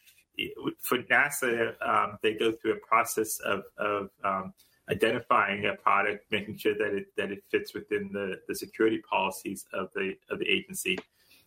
for 0.81 0.99
NASA, 1.03 1.73
um, 1.85 2.17
they 2.23 2.33
go 2.33 2.51
through 2.51 2.73
a 2.73 2.87
process 2.87 3.39
of, 3.39 3.63
of 3.77 4.09
um, 4.23 4.53
identifying 4.89 5.65
a 5.65 5.75
product, 5.75 6.25
making 6.31 6.57
sure 6.57 6.73
that 6.75 6.93
it 6.95 7.07
that 7.17 7.31
it 7.31 7.43
fits 7.51 7.73
within 7.73 8.09
the, 8.11 8.39
the 8.47 8.55
security 8.55 9.01
policies 9.09 9.65
of 9.73 9.89
the 9.95 10.13
of 10.29 10.39
the 10.39 10.47
agency. 10.47 10.97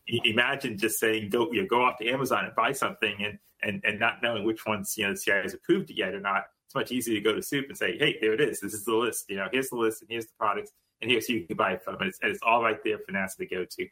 Imagine 0.06 0.76
just 0.78 0.98
saying 0.98 1.30
go 1.30 1.50
you 1.52 1.62
know, 1.62 1.68
go 1.68 1.82
off 1.84 1.98
to 1.98 2.08
Amazon 2.08 2.44
and 2.44 2.54
buy 2.54 2.72
something 2.72 3.14
and, 3.24 3.38
and 3.62 3.82
and 3.84 4.00
not 4.00 4.22
knowing 4.22 4.44
which 4.44 4.66
ones 4.66 4.96
you 4.96 5.04
know 5.04 5.12
the 5.12 5.16
CIA 5.16 5.42
has 5.42 5.54
approved 5.54 5.90
it 5.90 5.96
yet 5.96 6.14
or 6.14 6.20
not. 6.20 6.44
It's 6.66 6.74
much 6.74 6.90
easier 6.90 7.14
to 7.16 7.20
go 7.20 7.34
to 7.34 7.40
SEWP 7.40 7.68
and 7.68 7.76
say, 7.76 7.98
hey, 7.98 8.16
there 8.20 8.32
it 8.32 8.40
is. 8.40 8.60
This 8.60 8.72
is 8.72 8.84
the 8.84 8.94
list. 8.94 9.26
You 9.28 9.36
know, 9.36 9.48
here's 9.52 9.68
the 9.68 9.76
list 9.76 10.00
and 10.00 10.10
here's 10.10 10.24
the 10.24 10.32
products 10.38 10.72
and 11.02 11.10
here's 11.10 11.26
who 11.26 11.34
you 11.34 11.46
can 11.46 11.56
buy 11.56 11.72
it 11.72 11.82
from. 11.82 11.96
And 11.96 12.08
it's, 12.08 12.18
and 12.22 12.30
it's 12.30 12.40
all 12.42 12.62
right 12.62 12.82
there 12.82 12.98
for 12.98 13.12
NASA 13.12 13.36
to 13.36 13.46
go 13.46 13.66
to. 13.66 13.88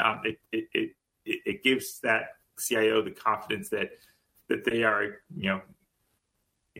Um, 0.00 0.20
it, 0.24 0.38
it, 0.50 0.64
it, 0.74 0.90
it 1.24 1.62
gives 1.62 2.00
that 2.00 2.30
CIO 2.58 3.02
the 3.02 3.12
confidence 3.12 3.68
that 3.68 3.90
that 4.48 4.64
they 4.64 4.82
are, 4.82 5.20
you 5.36 5.48
know, 5.48 5.62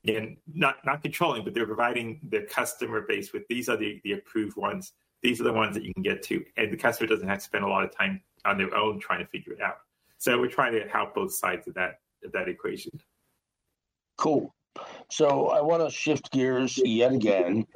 again, 0.03 0.37
not 0.53 0.77
not 0.85 1.03
controlling, 1.03 1.45
but 1.45 1.55
they're 1.55 1.67
providing 1.67 2.21
their 2.23 2.47
customer 2.47 3.03
base 3.03 3.33
with 3.33 3.47
these 3.49 3.69
are 3.69 3.77
the, 3.77 4.01
the 4.05 4.13
approved 4.13 4.57
ones. 4.57 4.93
These 5.23 5.41
are 5.41 5.45
the 5.45 5.53
ones 5.53 5.75
that 5.75 5.85
you 5.85 5.95
can 5.95 6.03
get 6.03 6.23
to, 6.25 6.45
and 6.57 6.73
the 6.73 6.77
customer 6.77 7.09
doesn't 7.09 7.29
have 7.29 7.39
to 7.39 7.45
spend 7.45 7.65
a 7.65 7.69
lot 7.69 7.85
of 7.85 7.97
time 7.97 8.21
on 8.45 8.59
their 8.59 8.75
own 8.75 9.01
trying 9.01 9.21
to 9.21 9.27
figure 9.27 9.53
it 9.53 9.61
out. 9.61 9.79
So 10.19 10.39
we're 10.39 10.49
trying 10.49 10.73
to 10.73 10.89
help 10.89 11.15
both 11.15 11.35
sides 11.35 11.69
of 11.69 11.75
that 11.75 12.01
of 12.25 12.33
that 12.33 12.49
equation. 12.49 12.99
Cool. 14.17 14.55
So 15.11 15.49
I 15.49 15.61
want 15.61 15.83
to 15.83 15.91
shift 15.91 16.33
gears 16.33 16.79
yet 16.79 17.13
again, 17.13 17.67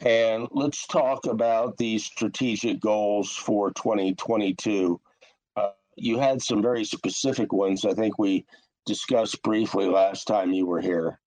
and 0.00 0.48
let's 0.52 0.86
talk 0.86 1.26
about 1.26 1.76
the 1.76 1.98
strategic 1.98 2.80
goals 2.80 3.32
for 3.32 3.72
2022. 3.72 5.00
Uh, 5.56 5.70
you 5.96 6.18
had 6.18 6.40
some 6.40 6.62
very 6.62 6.84
specific 6.84 7.52
ones. 7.52 7.84
I 7.84 7.92
think 7.92 8.18
we 8.18 8.46
discussed 8.86 9.42
briefly 9.42 9.86
last 9.86 10.26
time 10.26 10.52
you 10.52 10.66
were 10.66 10.80
here. 10.80 11.18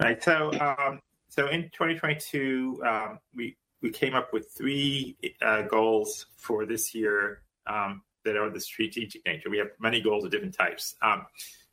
Right. 0.00 0.22
So, 0.22 0.52
um, 0.60 1.00
so 1.28 1.48
in 1.48 1.64
2022, 1.64 2.82
um, 2.86 3.18
we 3.34 3.56
we 3.82 3.90
came 3.90 4.14
up 4.14 4.32
with 4.32 4.50
three 4.56 5.16
uh, 5.40 5.62
goals 5.62 6.26
for 6.36 6.66
this 6.66 6.94
year 6.94 7.42
um, 7.66 8.02
that 8.24 8.36
are 8.36 8.50
the 8.50 8.60
strategic 8.60 9.24
nature. 9.26 9.50
We 9.50 9.58
have 9.58 9.68
many 9.78 10.00
goals 10.00 10.24
of 10.24 10.30
different 10.30 10.54
types. 10.54 10.94
Um, 11.02 11.26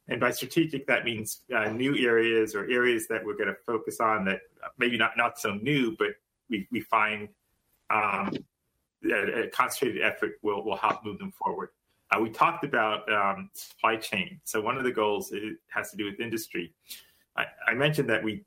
and 0.09 0.19
by 0.19 0.31
strategic, 0.31 0.87
that 0.87 1.03
means 1.03 1.41
uh, 1.53 1.69
new 1.69 1.97
areas 1.97 2.55
or 2.55 2.69
areas 2.69 3.07
that 3.07 3.25
we're 3.25 3.35
going 3.35 3.49
to 3.49 3.57
focus 3.65 3.99
on 3.99 4.23
that 4.25 4.41
maybe 4.77 4.97
not 4.97 5.17
not 5.17 5.37
so 5.37 5.55
new, 5.55 5.95
but 5.97 6.09
we 6.49 6.67
we 6.71 6.79
find 6.79 7.27
um, 7.89 8.31
a, 9.03 9.43
a, 9.43 9.47
concentrated 9.49 10.01
effort 10.01 10.33
will 10.41 10.63
will 10.63 10.77
help 10.77 11.03
move 11.03 11.19
them 11.19 11.31
forward. 11.31 11.69
Uh, 12.09 12.21
we 12.21 12.29
talked 12.29 12.63
about 12.63 13.11
um, 13.11 13.49
supply 13.53 13.97
chain. 13.97 14.39
So 14.45 14.61
one 14.61 14.77
of 14.77 14.85
the 14.85 14.91
goals 14.91 15.31
it 15.33 15.57
has 15.67 15.91
to 15.91 15.97
do 15.97 16.05
with 16.05 16.21
industry. 16.21 16.73
I, 17.37 17.73
mentioned 17.73 18.09
that 18.09 18.23
we 18.23 18.43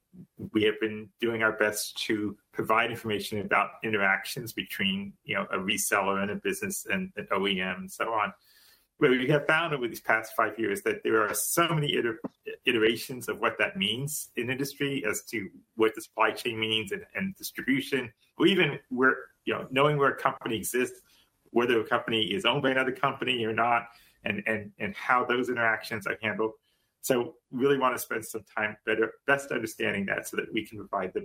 we 0.52 0.64
have 0.64 0.80
been 0.80 1.08
doing 1.20 1.42
our 1.42 1.52
best 1.52 1.96
to 2.06 2.36
provide 2.52 2.90
information 2.90 3.40
about 3.40 3.70
interactions 3.84 4.52
between 4.52 5.12
you 5.24 5.36
know 5.36 5.46
a 5.52 5.58
reseller 5.58 6.22
and 6.22 6.30
a 6.30 6.36
business 6.36 6.86
and 6.90 7.12
an 7.16 7.28
OEM 7.32 7.78
and 7.78 7.90
so 7.90 8.12
on. 8.12 8.32
But 8.98 9.10
we 9.10 9.28
have 9.28 9.46
found 9.46 9.72
over 9.72 9.88
these 9.88 10.00
past 10.00 10.32
five 10.36 10.58
years 10.58 10.82
that 10.82 11.02
there 11.02 11.26
are 11.26 11.32
so 11.32 11.68
many 11.68 11.96
iter- 11.96 12.20
iterations 12.66 13.30
of 13.30 13.38
what 13.38 13.56
that 13.58 13.76
means 13.76 14.28
in 14.36 14.50
industry 14.50 15.02
as 15.08 15.22
to 15.30 15.48
what 15.76 15.94
the 15.94 16.02
supply 16.02 16.32
chain 16.32 16.60
means 16.60 16.92
and, 16.92 17.06
and 17.14 17.34
distribution, 17.36 18.12
or 18.36 18.46
even 18.46 18.78
where 18.90 19.16
you 19.44 19.54
know 19.54 19.66
knowing 19.70 19.96
where 19.96 20.10
a 20.10 20.16
company 20.16 20.56
exists, 20.56 21.00
whether 21.50 21.80
a 21.80 21.86
company 21.86 22.24
is 22.24 22.44
owned 22.44 22.62
by 22.62 22.70
another 22.70 22.92
company 22.92 23.44
or 23.44 23.52
not, 23.52 23.84
and 24.24 24.42
and 24.46 24.72
and 24.78 24.94
how 24.96 25.24
those 25.24 25.48
interactions 25.48 26.06
are 26.06 26.18
handled 26.20 26.52
so 27.02 27.34
we 27.50 27.60
really 27.60 27.78
want 27.78 27.94
to 27.94 27.98
spend 27.98 28.24
some 28.24 28.44
time 28.56 28.76
better, 28.84 29.14
best 29.26 29.50
understanding 29.50 30.06
that 30.06 30.28
so 30.28 30.36
that 30.36 30.52
we 30.52 30.66
can 30.66 30.78
provide 30.78 31.12
the, 31.14 31.24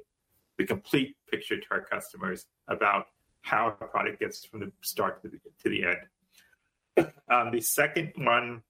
the 0.58 0.66
complete 0.66 1.16
picture 1.30 1.58
to 1.60 1.66
our 1.72 1.82
customers 1.82 2.46
about 2.68 3.08
how 3.42 3.76
a 3.80 3.86
product 3.86 4.20
gets 4.20 4.46
from 4.46 4.62
the 4.62 4.72
start 4.82 5.22
to 5.22 5.30
the, 5.30 5.40
to 5.64 5.70
the 5.70 5.86
end. 5.86 7.08
Um, 7.30 7.52
the 7.52 7.60
second 7.60 8.14
one 8.16 8.62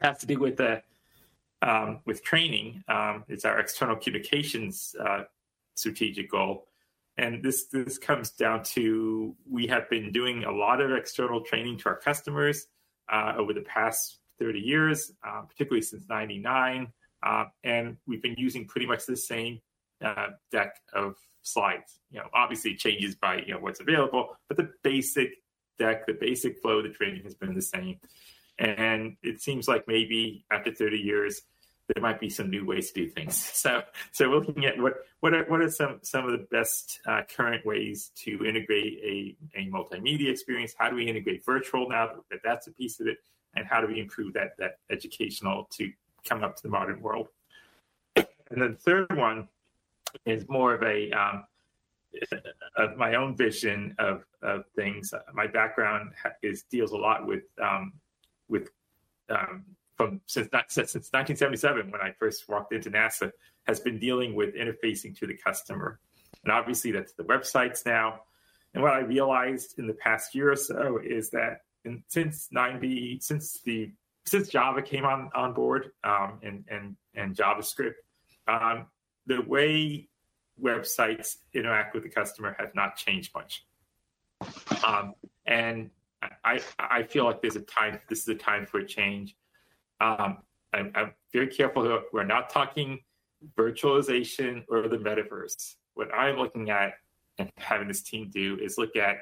has 0.00 0.18
to 0.18 0.26
do 0.26 0.38
with 0.38 0.56
the 0.56 0.82
um, 1.62 2.00
with 2.04 2.22
training. 2.22 2.82
Um, 2.88 3.24
it's 3.28 3.44
our 3.44 3.58
external 3.58 3.96
communications 3.96 4.94
uh, 5.00 5.24
strategic 5.74 6.30
goal, 6.30 6.66
and 7.16 7.42
this 7.42 7.66
this 7.66 7.98
comes 7.98 8.30
down 8.30 8.64
to 8.74 9.36
we 9.48 9.68
have 9.68 9.88
been 9.88 10.10
doing 10.10 10.44
a 10.44 10.50
lot 10.50 10.80
of 10.80 10.90
external 10.92 11.42
training 11.42 11.78
to 11.78 11.90
our 11.90 11.96
customers 11.96 12.66
uh, 13.12 13.34
over 13.36 13.52
the 13.52 13.62
past 13.62 14.17
30 14.38 14.60
years, 14.60 15.12
uh, 15.26 15.42
particularly 15.42 15.82
since 15.82 16.04
99. 16.08 16.92
Uh, 17.22 17.44
and 17.64 17.96
we've 18.06 18.22
been 18.22 18.36
using 18.36 18.66
pretty 18.66 18.86
much 18.86 19.06
the 19.06 19.16
same 19.16 19.60
uh, 20.04 20.28
deck 20.52 20.76
of 20.92 21.16
slides. 21.42 21.98
You 22.10 22.20
know, 22.20 22.26
obviously 22.32 22.72
it 22.72 22.78
changes 22.78 23.14
by 23.14 23.42
you 23.46 23.54
know 23.54 23.60
what's 23.60 23.80
available, 23.80 24.36
but 24.48 24.56
the 24.56 24.70
basic 24.82 25.30
deck, 25.78 26.06
the 26.06 26.14
basic 26.14 26.60
flow 26.60 26.78
of 26.78 26.84
the 26.84 26.90
training 26.90 27.22
has 27.24 27.34
been 27.34 27.54
the 27.54 27.62
same. 27.62 27.98
And 28.58 29.16
it 29.22 29.40
seems 29.40 29.68
like 29.68 29.86
maybe 29.86 30.44
after 30.50 30.72
30 30.72 30.98
years, 30.98 31.42
there 31.94 32.02
might 32.02 32.20
be 32.20 32.28
some 32.28 32.50
new 32.50 32.66
ways 32.66 32.90
to 32.92 33.04
do 33.04 33.10
things. 33.10 33.52
So, 33.58 33.82
so 34.12 34.28
we're 34.28 34.38
looking 34.38 34.66
at 34.66 34.78
what 34.78 34.94
what 35.20 35.34
are 35.34 35.44
what 35.44 35.60
are 35.60 35.70
some 35.70 35.98
some 36.02 36.24
of 36.24 36.32
the 36.32 36.46
best 36.50 37.00
uh, 37.06 37.22
current 37.34 37.66
ways 37.66 38.12
to 38.24 38.44
integrate 38.44 38.98
a 39.02 39.36
a 39.58 39.70
multimedia 39.70 40.30
experience? 40.30 40.74
How 40.78 40.90
do 40.90 40.96
we 40.96 41.08
integrate 41.08 41.44
virtual 41.44 41.88
now 41.88 42.10
that 42.30 42.40
that's 42.44 42.66
a 42.68 42.72
piece 42.72 43.00
of 43.00 43.08
it? 43.08 43.18
And 43.58 43.66
how 43.66 43.80
do 43.80 43.86
we 43.86 44.00
improve 44.00 44.32
that 44.34 44.56
that 44.58 44.78
educational 44.90 45.68
to 45.72 45.90
come 46.28 46.44
up 46.44 46.56
to 46.56 46.62
the 46.62 46.68
modern 46.68 47.00
world. 47.00 47.28
And 48.16 48.26
then 48.62 48.72
the 48.72 48.78
third 48.78 49.16
one 49.16 49.48
is 50.24 50.48
more 50.48 50.74
of 50.74 50.82
a 50.82 51.10
um, 51.12 51.44
of 52.76 52.96
my 52.96 53.14
own 53.14 53.36
vision 53.36 53.94
of, 53.98 54.24
of 54.42 54.64
things. 54.74 55.12
My 55.34 55.46
background 55.46 56.12
is 56.42 56.62
deals 56.64 56.92
a 56.92 56.96
lot 56.96 57.26
with 57.26 57.44
um, 57.62 57.92
with 58.48 58.70
um, 59.28 59.64
from 59.96 60.20
since 60.26 60.48
since 60.68 60.94
1977 60.94 61.90
when 61.90 62.00
I 62.00 62.12
first 62.18 62.48
walked 62.48 62.72
into 62.72 62.90
NASA 62.90 63.30
has 63.66 63.80
been 63.80 63.98
dealing 63.98 64.34
with 64.34 64.54
interfacing 64.54 65.18
to 65.18 65.26
the 65.26 65.36
customer, 65.36 66.00
and 66.44 66.52
obviously 66.52 66.92
that's 66.92 67.12
the 67.12 67.24
websites 67.24 67.84
now. 67.84 68.22
And 68.74 68.82
what 68.82 68.92
I 68.92 69.00
realized 69.00 69.78
in 69.78 69.86
the 69.86 69.94
past 69.94 70.34
year 70.34 70.52
or 70.52 70.56
so 70.56 70.98
is 71.02 71.30
that 71.30 71.62
and 71.84 72.02
since 72.08 72.48
9b 72.54 73.22
since 73.22 73.60
the 73.64 73.92
since 74.26 74.48
java 74.48 74.82
came 74.82 75.04
on 75.04 75.30
on 75.34 75.52
board 75.54 75.90
um, 76.04 76.38
and 76.42 76.64
and 76.68 76.96
and 77.14 77.36
javascript 77.36 77.94
um, 78.48 78.86
the 79.26 79.42
way 79.42 80.08
websites 80.60 81.36
interact 81.54 81.94
with 81.94 82.02
the 82.02 82.08
customer 82.08 82.56
have 82.58 82.74
not 82.74 82.96
changed 82.96 83.32
much. 83.34 83.64
Um, 84.84 85.14
and 85.46 85.90
I, 86.44 86.60
I 86.78 87.04
feel 87.04 87.24
like 87.24 87.40
there's 87.42 87.56
a 87.56 87.60
time 87.60 88.00
this 88.08 88.20
is 88.20 88.28
a 88.28 88.34
time 88.34 88.66
for 88.66 88.78
a 88.78 88.86
change. 88.86 89.36
Um, 90.00 90.38
I'm, 90.72 90.92
I'm 90.94 91.14
very 91.32 91.48
careful 91.48 92.00
we're 92.12 92.24
not 92.24 92.50
talking 92.50 93.00
virtualization 93.56 94.64
or 94.68 94.88
the 94.88 94.98
metaverse. 94.98 95.74
What 95.94 96.12
i'm 96.14 96.36
looking 96.36 96.70
at 96.70 96.94
and 97.38 97.50
having 97.56 97.88
this 97.88 98.02
team 98.02 98.30
do 98.32 98.58
is 98.60 98.78
look 98.78 98.96
at 98.96 99.18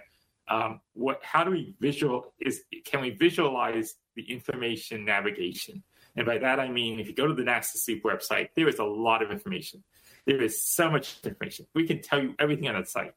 um, 0.49 0.81
what 0.95 1.21
how 1.23 1.45
do 1.45 1.51
we 1.51 1.75
visual 1.81 2.33
is 2.41 2.63
can 2.85 3.01
we 3.01 3.11
visualize 3.11 3.95
the 4.15 4.31
information 4.31 5.05
navigation? 5.05 5.83
And 6.17 6.25
by 6.25 6.39
that 6.39 6.61
i 6.61 6.69
mean 6.69 6.99
if 6.99 7.09
you 7.09 7.15
go 7.15 7.27
to 7.27 7.35
the 7.35 7.43
nasa 7.43 7.77
sleep 7.77 8.03
website 8.05 8.49
there 8.57 8.69
is 8.69 8.79
a 8.79 8.85
lot 8.85 9.23
of 9.23 9.31
information. 9.31 9.83
There 10.27 10.43
is 10.43 10.63
so 10.63 10.91
much 10.91 11.19
information. 11.23 11.67
We 11.75 11.87
can 11.87 12.03
tell 12.03 12.21
you 12.23 12.35
everything 12.39 12.69
on 12.69 12.75
that 12.75 12.89
site. 12.89 13.15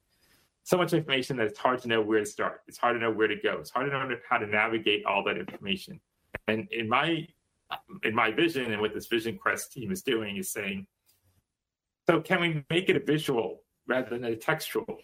So 0.63 0.77
much 0.77 0.93
information 0.93 1.37
that 1.37 1.47
it's 1.47 1.57
hard 1.57 1.81
to 1.81 1.87
know 1.87 2.01
where 2.01 2.19
to 2.19 2.25
start. 2.25 2.61
It's 2.67 2.77
hard 2.77 2.95
to 2.95 2.99
know 2.99 3.09
where 3.09 3.27
to 3.27 3.35
go. 3.35 3.57
It's 3.59 3.71
hard 3.71 3.89
to 3.89 3.91
know 3.91 4.15
how 4.29 4.37
to 4.37 4.45
navigate 4.45 5.05
all 5.05 5.23
that 5.23 5.37
information. 5.37 5.99
And 6.47 6.67
in 6.71 6.87
my 6.87 7.27
in 8.03 8.15
my 8.15 8.31
vision 8.31 8.71
and 8.71 8.81
what 8.81 8.93
this 8.93 9.07
vision 9.07 9.37
quest 9.37 9.71
team 9.71 9.91
is 9.91 10.01
doing 10.01 10.37
is 10.37 10.51
saying 10.51 10.87
so 12.09 12.21
can 12.21 12.41
we 12.41 12.65
make 12.69 12.89
it 12.89 12.95
a 12.95 12.99
visual 12.99 13.61
rather 13.87 14.09
than 14.09 14.23
a 14.23 14.35
textual 14.35 14.99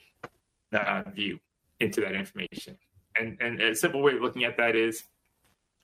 uh, 0.74 1.04
view 1.14 1.40
into 1.80 2.02
that 2.02 2.14
information. 2.14 2.78
And, 3.18 3.38
and 3.40 3.62
a 3.62 3.76
simple 3.76 4.02
way 4.02 4.14
of 4.14 4.22
looking 4.22 4.44
at 4.44 4.58
that 4.58 4.76
is 4.76 5.04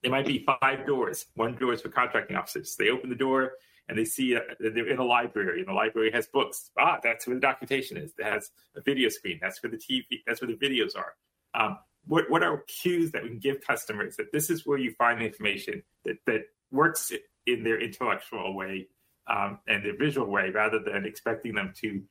there 0.02 0.12
might 0.12 0.26
be 0.26 0.46
five 0.62 0.86
doors. 0.86 1.26
One 1.36 1.56
door 1.56 1.74
is 1.74 1.82
for 1.82 1.90
contracting 1.90 2.36
officers. 2.36 2.76
They 2.78 2.90
open 2.90 3.10
the 3.10 3.16
door 3.16 3.54
and 3.88 3.98
they 3.98 4.06
see 4.06 4.34
that 4.34 4.58
they're 4.60 4.88
in 4.88 5.00
a 5.00 5.04
library, 5.04 5.60
and 5.60 5.68
the 5.68 5.74
library 5.74 6.12
has 6.12 6.26
books. 6.28 6.72
Ah, 6.80 7.00
that's 7.04 7.28
where 7.28 7.36
the 7.36 7.42
documentation 7.42 7.98
is. 7.98 8.14
It 8.18 8.24
has 8.24 8.50
a 8.76 8.82
video 8.82 9.10
screen. 9.10 9.38
That's 9.42 9.62
where 9.62 9.70
the 9.70 9.78
TV. 9.78 10.22
That's 10.26 10.42
where 10.42 10.48
the 10.48 10.56
videos 10.56 10.96
are. 10.96 11.14
Um, 11.54 11.78
what 12.08 12.30
what 12.30 12.42
are 12.42 12.64
cues 12.68 13.12
that 13.12 13.24
we 13.24 13.30
can 13.30 13.40
give 13.40 13.60
customers 13.60 14.16
that 14.16 14.32
this 14.32 14.50
is 14.50 14.66
where 14.66 14.78
you 14.78 14.94
find 14.94 15.20
the 15.20 15.26
information 15.26 15.84
that 16.06 16.18
that 16.26 16.44
works 16.72 17.12
in 17.46 17.64
their 17.64 17.82
intellectual 17.82 18.56
way 18.56 18.88
um, 19.28 19.60
and 19.68 19.84
their 19.84 19.98
visual 19.98 20.28
way, 20.28 20.52
rather 20.52 20.80
than 20.80 21.06
expecting 21.06 21.54
them 21.54 21.74
to 21.82 22.02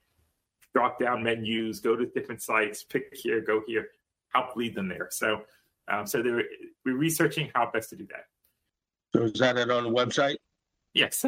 drop 0.74 0.98
down 0.98 1.22
menus, 1.22 1.80
go 1.80 1.96
to 1.96 2.06
different 2.06 2.42
sites, 2.42 2.82
pick 2.82 3.12
here, 3.12 3.40
go 3.40 3.62
here, 3.66 3.88
help 4.32 4.56
lead 4.56 4.74
them 4.74 4.88
there. 4.88 5.08
So, 5.10 5.42
um, 5.88 6.06
so 6.06 6.22
we're 6.22 6.96
researching 6.96 7.50
how 7.54 7.70
best 7.72 7.90
to 7.90 7.96
do 7.96 8.06
that. 8.08 8.26
So 9.14 9.24
is 9.24 9.32
that 9.40 9.56
it 9.56 9.70
on 9.70 9.84
the 9.84 9.90
website? 9.90 10.36
Yes. 10.94 11.24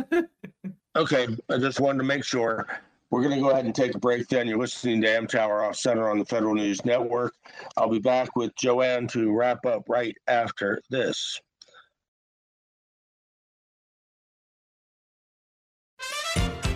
okay, 0.97 1.26
I 1.51 1.59
just 1.59 1.80
wanted 1.80 1.99
to 1.99 2.05
make 2.05 2.24
sure. 2.24 2.66
We're 3.11 3.22
going 3.22 3.34
to 3.34 3.43
go 3.43 3.51
ahead 3.51 3.66
and 3.66 3.74
take 3.74 3.95
a 3.95 3.99
break 3.99 4.26
then. 4.28 4.49
You're 4.49 4.59
listening 4.59 5.03
to 5.03 5.09
Amtower 5.09 5.68
Off 5.68 5.76
Center 5.76 6.09
on 6.09 6.18
the 6.18 6.24
Federal 6.24 6.55
News 6.55 6.82
Network. 6.86 7.34
I'll 7.76 7.90
be 7.90 7.99
back 7.99 8.34
with 8.36 8.57
Joanne 8.57 9.07
to 9.09 9.30
wrap 9.30 9.66
up 9.66 9.86
right 9.86 10.16
after 10.28 10.80
this. 10.88 11.38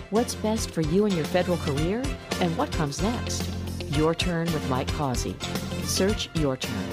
What's 0.09 0.35
best 0.35 0.71
for 0.71 0.79
you 0.79 1.03
and 1.03 1.13
your 1.13 1.25
federal 1.25 1.57
career? 1.57 2.01
And 2.39 2.57
what 2.57 2.71
comes 2.71 3.01
next? 3.01 3.43
Your 3.89 4.15
Turn 4.15 4.45
with 4.53 4.69
Mike 4.69 4.87
Causey. 4.93 5.35
Search 5.83 6.29
Your 6.35 6.55
Turn. 6.55 6.89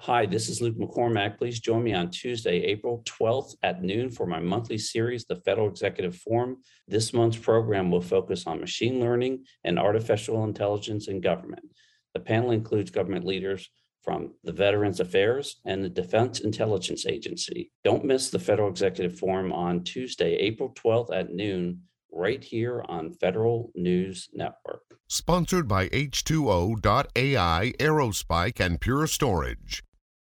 Hi, 0.00 0.26
this 0.26 0.50
is 0.50 0.60
Luke 0.60 0.76
McCormack. 0.76 1.38
Please 1.38 1.60
join 1.60 1.82
me 1.82 1.94
on 1.94 2.10
Tuesday, 2.10 2.62
April 2.64 3.02
12th 3.06 3.54
at 3.62 3.82
noon 3.82 4.10
for 4.10 4.26
my 4.26 4.38
monthly 4.38 4.76
series, 4.76 5.24
The 5.24 5.36
Federal 5.36 5.66
Executive 5.66 6.16
Forum. 6.16 6.58
This 6.86 7.14
month's 7.14 7.38
program 7.38 7.90
will 7.90 8.02
focus 8.02 8.46
on 8.46 8.60
machine 8.60 9.00
learning 9.00 9.46
and 9.64 9.78
artificial 9.78 10.44
intelligence 10.44 11.08
in 11.08 11.22
government. 11.22 11.64
The 12.12 12.20
panel 12.20 12.50
includes 12.50 12.90
government 12.90 13.24
leaders 13.24 13.70
from 14.02 14.34
the 14.44 14.52
Veterans 14.52 15.00
Affairs 15.00 15.56
and 15.64 15.84
the 15.84 15.88
Defense 15.88 16.40
Intelligence 16.40 17.06
Agency. 17.06 17.70
Don't 17.84 18.04
miss 18.04 18.30
the 18.30 18.38
Federal 18.38 18.70
Executive 18.70 19.18
Forum 19.18 19.52
on 19.52 19.84
Tuesday, 19.84 20.34
April 20.36 20.74
12th 20.74 21.14
at 21.14 21.32
noon, 21.32 21.82
right 22.12 22.42
here 22.42 22.84
on 22.88 23.12
Federal 23.12 23.70
News 23.74 24.28
Network. 24.32 24.82
Sponsored 25.08 25.66
by 25.66 25.88
H2O.ai, 25.88 27.72
Aerospike, 27.78 28.60
and 28.60 28.80
Pure 28.80 29.06
Storage. 29.08 29.82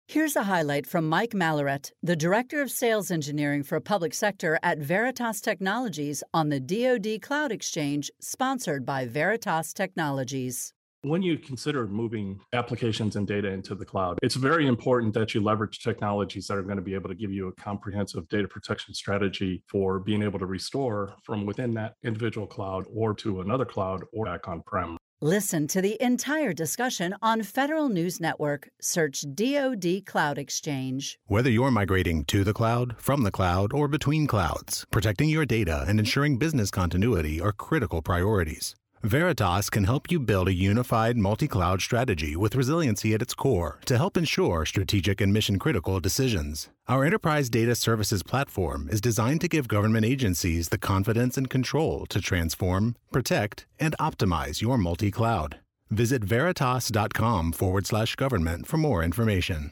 Here's 0.07 0.35
a 0.35 0.43
highlight 0.43 0.85
from 0.85 1.09
Mike 1.09 1.31
Malaret, 1.31 1.91
the 2.03 2.15
Director 2.15 2.61
of 2.61 2.69
Sales 2.69 3.09
Engineering 3.09 3.63
for 3.63 3.79
Public 3.79 4.13
Sector 4.13 4.59
at 4.61 4.77
Veritas 4.77 5.41
Technologies 5.41 6.23
on 6.31 6.49
the 6.49 6.59
DoD 6.59 7.19
Cloud 7.23 7.51
Exchange, 7.51 8.11
sponsored 8.21 8.85
by 8.85 9.07
Veritas 9.07 9.73
Technologies. 9.73 10.73
When 11.05 11.21
you 11.21 11.37
consider 11.37 11.85
moving 11.85 12.39
applications 12.51 13.15
and 13.15 13.27
data 13.27 13.47
into 13.49 13.75
the 13.75 13.85
cloud, 13.85 14.17
it's 14.23 14.33
very 14.33 14.65
important 14.65 15.13
that 15.13 15.35
you 15.35 15.39
leverage 15.43 15.77
technologies 15.83 16.47
that 16.47 16.57
are 16.57 16.63
going 16.63 16.77
to 16.77 16.81
be 16.81 16.95
able 16.95 17.09
to 17.09 17.15
give 17.15 17.31
you 17.31 17.47
a 17.47 17.51
comprehensive 17.61 18.27
data 18.27 18.47
protection 18.47 18.95
strategy 18.95 19.61
for 19.69 19.99
being 19.99 20.23
able 20.23 20.39
to 20.39 20.47
restore 20.47 21.13
from 21.21 21.45
within 21.45 21.75
that 21.75 21.93
individual 22.03 22.47
cloud 22.47 22.85
or 22.91 23.13
to 23.13 23.41
another 23.41 23.65
cloud 23.65 24.03
or 24.13 24.25
back 24.25 24.47
on 24.47 24.63
prem. 24.65 24.97
Listen 25.21 25.67
to 25.67 25.79
the 25.79 25.95
entire 26.03 26.53
discussion 26.53 27.13
on 27.21 27.43
Federal 27.43 27.87
News 27.87 28.19
Network. 28.19 28.69
Search 28.81 29.25
DoD 29.31 30.07
Cloud 30.07 30.39
Exchange. 30.39 31.19
Whether 31.27 31.51
you're 31.51 31.69
migrating 31.69 32.25
to 32.25 32.43
the 32.43 32.51
cloud, 32.51 32.95
from 32.97 33.21
the 33.21 33.31
cloud, 33.31 33.73
or 33.73 33.87
between 33.87 34.25
clouds, 34.25 34.87
protecting 34.89 35.29
your 35.29 35.45
data 35.45 35.85
and 35.87 35.99
ensuring 35.99 36.39
business 36.39 36.71
continuity 36.71 37.39
are 37.39 37.51
critical 37.51 38.01
priorities. 38.01 38.73
Veritas 39.05 39.69
can 39.69 39.83
help 39.83 40.09
you 40.09 40.19
build 40.19 40.47
a 40.47 40.53
unified 40.53 41.15
multi 41.15 41.47
cloud 41.47 41.79
strategy 41.79 42.35
with 42.35 42.55
resiliency 42.55 43.13
at 43.13 43.21
its 43.21 43.35
core 43.35 43.77
to 43.85 43.97
help 43.97 44.17
ensure 44.17 44.65
strategic 44.65 45.21
and 45.21 45.31
mission 45.31 45.59
critical 45.59 45.99
decisions. 45.99 46.69
Our 46.87 47.05
enterprise 47.05 47.47
data 47.47 47.75
services 47.75 48.23
platform 48.23 48.89
is 48.89 48.99
designed 48.99 49.41
to 49.41 49.47
give 49.47 49.67
government 49.67 50.07
agencies 50.07 50.69
the 50.69 50.79
confidence 50.79 51.37
and 51.37 51.47
control 51.51 52.07
to 52.07 52.19
transform, 52.19 52.95
protect, 53.11 53.67
and 53.79 53.95
optimize 53.99 54.59
your 54.59 54.75
multi 54.75 55.11
cloud. 55.11 55.59
Visit 55.91 56.23
veritas.com 56.23 57.51
forward 57.51 57.85
slash 57.85 58.15
government 58.15 58.65
for 58.65 58.77
more 58.77 59.03
information. 59.03 59.71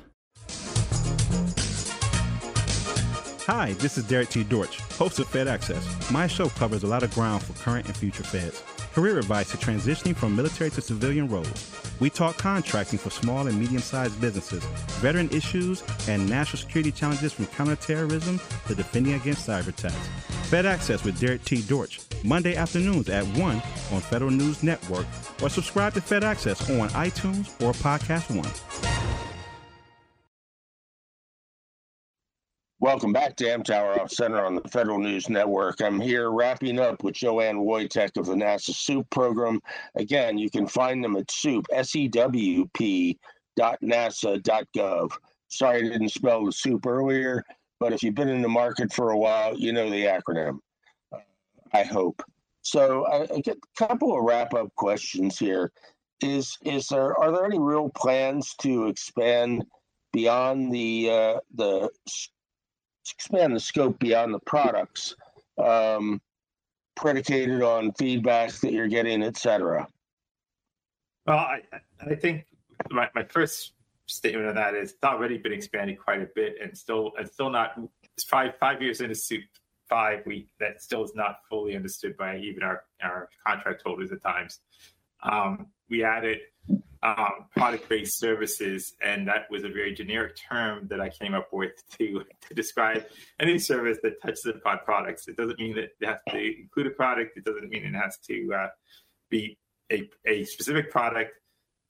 Hi, 3.48 3.74
this 3.80 3.98
is 3.98 4.04
Derek 4.04 4.30
T. 4.30 4.44
Dortch, 4.44 4.78
host 4.92 5.18
of 5.18 5.28
Fed 5.28 5.48
Access. 5.48 6.12
My 6.12 6.28
show 6.28 6.50
covers 6.50 6.84
a 6.84 6.88
lot 6.88 7.02
of 7.02 7.12
ground 7.16 7.42
for 7.42 7.54
current 7.64 7.88
and 7.88 7.98
future 7.98 8.24
feds 8.24 8.62
career 8.94 9.18
advice 9.18 9.52
to 9.52 9.58
transitioning 9.58 10.16
from 10.16 10.36
military 10.36 10.70
to 10.70 10.82
civilian 10.82 11.28
roles. 11.28 11.72
We 12.00 12.10
talk 12.10 12.38
contracting 12.38 13.00
for 13.00 13.10
small 13.10 13.48
and 13.48 13.60
medium 13.60 13.82
sized 13.82 14.20
businesses, 14.22 14.64
veteran 15.02 15.30
issues, 15.32 15.84
and 16.08 16.30
national 16.30 16.62
security 16.62 16.92
challenges 16.92 17.34
from 17.34 17.48
counterterrorism 17.48 18.40
to 18.68 18.76
defending 18.76 19.14
against 19.14 19.48
cyber 19.48 19.70
attacks. 19.70 20.08
Fed 20.50 20.66
Access 20.66 21.04
with 21.04 21.20
Derek 21.20 21.44
T. 21.44 21.62
Dortch, 21.62 22.02
Monday 22.24 22.56
afternoons 22.56 23.10
at 23.10 23.26
1 23.26 23.56
on 23.92 24.02
Federal 24.02 24.32
News 24.32 24.64
Network, 24.64 25.08
or 25.42 25.50
subscribe 25.50 25.94
to 25.96 26.02
Fed 26.02 26.24
Access 26.24 26.70
on 26.70 26.90
iTunes 26.90 27.50
or 27.62 27.74
Podcast 27.74 28.36
One. 28.36 29.13
Welcome 32.84 33.14
back 33.14 33.38
to 33.38 33.46
Amtower 33.46 33.98
Off 33.98 34.12
Center 34.12 34.46
on 34.46 34.56
the 34.56 34.68
Federal 34.68 35.00
News 35.00 35.30
Network. 35.30 35.82
I'm 35.82 36.02
here 36.02 36.32
wrapping 36.32 36.80
up 36.80 37.02
with 37.02 37.16
Joanne 37.16 37.60
Woytek 37.60 38.18
of 38.18 38.26
the 38.26 38.34
NASA 38.34 38.72
SEWP 38.72 39.10
program. 39.10 39.62
Again, 39.96 40.38
you 40.38 40.50
can 40.50 40.68
find 40.68 41.02
them 41.02 41.16
at 41.16 41.32
gov. 44.76 45.12
Sorry 45.48 45.78
I 45.78 45.82
didn't 45.94 46.10
spell 46.10 46.44
the 46.44 46.52
SEWP 46.52 46.86
earlier, 46.86 47.46
but 47.80 47.94
if 47.94 48.04
you've 48.04 48.16
been 48.16 48.28
in 48.28 48.42
the 48.42 48.50
market 48.50 48.92
for 48.92 49.12
a 49.12 49.18
while, 49.18 49.58
you 49.58 49.72
know 49.72 49.90
the 49.90 50.04
acronym. 50.04 50.58
I 51.72 51.84
hope. 51.84 52.22
So 52.64 53.06
I, 53.06 53.34
I 53.34 53.40
get 53.40 53.56
a 53.56 53.88
couple 53.88 54.14
of 54.14 54.26
wrap-up 54.26 54.76
questions 54.76 55.40
here. 55.40 55.72
Is 56.20 56.58
is 56.66 56.88
there 56.88 57.18
are 57.18 57.32
there 57.32 57.46
any 57.46 57.60
real 57.60 57.88
plans 57.96 58.54
to 58.60 58.88
expand 58.88 59.64
beyond 60.12 60.74
the 60.74 61.10
uh, 61.10 61.40
the 61.56 61.90
expand 63.12 63.56
the 63.56 63.60
scope 63.60 64.00
beyond 64.00 64.34
the 64.34 64.40
products 64.40 65.16
um, 65.58 66.22
predicated 66.96 67.62
on 67.62 67.92
feedback 67.94 68.52
that 68.52 68.72
you're 68.72 68.88
getting, 68.88 69.24
et 69.24 69.38
cetera? 69.38 69.88
Well, 71.26 71.38
I, 71.38 71.62
I 72.00 72.16
think 72.16 72.46
my, 72.92 73.10
my 73.16 73.24
first 73.24 73.74
statement 74.08 74.48
on 74.48 74.56
that 74.56 74.76
is 74.76 74.92
it's 74.92 75.04
already 75.04 75.38
been 75.38 75.54
expanded 75.54 75.98
quite 75.98 76.22
a 76.22 76.28
bit 76.36 76.56
and 76.62 76.78
still 76.78 77.14
and 77.18 77.28
still 77.28 77.50
not 77.50 77.80
it's 78.04 78.26
five 78.26 78.54
five 78.60 78.82
years 78.82 79.02
into 79.02 79.16
SEWP 79.16 79.44
five 79.90 80.20
we 80.26 80.48
that 80.60 80.82
still 80.82 81.04
is 81.04 81.14
not 81.16 81.40
fully 81.50 81.76
understood 81.76 82.18
by 82.18 82.38
even 82.38 82.64
our 82.64 82.84
our 83.02 83.30
contract 83.46 83.82
holders 83.86 84.12
at 84.12 84.22
times 84.22 84.60
um, 85.24 85.68
we 85.90 86.04
added 86.04 86.40
um, 87.04 87.48
product-based 87.56 88.18
services, 88.18 88.94
and 89.04 89.28
that 89.28 89.52
was 89.52 89.66
a 89.66 89.70
very 89.70 89.94
generic 89.94 90.38
term 90.50 90.88
that 90.88 91.02
I 91.02 91.10
came 91.10 91.34
up 91.34 91.50
with 91.52 91.72
to 91.98 92.24
to 92.48 92.54
describe 92.54 93.06
any 93.40 93.60
service 93.60 93.98
that 94.04 94.22
touches 94.22 94.46
upon 94.46 94.80
products. 94.86 95.28
It 95.28 95.36
doesn't 95.36 95.60
mean 95.60 95.76
that 95.76 95.92
it 96.00 96.06
has 96.06 96.20
to 96.30 96.62
include 96.62 96.88
a 96.88 96.92
product. 96.92 97.38
It 97.38 97.44
doesn't 97.44 97.70
mean 97.70 97.84
it 97.84 97.94
has 97.94 98.18
to 98.28 98.54
uh, 98.54 98.68
be 99.30 99.58
a, 99.92 100.10
a 100.26 100.46
specific 100.46 100.92
product, 100.92 101.32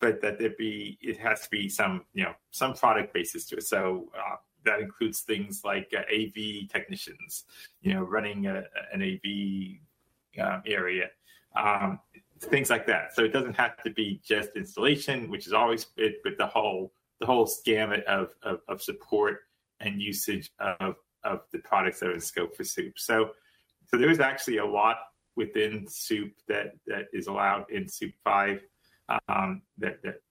but 0.01 0.21
that 0.21 0.39
there 0.39 0.53
be 0.57 0.97
it 0.99 1.17
has 1.19 1.41
to 1.41 1.49
be 1.49 1.69
some 1.69 2.05
you 2.13 2.23
know 2.23 2.33
some 2.51 2.73
product 2.73 3.13
basis 3.13 3.45
to 3.47 3.57
it. 3.57 3.63
So. 3.63 4.09
Uh, 4.17 4.37
that 4.65 4.79
includes 4.79 5.19
things 5.19 5.61
like 5.65 5.93
uh, 5.93 6.03
AV 6.09 6.69
technicians, 6.71 7.43
you 7.81 7.93
know, 7.93 8.01
running 8.01 8.47
a, 8.47 8.63
an 8.93 9.01
AV 9.01 10.45
um, 10.45 10.63
area. 10.65 11.09
Um, 11.53 11.99
things 12.45 12.69
like 12.69 12.85
that. 12.87 13.13
So 13.15 13.23
it 13.23 13.33
doesn't 13.33 13.55
have 13.55 13.81
to 13.83 13.89
be 13.89 14.21
just 14.23 14.51
installation, 14.55 15.29
which 15.29 15.47
is 15.47 15.53
always 15.53 15.87
it, 15.97 16.15
but 16.23 16.37
the 16.37 16.47
whole 16.47 16.93
the 17.19 17.25
whole 17.25 17.49
gamut 17.65 18.03
of, 18.05 18.33
of, 18.43 18.59
of 18.67 18.81
support 18.81 19.41
and 19.79 20.01
usage 20.01 20.51
of 20.59 20.95
of 21.23 21.41
the 21.51 21.59
products 21.59 21.99
that 21.99 22.09
are 22.09 22.13
in 22.13 22.19
scope 22.19 22.55
for 22.55 22.63
SEWP. 22.63 22.93
So 22.97 23.31
so 23.85 23.97
there 23.97 24.09
is 24.09 24.19
actually 24.19 24.57
a 24.57 24.65
lot 24.65 24.97
within 25.35 25.85
SEWP 25.85 26.33
that 26.47 26.73
that 26.87 27.05
is 27.13 27.27
allowed 27.27 27.69
in 27.69 27.85
SEWP 27.85 28.13
five 28.23 28.61
um, 29.27 29.61
that 29.77 30.01
that 30.03 30.21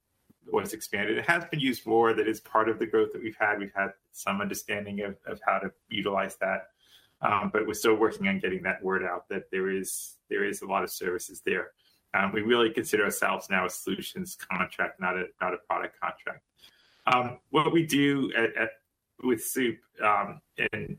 was 0.51 0.73
expanded. 0.73 1.19
It 1.19 1.29
has 1.29 1.45
been 1.47 1.61
used 1.61 1.87
more. 1.87 2.15
That 2.15 2.29
is 2.29 2.41
part 2.41 2.69
of 2.69 2.79
the 2.79 2.87
growth 2.87 3.13
that 3.13 3.23
we've 3.23 3.37
had. 3.39 3.59
We've 3.59 3.73
had 3.75 3.93
some 4.13 4.41
understanding 4.41 5.01
of, 5.03 5.17
of 5.27 5.41
how 5.47 5.59
to 5.59 5.71
utilize 5.89 6.37
that. 6.37 6.69
Um, 7.21 7.51
but 7.53 7.67
we're 7.67 7.75
still 7.75 7.95
working 7.95 8.27
on 8.27 8.41
getting 8.41 8.63
that 8.65 8.83
word 8.83 9.05
out 9.05 9.29
that 9.29 9.51
there 9.53 9.71
is 9.71 10.17
there 10.29 10.45
is 10.45 10.63
a 10.63 10.67
lot 10.67 10.83
of 10.83 10.91
services 10.91 11.41
there. 11.45 11.71
Um, 12.15 12.33
we 12.33 12.43
really 12.43 12.71
consider 12.71 13.05
ourselves 13.05 13.49
now 13.49 13.67
a 13.67 13.71
solutions 13.71 14.37
contract, 14.37 15.01
not 15.01 15.17
a 15.17 15.27
not 15.41 15.55
a 15.55 15.59
product 15.69 15.99
contract. 16.01 16.43
Um, 17.07 17.39
what 17.51 17.73
we 17.73 17.87
do 17.87 18.31
at, 18.37 18.57
at, 18.57 18.71
with 19.23 19.41
SEWP, 19.41 19.79
um, 20.03 20.41
and, 20.73 20.99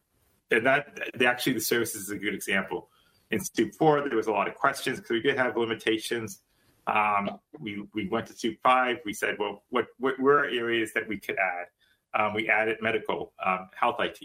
and 0.51 0.65
that 0.65 0.99
actually 1.23 1.53
the 1.53 1.61
services 1.61 2.03
is 2.03 2.09
a 2.09 2.17
good 2.17 2.33
example. 2.33 2.89
In 3.31 3.39
SEWP 3.39 3.75
four, 3.75 4.07
there 4.07 4.17
was 4.17 4.27
a 4.27 4.31
lot 4.31 4.47
of 4.47 4.55
questions 4.55 4.99
because 4.99 5.11
we 5.11 5.21
did 5.21 5.37
have 5.37 5.55
limitations. 5.55 6.41
Um, 6.87 7.39
we 7.59 7.85
we 7.93 8.09
went 8.09 8.27
to 8.27 8.33
SEWP 8.33 8.57
five. 8.63 8.97
We 9.05 9.13
said, 9.13 9.37
well, 9.39 9.63
what 9.69 9.85
what 9.99 10.19
were 10.19 10.45
areas 10.45 10.93
that 10.93 11.07
we 11.07 11.19
could 11.19 11.37
add? 11.37 11.67
Um, 12.19 12.33
we 12.33 12.49
added 12.49 12.77
medical 12.81 13.33
um, 13.43 13.69
health 13.79 13.97
IT 13.99 14.19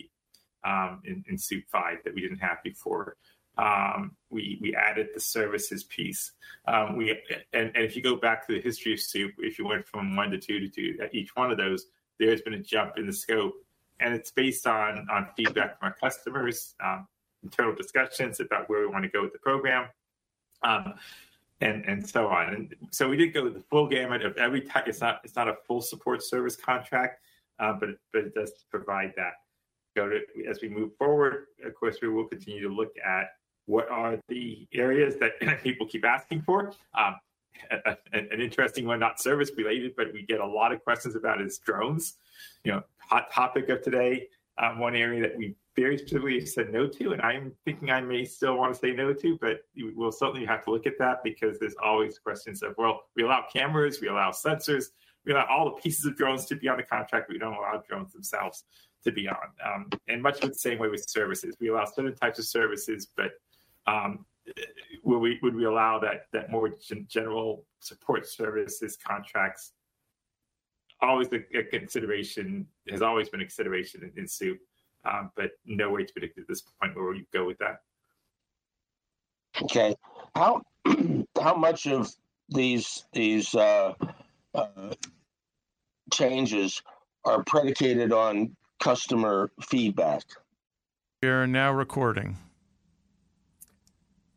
in, 1.04 1.24
in 1.28 1.36
SEWP 1.36 1.64
five 1.70 1.98
that 2.04 2.14
we 2.14 2.22
didn't 2.22 2.38
have 2.38 2.62
before 2.62 3.16
um, 3.58 4.12
we 4.30 4.58
we 4.60 4.74
added 4.74 5.08
the 5.14 5.20
services 5.20 5.84
piece. 5.84 6.32
Um, 6.66 6.96
we 6.96 7.10
and, 7.52 7.72
and 7.74 7.84
if 7.84 7.96
you 7.96 8.02
go 8.02 8.16
back 8.16 8.46
to 8.46 8.54
the 8.54 8.60
history 8.60 8.92
of 8.92 9.00
SEWP, 9.00 9.32
if 9.38 9.58
you 9.58 9.66
went 9.66 9.86
from 9.86 10.16
one 10.16 10.30
to 10.30 10.38
two 10.38 10.60
to 10.60 10.68
two, 10.68 10.96
each 11.12 11.34
one 11.34 11.50
of 11.50 11.58
those, 11.58 11.86
there 12.18 12.30
has 12.30 12.40
been 12.40 12.54
a 12.54 12.58
jump 12.58 12.92
in 12.96 13.06
the 13.06 13.12
scope, 13.12 13.54
and 14.00 14.14
it's 14.14 14.30
based 14.30 14.66
on 14.66 15.06
on 15.10 15.28
feedback 15.36 15.78
from 15.78 15.88
our 15.88 15.94
customers, 15.94 16.74
um, 16.84 17.06
internal 17.42 17.74
discussions 17.74 18.40
about 18.40 18.68
where 18.70 18.80
we 18.80 18.86
want 18.86 19.04
to 19.04 19.10
go 19.10 19.22
with 19.22 19.32
the 19.32 19.38
program. 19.40 19.88
Um, 20.62 20.94
and, 21.60 21.84
and 21.86 22.08
so 22.08 22.28
on. 22.28 22.54
And 22.54 22.74
so 22.92 23.08
we 23.08 23.16
did 23.16 23.34
go 23.34 23.42
with 23.42 23.54
the 23.54 23.62
full 23.68 23.88
gamut 23.88 24.24
of 24.24 24.36
every 24.36 24.60
type. 24.60 24.86
It's 24.86 25.00
not 25.00 25.20
it's 25.24 25.34
not 25.34 25.48
a 25.48 25.56
full 25.66 25.80
support 25.80 26.22
service 26.22 26.54
contract, 26.54 27.20
uh, 27.58 27.72
but 27.72 27.90
but 28.12 28.24
it 28.24 28.34
does 28.34 28.52
provide 28.70 29.12
that. 29.16 29.32
Go 29.96 30.08
to 30.08 30.20
as 30.48 30.60
we 30.62 30.68
move 30.68 30.96
forward. 30.96 31.46
Of 31.64 31.74
course, 31.74 31.98
we 32.00 32.08
will 32.08 32.26
continue 32.26 32.62
to 32.62 32.72
look 32.72 32.92
at 33.04 33.30
what 33.68 33.88
are 33.90 34.18
the 34.28 34.66
areas 34.72 35.16
that 35.16 35.32
people 35.62 35.86
keep 35.86 36.04
asking 36.04 36.42
for? 36.42 36.72
Um, 36.98 37.16
an 38.12 38.40
interesting 38.40 38.86
one, 38.86 38.98
not 38.98 39.20
service 39.20 39.50
related, 39.56 39.94
but 39.96 40.12
we 40.12 40.22
get 40.22 40.40
a 40.40 40.46
lot 40.46 40.72
of 40.72 40.82
questions 40.82 41.16
about 41.16 41.40
is 41.40 41.58
drones. 41.58 42.14
You 42.64 42.72
know, 42.72 42.82
hot 42.98 43.30
topic 43.30 43.68
of 43.68 43.82
today. 43.82 44.28
Um, 44.58 44.78
one 44.78 44.96
area 44.96 45.22
that 45.22 45.36
we 45.36 45.54
very 45.76 45.98
specifically 45.98 46.44
said 46.44 46.72
no 46.72 46.86
to, 46.86 47.12
and 47.12 47.22
I'm 47.22 47.52
thinking 47.64 47.90
I 47.90 48.00
may 48.00 48.24
still 48.24 48.56
want 48.56 48.74
to 48.74 48.78
say 48.78 48.92
no 48.92 49.12
to, 49.12 49.38
but 49.40 49.60
we'll 49.76 50.10
certainly 50.10 50.44
have 50.46 50.64
to 50.64 50.70
look 50.70 50.86
at 50.86 50.98
that 50.98 51.22
because 51.22 51.58
there's 51.60 51.76
always 51.82 52.18
questions 52.18 52.62
of, 52.62 52.74
well, 52.76 53.02
we 53.14 53.22
allow 53.22 53.44
cameras, 53.52 54.00
we 54.00 54.08
allow 54.08 54.30
sensors, 54.30 54.86
we 55.24 55.32
allow 55.32 55.46
all 55.48 55.66
the 55.66 55.80
pieces 55.80 56.06
of 56.06 56.16
drones 56.16 56.46
to 56.46 56.56
be 56.56 56.68
on 56.68 56.78
the 56.78 56.82
contract, 56.82 57.28
but 57.28 57.34
we 57.34 57.38
don't 57.38 57.54
allow 57.54 57.80
drones 57.88 58.12
themselves 58.12 58.64
to 59.04 59.12
be 59.12 59.28
on. 59.28 59.36
Um, 59.64 59.88
and 60.08 60.20
much 60.20 60.42
of 60.42 60.48
the 60.48 60.58
same 60.58 60.78
way 60.78 60.88
with 60.88 61.04
services, 61.08 61.54
we 61.60 61.68
allow 61.68 61.84
certain 61.84 62.14
types 62.16 62.40
of 62.40 62.46
services, 62.46 63.08
but 63.16 63.32
um, 63.88 64.24
would 65.04 65.18
we 65.18 65.38
would 65.42 65.54
we 65.54 65.64
allow 65.64 65.98
that 65.98 66.26
that 66.32 66.50
more 66.50 66.70
general 67.08 67.64
support 67.80 68.26
services 68.26 68.96
contracts? 68.96 69.72
Always 71.00 71.28
a, 71.32 71.58
a 71.58 71.64
consideration 71.64 72.66
has 72.88 73.02
always 73.02 73.28
been 73.28 73.40
a 73.40 73.44
consideration 73.44 74.02
in, 74.02 74.22
in 74.22 74.24
SEWP, 74.26 74.58
um, 75.04 75.30
but 75.36 75.50
no 75.64 75.90
way 75.90 76.04
to 76.04 76.12
predict 76.12 76.38
at 76.38 76.48
this 76.48 76.62
point 76.80 76.96
where 76.96 77.14
you 77.14 77.24
go 77.32 77.46
with 77.46 77.58
that. 77.58 77.82
Okay, 79.62 79.94
how 80.34 80.62
how 81.40 81.54
much 81.54 81.86
of 81.86 82.10
these 82.48 83.06
these 83.12 83.54
uh, 83.54 83.94
uh, 84.54 84.94
changes 86.12 86.82
are 87.24 87.42
predicated 87.44 88.12
on 88.12 88.56
customer 88.80 89.50
feedback. 89.60 90.22
We 91.22 91.28
are 91.28 91.46
now 91.46 91.72
recording. 91.72 92.36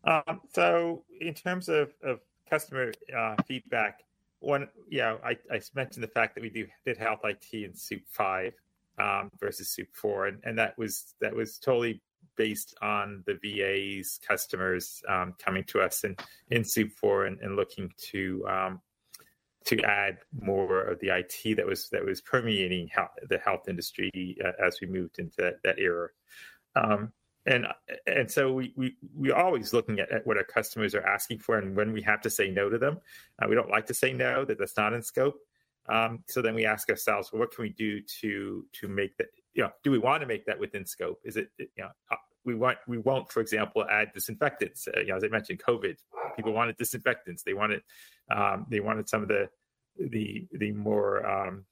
Um, 0.04 0.42
so, 0.54 1.04
in 1.20 1.34
terms 1.34 1.70
of, 1.70 1.94
of 2.04 2.20
customer 2.50 2.92
uh, 3.16 3.36
feedback, 3.48 4.00
one, 4.40 4.68
yeah, 4.90 5.18
I, 5.24 5.38
I 5.52 5.62
mentioned 5.76 6.04
the 6.04 6.08
fact 6.08 6.36
that 6.36 6.42
we 6.42 6.50
do 6.50 6.66
did 6.86 6.98
health 6.98 7.22
IT 7.24 7.46
in 7.54 7.74
SEWP 7.74 8.02
five 8.08 8.54
um, 8.98 9.30
versus 9.40 9.76
SEWP 9.78 9.94
four, 9.94 10.28
and, 10.28 10.40
and 10.44 10.58
that 10.58 10.78
was 10.78 11.14
that 11.22 11.34
was 11.34 11.58
totally 11.60 12.02
based 12.38 12.76
on 12.82 13.24
the 13.28 13.38
VA's 13.44 14.20
customers 14.28 15.02
um, 15.08 15.36
coming 15.38 15.64
to 15.66 15.80
us 15.80 16.04
in, 16.04 16.16
in 16.50 16.64
SEWP 16.64 16.92
four 16.94 17.26
and, 17.26 17.40
and 17.42 17.56
looking 17.56 17.92
to 17.98 18.44
um, 18.48 18.82
to 19.66 19.80
add 19.84 20.18
more 20.42 20.82
of 20.82 21.00
the 21.00 21.10
IT 21.10 21.56
that 21.56 21.66
was 21.66 21.90
that 21.90 22.04
was 22.04 22.22
permeating 22.22 22.88
health, 22.88 23.12
the 23.30 23.38
health 23.38 23.70
industry 23.70 24.38
uh, 24.44 24.66
as 24.66 24.80
we 24.82 24.88
moved 24.88 25.20
into 25.20 25.36
that, 25.38 25.56
that 25.64 25.78
era. 25.78 26.10
Um, 26.76 27.12
and 27.46 27.68
and 28.06 28.30
so 28.30 28.54
we 28.54 28.74
we 28.76 28.96
we 29.16 29.32
always 29.32 29.74
looking 29.74 30.00
at, 30.00 30.12
at, 30.12 30.28
what 30.28 30.38
our 30.38 30.44
customers 30.44 30.94
are 30.94 31.06
asking 31.06 31.40
for 31.40 31.58
and 31.58 31.76
when 31.76 31.92
we 31.92 32.02
have 32.02 32.22
to 32.22 32.30
say 32.30 32.50
no 32.50 32.70
to 32.70 32.78
them. 32.78 33.00
Uh, 33.42 33.48
we 33.50 33.56
don't 33.56 33.70
like 33.70 33.88
to 33.88 33.94
say 33.94 34.14
no 34.14 34.46
that 34.46 34.60
that's 34.60 34.78
not 34.78 34.94
in 34.94 35.02
scope. 35.02 35.40
Um, 35.90 36.24
so 36.28 36.42
then 36.42 36.54
we 36.54 36.66
ask 36.66 36.90
ourselves, 36.90 37.32
well, 37.32 37.40
what 37.40 37.52
can 37.52 37.64
we 37.64 37.70
do 37.70 38.02
to 38.22 38.66
to 38.74 38.88
make 38.88 39.18
that? 39.18 39.28
You 39.54 39.64
know, 39.64 39.72
do 39.84 39.92
we 39.92 39.98
want 39.98 40.22
to 40.22 40.28
make 40.28 40.46
that 40.46 40.60
within 40.60 40.86
scope? 40.86 41.20
Is 41.24 41.36
it 41.36 41.50
you 41.58 41.68
know 41.80 41.90
uh, 42.12 42.16
we 42.46 42.56
want 42.56 42.78
we 42.88 43.00
won't, 43.00 43.32
for 43.32 43.42
example, 43.42 43.86
add 43.90 44.14
disinfectants. 44.14 44.88
Uh, 44.88 45.00
you 45.00 45.08
know, 45.08 45.16
as 45.16 45.24
I 45.24 45.28
mentioned, 45.28 45.62
COVID, 45.68 45.98
people 46.36 46.54
wanted 46.54 46.78
disinfectants. 46.78 47.44
They 47.44 47.54
wanted 47.54 47.82
um, 48.30 48.68
they 48.70 48.80
wanted 48.80 49.10
some 49.10 49.24
of 49.24 49.28
the 49.28 49.50
the 49.98 50.48
the 50.52 50.72
more 50.72 51.26
um, 51.26 51.66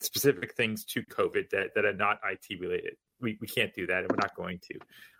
specific 0.00 0.54
things 0.54 0.84
to 0.86 1.02
COVID 1.04 1.50
that 1.50 1.74
that 1.74 1.84
are 1.86 1.94
not 1.94 2.20
IT 2.24 2.60
related 2.60 2.96
we, 3.20 3.38
we 3.40 3.46
can't 3.46 3.74
do 3.74 3.86
that 3.86 3.98
and 3.98 4.10
we're 4.10 4.16
not 4.16 4.34
going 4.34 4.58
to. 4.70 4.78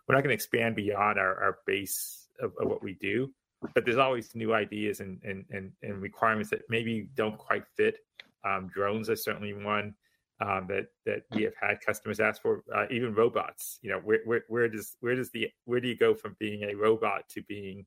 We're 0.08 0.14
not 0.16 0.22
going 0.22 0.30
to 0.30 0.34
expand 0.34 0.76
beyond 0.76 1.18
our, 1.18 1.34
our 1.42 1.58
base 1.66 2.28
of, 2.40 2.52
of 2.60 2.68
what 2.68 2.82
we 2.82 2.94
do 2.94 3.32
but 3.74 3.84
there's 3.84 3.98
always 3.98 4.34
new 4.34 4.54
ideas 4.54 5.00
and, 5.00 5.20
and, 5.22 5.44
and, 5.50 5.72
and 5.82 6.00
requirements 6.00 6.50
that 6.50 6.62
maybe 6.68 7.08
don't 7.14 7.36
quite 7.36 7.64
fit. 7.76 7.98
Um, 8.44 8.70
drones 8.72 9.10
are 9.10 9.16
certainly 9.16 9.52
one 9.52 9.94
um, 10.40 10.66
that 10.68 10.86
that 11.04 11.24
we 11.34 11.42
have 11.42 11.52
had 11.60 11.82
customers 11.84 12.18
ask 12.18 12.40
for 12.40 12.64
uh, 12.74 12.86
even 12.90 13.14
robots. 13.14 13.78
You 13.82 13.90
know 13.90 13.98
where, 13.98 14.20
where, 14.24 14.44
where 14.48 14.68
does 14.68 14.96
where 15.00 15.14
does 15.14 15.30
the 15.30 15.50
where 15.66 15.80
do 15.80 15.88
you 15.88 15.96
go 15.96 16.14
from 16.14 16.36
being 16.38 16.62
a 16.62 16.74
robot 16.74 17.28
to 17.30 17.42
being 17.42 17.84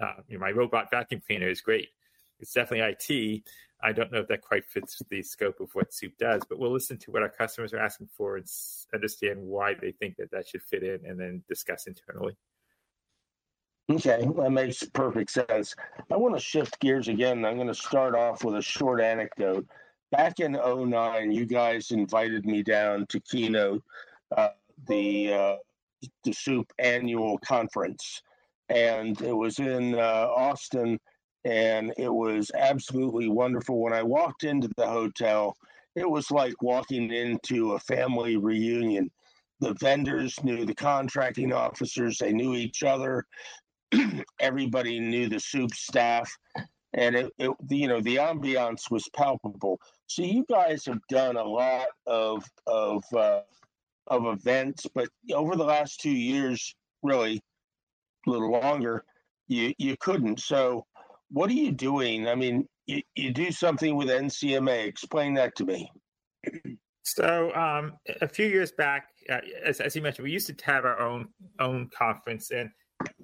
uh, 0.00 0.14
you 0.26 0.38
know 0.38 0.40
my 0.40 0.50
robot 0.52 0.90
vacuum 0.90 1.20
cleaner 1.26 1.48
is 1.48 1.60
great 1.60 1.88
it's 2.40 2.52
definitely 2.52 2.96
IT 2.98 3.42
I 3.82 3.92
don't 3.92 4.12
know 4.12 4.18
if 4.18 4.28
that 4.28 4.42
quite 4.42 4.64
fits 4.66 5.02
the 5.08 5.22
scope 5.22 5.60
of 5.60 5.70
what 5.74 5.90
SEWP 5.90 6.18
does, 6.18 6.42
but 6.48 6.58
we'll 6.58 6.72
listen 6.72 6.98
to 6.98 7.10
what 7.10 7.22
our 7.22 7.28
customers 7.28 7.72
are 7.72 7.78
asking 7.78 8.08
for 8.14 8.36
and 8.36 8.46
understand 8.92 9.40
why 9.40 9.74
they 9.74 9.92
think 9.92 10.16
that 10.16 10.30
that 10.32 10.48
should 10.48 10.62
fit 10.62 10.82
in 10.82 11.00
and 11.06 11.18
then 11.18 11.42
discuss 11.48 11.86
internally. 11.86 12.36
Okay, 13.90 14.28
that 14.36 14.50
makes 14.50 14.82
perfect 14.84 15.30
sense. 15.30 15.74
I 16.10 16.16
want 16.16 16.34
to 16.36 16.40
shift 16.40 16.78
gears 16.80 17.08
again. 17.08 17.44
I'm 17.44 17.56
going 17.56 17.66
to 17.66 17.74
start 17.74 18.14
off 18.14 18.44
with 18.44 18.56
a 18.56 18.62
short 18.62 19.00
anecdote. 19.00 19.66
Back 20.12 20.40
in 20.40 20.52
09, 20.52 21.32
you 21.32 21.46
guys 21.46 21.90
invited 21.90 22.44
me 22.44 22.62
down 22.62 23.06
to 23.06 23.20
keynote 23.20 23.82
uh, 24.36 24.50
the 24.86 25.32
uh, 25.32 25.56
the 26.24 26.30
SEWP 26.30 26.66
annual 26.78 27.38
conference, 27.38 28.22
and 28.68 29.20
it 29.22 29.32
was 29.32 29.58
in 29.58 29.94
uh, 29.94 30.28
Austin 30.34 30.98
and 31.44 31.92
it 31.96 32.12
was 32.12 32.50
absolutely 32.54 33.28
wonderful. 33.28 33.80
When 33.80 33.92
I 33.92 34.02
walked 34.02 34.44
into 34.44 34.68
the 34.76 34.86
hotel, 34.86 35.56
it 35.96 36.08
was 36.08 36.30
like 36.30 36.54
walking 36.62 37.12
into 37.12 37.72
a 37.72 37.78
family 37.80 38.36
reunion. 38.36 39.10
The 39.60 39.74
vendors 39.74 40.42
knew 40.42 40.64
the 40.64 40.74
contracting 40.74 41.52
officers, 41.52 42.18
they 42.18 42.32
knew 42.32 42.54
each 42.54 42.82
other. 42.82 43.26
Everybody 44.40 45.00
knew 45.00 45.28
the 45.28 45.36
SEWP 45.36 45.74
staff, 45.74 46.30
and 46.94 47.14
it, 47.16 47.32
it, 47.38 47.50
you 47.68 47.88
know, 47.88 48.00
the 48.00 48.16
ambiance 48.16 48.90
was 48.90 49.08
palpable. 49.14 49.78
So 50.06 50.22
you 50.22 50.44
guys 50.48 50.86
have 50.86 51.00
done 51.08 51.36
a 51.36 51.44
lot 51.44 51.88
of 52.06 52.44
of 52.66 53.02
uh, 53.14 53.40
of 54.06 54.26
events, 54.26 54.86
but 54.94 55.08
over 55.32 55.56
the 55.56 55.64
last 55.64 56.00
two 56.00 56.10
years, 56.10 56.74
really, 57.02 57.42
a 58.26 58.30
little 58.30 58.52
longer, 58.52 59.04
you 59.48 59.74
you 59.78 59.96
couldn't. 59.98 60.40
So 60.40 60.86
what 61.30 61.50
are 61.50 61.54
you 61.54 61.72
doing? 61.72 62.28
I 62.28 62.34
mean, 62.34 62.66
you, 62.86 63.02
you 63.14 63.32
do 63.32 63.50
something 63.52 63.96
with 63.96 64.08
NCMA. 64.08 64.86
Explain 64.86 65.34
that 65.34 65.54
to 65.56 65.64
me. 65.64 65.90
So 67.02 67.52
um, 67.54 67.92
a 68.20 68.28
few 68.28 68.46
years 68.46 68.72
back, 68.72 69.08
uh, 69.28 69.40
as, 69.64 69.80
as 69.80 69.96
you 69.96 70.02
mentioned, 70.02 70.24
we 70.24 70.32
used 70.32 70.46
to 70.46 70.64
have 70.64 70.84
our 70.84 71.00
own 71.00 71.28
own 71.58 71.88
conference, 71.96 72.50
and 72.50 72.70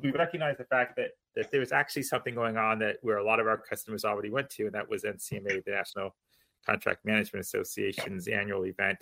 we 0.02 0.10
recognized 0.10 0.58
the 0.58 0.64
fact 0.64 0.96
that 0.96 1.10
that 1.34 1.50
there 1.50 1.60
was 1.60 1.72
actually 1.72 2.02
something 2.02 2.34
going 2.34 2.56
on 2.56 2.78
that 2.78 2.96
where 3.02 3.18
a 3.18 3.24
lot 3.24 3.40
of 3.40 3.46
our 3.46 3.58
customers 3.58 4.04
already 4.04 4.30
went 4.30 4.48
to, 4.50 4.64
and 4.64 4.74
that 4.74 4.88
was 4.88 5.04
NCMA, 5.04 5.64
the 5.64 5.72
National 5.72 6.16
Contract 6.64 7.04
Management 7.04 7.44
Association's 7.44 8.26
annual 8.28 8.64
event 8.64 8.98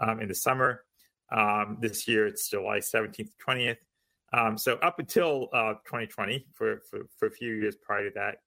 um, 0.00 0.20
in 0.20 0.28
the 0.28 0.34
summer. 0.34 0.82
Um, 1.30 1.78
this 1.80 2.08
year, 2.08 2.26
it's 2.26 2.48
July 2.48 2.78
17th 2.78 3.30
20th. 3.46 3.76
Um, 4.32 4.58
so 4.58 4.74
up 4.76 4.98
until 4.98 5.48
uh, 5.52 5.74
2020, 5.84 6.46
for, 6.52 6.82
for, 6.90 7.06
for 7.16 7.26
a 7.26 7.30
few 7.30 7.54
years 7.54 7.76
prior 7.76 8.08
to 8.08 8.14
that, 8.14 8.38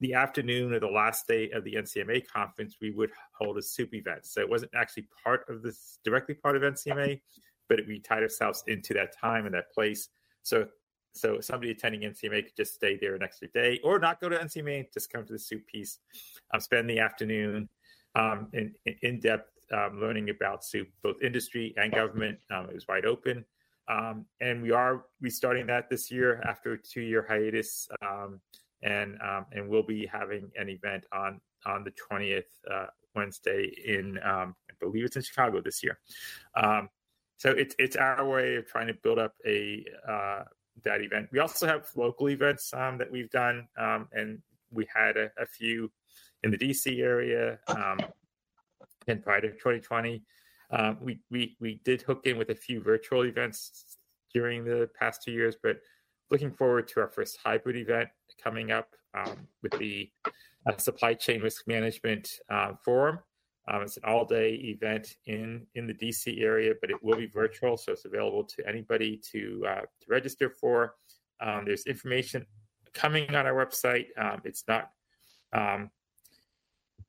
the 0.00 0.14
afternoon 0.14 0.72
or 0.72 0.80
the 0.80 0.86
last 0.86 1.26
day 1.26 1.50
of 1.50 1.64
the 1.64 1.74
NCMA 1.74 2.26
conference, 2.26 2.76
we 2.80 2.90
would 2.90 3.10
hold 3.38 3.56
a 3.56 3.60
SEWP 3.60 3.94
event. 3.94 4.26
So 4.26 4.40
it 4.40 4.48
wasn't 4.48 4.72
actually 4.74 5.06
part 5.22 5.44
of 5.48 5.62
this 5.62 5.98
directly 6.04 6.34
part 6.34 6.56
of 6.56 6.62
NCMA, 6.62 7.20
but 7.68 7.80
we 7.86 8.00
tied 8.00 8.22
ourselves 8.22 8.64
into 8.66 8.94
that 8.94 9.16
time 9.16 9.46
and 9.46 9.54
that 9.54 9.72
place. 9.72 10.08
So 10.42 10.66
so 11.16 11.40
somebody 11.40 11.70
attending 11.70 12.02
NCMA 12.02 12.44
could 12.44 12.56
just 12.56 12.74
stay 12.74 12.98
there 13.00 13.14
an 13.14 13.22
extra 13.22 13.48
day, 13.48 13.80
or 13.82 13.98
not 13.98 14.20
go 14.20 14.28
to 14.28 14.36
NCMA, 14.36 14.92
just 14.92 15.10
come 15.10 15.24
to 15.24 15.32
the 15.32 15.38
SEWP 15.38 15.66
piece, 15.66 15.98
um, 16.52 16.60
spend 16.60 16.90
the 16.90 16.98
afternoon 16.98 17.70
um, 18.14 18.48
in 18.52 18.74
in 19.02 19.18
depth 19.20 19.50
um, 19.72 19.98
learning 19.98 20.28
about 20.28 20.62
SEWP, 20.62 20.88
both 21.02 21.22
industry 21.22 21.74
and 21.78 21.90
government. 21.90 22.38
Um, 22.50 22.68
it 22.68 22.74
was 22.74 22.86
wide 22.86 23.06
open. 23.06 23.46
Um, 23.88 24.26
and 24.40 24.62
we 24.62 24.72
are 24.72 25.04
restarting 25.20 25.66
that 25.66 25.88
this 25.88 26.10
year 26.10 26.42
after 26.42 26.72
a 26.72 26.78
two 26.78 27.02
year 27.02 27.24
hiatus. 27.28 27.88
Um, 28.02 28.40
and 28.82 29.18
um, 29.22 29.46
and 29.52 29.68
we'll 29.68 29.82
be 29.82 30.06
having 30.06 30.50
an 30.56 30.68
event 30.68 31.04
on 31.12 31.40
on 31.64 31.84
the 31.84 31.92
20th 31.92 32.44
uh, 32.70 32.86
Wednesday 33.14 33.72
in 33.84 34.18
um, 34.18 34.54
I 34.70 34.74
believe 34.80 35.04
it's 35.04 35.16
in 35.16 35.22
Chicago 35.22 35.60
this 35.60 35.82
year. 35.82 35.98
Um, 36.54 36.88
so 37.36 37.50
it's 37.50 37.74
it's 37.78 37.96
our 37.96 38.26
way 38.26 38.56
of 38.56 38.66
trying 38.66 38.86
to 38.88 38.94
build 38.94 39.18
up 39.18 39.34
a 39.46 39.84
uh, 40.08 40.44
that 40.84 41.00
event. 41.00 41.28
We 41.32 41.38
also 41.38 41.66
have 41.66 41.88
local 41.96 42.28
events 42.28 42.72
um, 42.74 42.98
that 42.98 43.10
we've 43.10 43.30
done, 43.30 43.66
and 43.76 44.40
we 44.70 44.86
had 44.94 45.16
a, 45.16 45.30
a, 45.38 45.46
few 45.46 45.90
in 46.42 46.50
the 46.50 46.58
DC 46.58 47.00
area 47.00 47.58
in 49.06 49.22
prior 49.22 49.40
to 49.40 49.52
2020. 49.52 50.22
Um, 50.70 50.98
we 51.00 51.20
we 51.30 51.56
we 51.60 51.80
did 51.84 52.02
hook 52.02 52.22
in 52.24 52.38
with 52.38 52.50
a 52.50 52.54
few 52.54 52.82
virtual 52.82 53.24
events 53.24 53.98
during 54.32 54.64
the 54.64 54.88
past 54.98 55.22
two 55.22 55.32
years, 55.32 55.56
but 55.62 55.78
looking 56.30 56.50
forward 56.50 56.88
to 56.88 57.00
our 57.00 57.08
first 57.08 57.38
hybrid 57.42 57.76
event 57.76 58.08
coming 58.42 58.72
up 58.72 58.88
um, 59.14 59.46
with 59.62 59.72
the 59.78 60.10
uh, 60.66 60.76
Supply 60.76 61.14
Chain 61.14 61.40
Risk 61.40 61.66
Management 61.66 62.28
uh, 62.50 62.72
Forum. 62.84 63.18
Um, 63.68 63.82
it's 63.82 63.96
an 63.96 64.04
all-day 64.04 64.54
event 64.54 65.16
in 65.26 65.66
in 65.74 65.86
the 65.86 65.94
DC 65.94 66.40
area, 66.40 66.74
but 66.80 66.90
it 66.90 67.02
will 67.02 67.16
be 67.16 67.26
virtual, 67.26 67.76
so 67.76 67.92
it's 67.92 68.04
available 68.04 68.44
to 68.44 68.68
anybody 68.68 69.20
to 69.32 69.64
uh, 69.68 69.80
to 69.80 70.06
register 70.08 70.50
for. 70.50 70.94
Um, 71.40 71.64
there's 71.66 71.86
information 71.86 72.46
coming 72.94 73.34
on 73.34 73.46
our 73.46 73.54
website. 73.54 74.06
Um, 74.16 74.40
it's 74.44 74.64
not 74.68 74.90
um, 75.52 75.90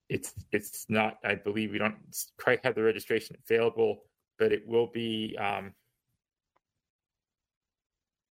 it's 0.09 0.33
it's 0.51 0.85
not. 0.89 1.17
I 1.23 1.35
believe 1.35 1.71
we 1.71 1.77
don't 1.77 1.97
quite 2.41 2.63
have 2.63 2.75
the 2.75 2.83
registration 2.83 3.35
available, 3.43 4.03
but 4.39 4.51
it 4.51 4.67
will 4.67 4.87
be. 4.87 5.37
Um, 5.39 5.73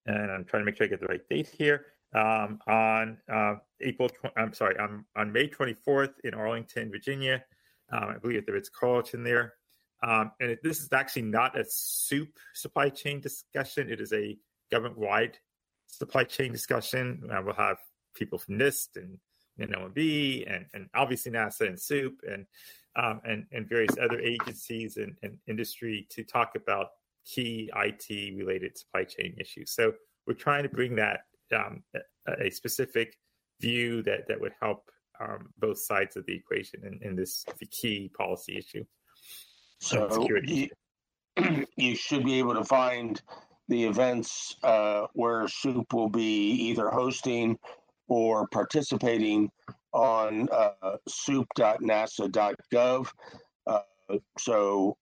and 0.07 0.31
I'm 0.31 0.45
trying 0.45 0.63
to 0.63 0.65
make 0.67 0.77
sure 0.77 0.87
I 0.87 0.91
get 0.91 1.01
the 1.01 1.07
right 1.07 1.27
date 1.29 1.49
here. 1.49 1.87
Um, 2.15 2.61
on 2.69 3.19
uh, 3.33 3.55
April, 3.81 4.09
I'm 4.37 4.53
sorry, 4.53 4.79
on 4.79 5.05
on 5.17 5.33
May 5.33 5.49
24th 5.49 6.13
in 6.23 6.35
Arlington, 6.35 6.91
Virginia. 6.91 7.43
Um, 7.91 8.05
I 8.05 8.19
believe 8.19 8.47
there 8.47 8.57
is 8.57 8.69
Carlton 8.69 9.25
there. 9.25 9.55
Um, 10.03 10.33
and 10.41 10.51
it, 10.51 10.63
this 10.63 10.81
is 10.81 10.93
actually 10.93 11.23
not 11.23 11.59
a 11.59 11.65
SEWP 11.65 12.29
supply 12.55 12.91
chain 12.91 13.21
discussion. 13.21 13.91
It 13.91 14.01
is 14.01 14.13
a 14.13 14.37
government-wide 14.71 15.39
supply 15.87 16.25
chain 16.25 16.53
discussion. 16.53 17.29
Uh, 17.33 17.41
we'll 17.45 17.55
have 17.55 17.79
people 18.15 18.39
from 18.39 18.59
NIST 18.59 18.97
and 18.97 19.19
and 19.59 19.75
OMB 19.75 20.55
and, 20.55 20.67
and 20.75 20.89
obviously 20.95 21.33
NASA 21.33 21.67
and 21.67 21.77
SEWP 21.77 22.13
and 22.33 22.47
um, 22.97 23.21
and, 23.25 23.45
and 23.53 23.69
various 23.69 23.97
other 24.01 24.21
agencies 24.21 24.99
and, 24.99 25.17
and 25.23 25.37
industry 25.49 26.07
to 26.11 26.23
talk 26.23 26.53
about 26.55 26.89
key 27.25 27.71
IT 27.77 28.37
related 28.37 28.79
supply 28.79 29.05
chain 29.05 29.35
issues. 29.41 29.73
So 29.73 29.93
we're 30.27 30.35
trying 30.35 30.63
to 30.63 30.69
bring 30.69 30.95
that 30.97 31.21
um, 31.55 31.83
a, 31.95 32.47
a, 32.47 32.51
specific 32.51 33.17
view 33.61 34.03
that 34.03 34.29
that 34.29 34.41
would 34.41 34.53
help 34.61 34.91
um, 35.21 35.49
both 35.59 35.79
sides 35.79 36.17
of 36.17 36.25
the 36.27 36.35
equation 36.35 36.83
in, 36.85 36.99
in 37.03 37.17
this 37.17 37.45
key 37.71 38.11
policy 38.17 38.57
issue. 38.57 38.85
So 39.81 40.27
you, 40.45 40.69
you, 41.77 41.95
should 41.95 42.25
be 42.25 42.39
able 42.39 42.55
to 42.55 42.65
find 42.65 43.21
the 43.69 43.85
events 43.85 44.57
uh, 44.63 45.07
where 45.13 45.43
SEWP 45.45 45.93
will 45.93 46.09
be 46.09 46.51
either 46.69 46.91
hosting 46.91 47.59
or 48.09 48.49
participating 48.49 49.51
on 49.93 50.49
uh, 50.51 50.97
sewp.nasa.gov. 51.09 53.09
Uh, 53.67 53.81
so 54.39 54.97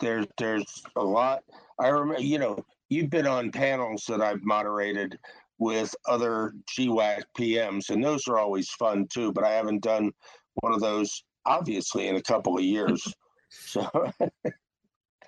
there's 0.00 0.26
there's 0.38 0.82
a 0.96 1.02
lot. 1.02 1.42
I 1.78 1.88
remember, 1.88 2.22
you 2.22 2.38
know, 2.38 2.58
you've 2.88 3.10
been 3.10 3.26
on 3.26 3.50
panels 3.50 4.04
that 4.08 4.20
I've 4.20 4.42
moderated 4.42 5.18
with 5.58 5.94
other 6.06 6.54
GWAC 6.76 7.22
PMs, 7.38 7.90
and 7.90 8.02
those 8.02 8.26
are 8.28 8.38
always 8.38 8.70
fun 8.70 9.06
too. 9.08 9.32
But 9.32 9.44
I 9.44 9.50
haven't 9.50 9.82
done 9.82 10.10
one 10.54 10.72
of 10.72 10.80
those 10.80 11.22
obviously 11.44 12.08
in 12.08 12.16
a 12.16 12.22
couple 12.22 12.56
of 12.56 12.64
years. 12.64 13.12
So. 13.54 13.86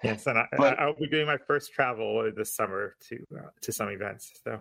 yes, 0.02 0.26
and 0.26 0.38
I, 0.38 0.46
but, 0.56 0.80
I'll 0.80 0.94
be 0.94 1.06
doing 1.06 1.26
my 1.26 1.36
first 1.36 1.74
travel 1.74 2.32
this 2.34 2.56
summer 2.56 2.96
to 3.10 3.16
uh, 3.36 3.50
to 3.60 3.70
some 3.70 3.90
events. 3.90 4.32
So 4.42 4.52
I'm 4.52 4.60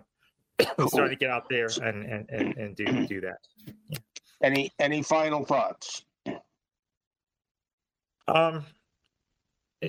starting 0.86 1.10
to 1.10 1.16
get 1.16 1.30
out 1.30 1.48
there 1.48 1.68
and 1.82 2.04
and 2.04 2.28
and, 2.30 2.56
and 2.56 2.76
do 2.76 2.84
do 3.06 3.20
that. 3.22 3.38
Yeah. 3.88 3.98
Any 4.42 4.72
any 4.78 5.02
final 5.02 5.44
thoughts? 5.44 6.04
Um, 8.26 8.64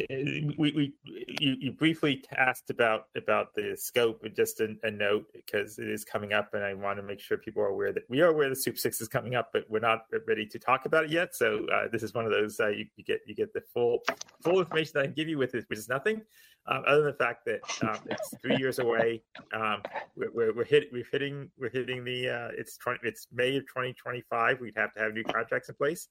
we, 0.09 0.53
we 0.57 0.93
you, 1.05 1.55
you 1.59 1.71
briefly 1.71 2.23
asked 2.37 2.69
about 2.69 3.07
about 3.15 3.53
the 3.53 3.75
scope 3.75 4.23
and 4.23 4.35
just 4.35 4.59
a, 4.59 4.75
a, 4.83 4.91
note 4.91 5.25
because 5.33 5.77
it 5.79 5.89
is 5.89 6.03
coming 6.03 6.33
up 6.33 6.53
and 6.53 6.63
i 6.63 6.73
want 6.73 6.97
to 6.97 7.03
make 7.03 7.19
sure 7.19 7.37
people 7.37 7.61
are 7.61 7.67
aware 7.67 7.91
that 7.91 8.03
we 8.09 8.21
are 8.21 8.27
aware 8.27 8.49
the 8.49 8.55
SEWP 8.55 8.77
six 8.77 9.01
is 9.01 9.07
coming 9.07 9.35
up 9.35 9.49
but 9.53 9.65
we're 9.69 9.79
not 9.79 10.05
ready 10.27 10.45
to 10.45 10.59
talk 10.59 10.85
about 10.85 11.05
it 11.05 11.11
yet. 11.11 11.35
So 11.35 11.65
uh, 11.73 11.87
this 11.91 12.03
is 12.03 12.13
one 12.13 12.25
of 12.25 12.31
those 12.31 12.59
uh, 12.59 12.69
you, 12.69 12.85
you, 12.95 13.03
get 13.03 13.21
you 13.25 13.35
get 13.35 13.53
the 13.53 13.61
full 13.73 13.99
full 14.43 14.59
information 14.59 14.91
that 14.95 15.01
i 15.01 15.05
can 15.05 15.13
give 15.13 15.27
you 15.27 15.37
with 15.37 15.55
it 15.55 15.65
which 15.67 15.79
is 15.79 15.89
nothing 15.89 16.21
um, 16.67 16.83
other 16.87 17.03
than 17.03 17.11
the 17.11 17.17
fact 17.17 17.45
that 17.45 17.61
um, 17.87 17.99
it's 18.09 18.33
three 18.41 18.57
years 18.57 18.79
away. 18.79 19.21
Um, 19.53 19.81
we're, 20.15 20.31
we're, 20.33 20.53
we're, 20.53 20.65
hit, 20.65 20.89
we're 20.91 21.05
hitting 21.11 21.49
we're 21.57 21.69
hitting 21.69 22.03
the 22.03 22.29
uh, 22.29 22.49
it's 22.57 22.77
20, 22.77 22.99
it's 23.03 23.27
may 23.31 23.55
of 23.57 23.63
2025 23.67 24.59
we'd 24.59 24.73
have 24.75 24.93
to 24.95 24.99
have 24.99 25.13
new 25.13 25.23
contracts 25.23 25.69
in 25.69 25.75
place. 25.75 26.07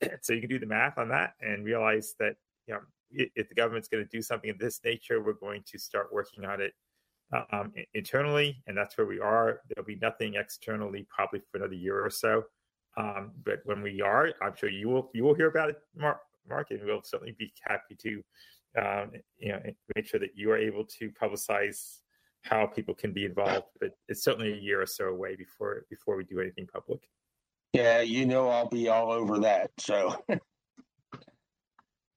So 0.22 0.32
you 0.32 0.40
can 0.40 0.50
do 0.50 0.58
the 0.58 0.66
math 0.66 0.98
on 0.98 1.10
that 1.10 1.34
and 1.40 1.64
realize 1.64 2.14
that 2.18 2.34
you 2.66 2.74
know 2.74 2.80
if 3.12 3.48
the 3.48 3.54
government's 3.54 3.88
going 3.88 4.04
to 4.04 4.10
do 4.10 4.22
something 4.22 4.50
of 4.50 4.58
this 4.58 4.80
nature, 4.84 5.22
we're 5.22 5.32
going 5.34 5.62
to 5.66 5.78
start 5.78 6.12
working 6.12 6.44
on 6.44 6.60
it 6.60 6.72
um, 7.52 7.72
internally, 7.94 8.62
and 8.66 8.76
that's 8.76 8.96
where 8.96 9.06
we 9.06 9.20
are. 9.20 9.60
There'll 9.68 9.86
be 9.86 9.98
nothing 10.00 10.34
externally 10.34 11.06
probably 11.08 11.40
for 11.50 11.58
another 11.58 11.74
year 11.74 12.04
or 12.04 12.10
so. 12.10 12.44
Um, 12.96 13.32
but 13.44 13.60
when 13.64 13.82
we 13.82 14.02
are, 14.02 14.30
I'm 14.42 14.54
sure 14.54 14.68
you 14.68 14.88
will 14.88 15.10
you 15.14 15.24
will 15.24 15.34
hear 15.34 15.48
about 15.48 15.70
it, 15.70 15.76
Mark, 15.96 16.18
Mark 16.48 16.70
and 16.70 16.80
we'll 16.84 17.02
certainly 17.02 17.34
be 17.38 17.52
happy 17.62 17.96
to 18.02 18.22
um, 18.78 19.12
you 19.38 19.52
know 19.52 19.60
make 19.94 20.06
sure 20.06 20.20
that 20.20 20.36
you 20.36 20.50
are 20.50 20.58
able 20.58 20.84
to 20.84 21.10
publicize 21.10 21.98
how 22.42 22.66
people 22.66 22.94
can 22.94 23.12
be 23.12 23.24
involved. 23.24 23.68
But 23.80 23.92
it's 24.08 24.22
certainly 24.22 24.52
a 24.52 24.56
year 24.56 24.82
or 24.82 24.86
so 24.86 25.06
away 25.06 25.36
before 25.36 25.86
before 25.88 26.16
we 26.16 26.24
do 26.24 26.40
anything 26.40 26.66
public. 26.66 27.00
Yeah, 27.72 28.02
you 28.02 28.26
know 28.26 28.48
I'll 28.48 28.68
be 28.68 28.88
all 28.90 29.10
over 29.10 29.38
that. 29.38 29.70
So 29.78 30.22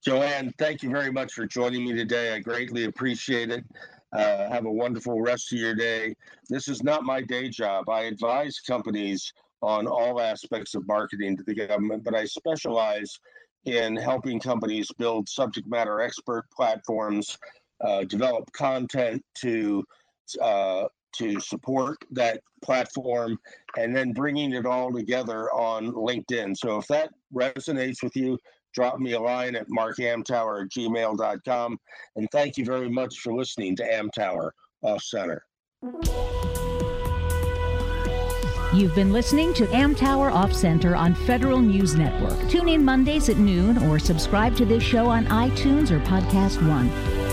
Joanne, 0.06 0.54
thank 0.56 0.84
you 0.84 0.90
very 0.90 1.10
much 1.10 1.32
for 1.32 1.46
joining 1.46 1.84
me 1.84 1.92
today. 1.92 2.32
I 2.32 2.38
greatly 2.38 2.84
appreciate 2.84 3.50
it. 3.50 3.64
Uh, 4.12 4.48
have 4.48 4.64
a 4.64 4.70
wonderful 4.70 5.20
rest 5.20 5.52
of 5.52 5.58
your 5.58 5.74
day. 5.74 6.14
This 6.48 6.68
is 6.68 6.84
not 6.84 7.02
my 7.02 7.20
day 7.20 7.48
job. 7.48 7.88
I 7.88 8.02
advise 8.02 8.60
companies 8.60 9.32
on 9.62 9.88
all 9.88 10.20
aspects 10.20 10.76
of 10.76 10.86
marketing 10.86 11.36
to 11.38 11.42
the 11.42 11.56
government, 11.56 12.04
but 12.04 12.14
I 12.14 12.24
specialize 12.24 13.18
in 13.64 13.96
helping 13.96 14.38
companies 14.38 14.88
build 14.96 15.28
subject 15.28 15.66
matter 15.66 16.00
expert 16.00 16.44
platforms, 16.54 17.36
uh, 17.80 18.04
develop 18.04 18.44
content 18.52 19.24
to 19.38 19.82
uh, 20.40 20.84
to 21.14 21.40
support 21.40 21.98
that 22.12 22.40
platform, 22.62 23.38
and 23.76 23.96
then 23.96 24.12
bringing 24.12 24.52
it 24.52 24.66
all 24.66 24.92
together 24.92 25.52
on 25.52 25.90
LinkedIn. 25.92 26.56
So 26.56 26.78
if 26.78 26.86
that 26.88 27.10
resonates 27.34 28.04
with 28.04 28.14
you, 28.14 28.38
drop 28.76 29.00
me 29.00 29.12
a 29.12 29.20
line 29.20 29.56
at 29.56 29.66
markamtower 29.68 30.62
at 30.62 30.70
gmail.com. 30.70 31.80
And 32.14 32.28
thank 32.30 32.56
you 32.56 32.64
very 32.64 32.90
much 32.90 33.18
for 33.18 33.32
listening 33.32 33.74
to 33.76 33.82
Amtower 33.82 34.50
Off 34.82 35.02
Center. 35.02 35.42
You've 38.74 38.94
been 38.94 39.12
listening 39.12 39.54
to 39.54 39.64
Amtower 39.66 40.30
Off 40.30 40.52
Center 40.52 40.94
on 40.94 41.14
Federal 41.14 41.60
News 41.60 41.96
Network. 41.96 42.50
Tune 42.50 42.68
in 42.68 42.84
Mondays 42.84 43.30
at 43.30 43.38
noon 43.38 43.78
or 43.84 43.98
subscribe 43.98 44.54
to 44.56 44.66
this 44.66 44.82
show 44.82 45.06
on 45.06 45.24
iTunes 45.26 45.90
or 45.90 45.98
Podcast 46.00 46.60
One. 46.68 47.25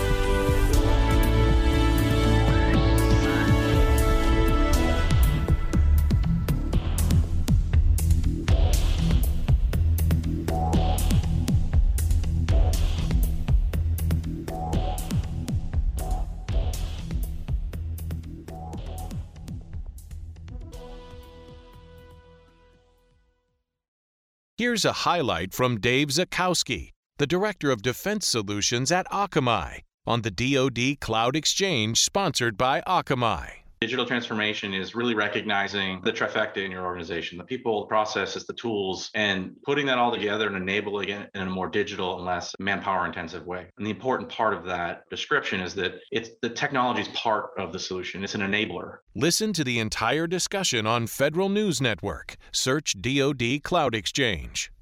Here's 24.56 24.84
a 24.84 24.92
highlight 24.92 25.52
from 25.52 25.80
Dave 25.80 26.10
Zakowski, 26.10 26.90
the 27.18 27.26
Director 27.26 27.72
of 27.72 27.82
Defense 27.82 28.28
Solutions 28.28 28.92
at 28.92 29.04
Akamai, 29.08 29.80
on 30.06 30.22
the 30.22 30.30
DoD 30.30 31.00
Cloud 31.00 31.34
Exchange 31.34 32.00
sponsored 32.00 32.56
by 32.56 32.80
Akamai. 32.82 33.63
Digital 33.84 34.06
transformation 34.06 34.72
is 34.72 34.94
really 34.94 35.14
recognizing 35.14 36.00
the 36.04 36.10
trifecta 36.10 36.64
in 36.64 36.70
your 36.70 36.86
organization 36.86 37.36
the 37.36 37.44
people, 37.44 37.80
the 37.80 37.86
processes, 37.86 38.46
the 38.46 38.54
tools, 38.54 39.10
and 39.14 39.54
putting 39.62 39.84
that 39.84 39.98
all 39.98 40.10
together 40.10 40.46
and 40.46 40.56
enabling 40.56 41.10
it 41.10 41.28
in 41.34 41.42
a 41.42 41.50
more 41.50 41.68
digital 41.68 42.16
and 42.16 42.24
less 42.24 42.54
manpower 42.58 43.04
intensive 43.04 43.44
way. 43.44 43.66
And 43.76 43.86
the 43.86 43.90
important 43.90 44.30
part 44.30 44.54
of 44.54 44.64
that 44.64 45.06
description 45.10 45.60
is 45.60 45.74
that 45.74 45.96
it's 46.10 46.30
the 46.40 46.48
technology 46.48 47.02
is 47.02 47.08
part 47.08 47.50
of 47.58 47.74
the 47.74 47.78
solution, 47.78 48.24
it's 48.24 48.34
an 48.34 48.40
enabler. 48.40 49.00
Listen 49.14 49.52
to 49.52 49.62
the 49.62 49.78
entire 49.78 50.26
discussion 50.26 50.86
on 50.86 51.06
Federal 51.06 51.50
News 51.50 51.82
Network. 51.82 52.38
Search 52.52 52.94
DoD 52.98 53.62
Cloud 53.62 53.94
Exchange. 53.94 54.72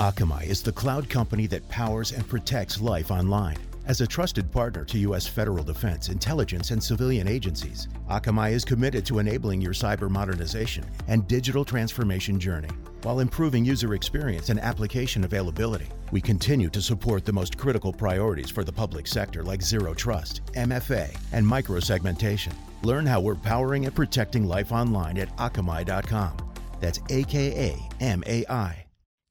Akamai 0.00 0.48
is 0.48 0.64
the 0.64 0.72
cloud 0.72 1.08
company 1.08 1.46
that 1.46 1.68
powers 1.68 2.10
and 2.10 2.26
protects 2.26 2.80
life 2.80 3.12
online. 3.12 3.58
As 3.84 4.00
a 4.00 4.06
trusted 4.06 4.52
partner 4.52 4.84
to 4.84 4.98
U.S. 4.98 5.26
federal 5.26 5.64
defense, 5.64 6.08
intelligence, 6.08 6.70
and 6.70 6.82
civilian 6.82 7.26
agencies, 7.26 7.88
Akamai 8.08 8.52
is 8.52 8.64
committed 8.64 9.04
to 9.06 9.18
enabling 9.18 9.60
your 9.60 9.72
cyber 9.72 10.08
modernization 10.08 10.84
and 11.08 11.26
digital 11.26 11.64
transformation 11.64 12.38
journey. 12.38 12.68
While 13.02 13.18
improving 13.18 13.64
user 13.64 13.94
experience 13.94 14.50
and 14.50 14.60
application 14.60 15.24
availability, 15.24 15.88
we 16.12 16.20
continue 16.20 16.70
to 16.70 16.80
support 16.80 17.24
the 17.24 17.32
most 17.32 17.58
critical 17.58 17.92
priorities 17.92 18.50
for 18.50 18.62
the 18.62 18.72
public 18.72 19.08
sector 19.08 19.42
like 19.42 19.60
Zero 19.60 19.94
Trust, 19.94 20.42
MFA, 20.52 21.16
and 21.32 21.44
microsegmentation. 21.44 22.52
Learn 22.84 23.04
how 23.04 23.20
we're 23.20 23.34
powering 23.34 23.86
and 23.86 23.94
protecting 23.94 24.46
life 24.46 24.70
online 24.70 25.18
at 25.18 25.36
akamai.com. 25.38 26.36
That's 26.78 27.00
A 27.10 27.24
K 27.24 27.68
A 27.68 28.04
M 28.04 28.22
A 28.26 28.44
I. 28.48 28.81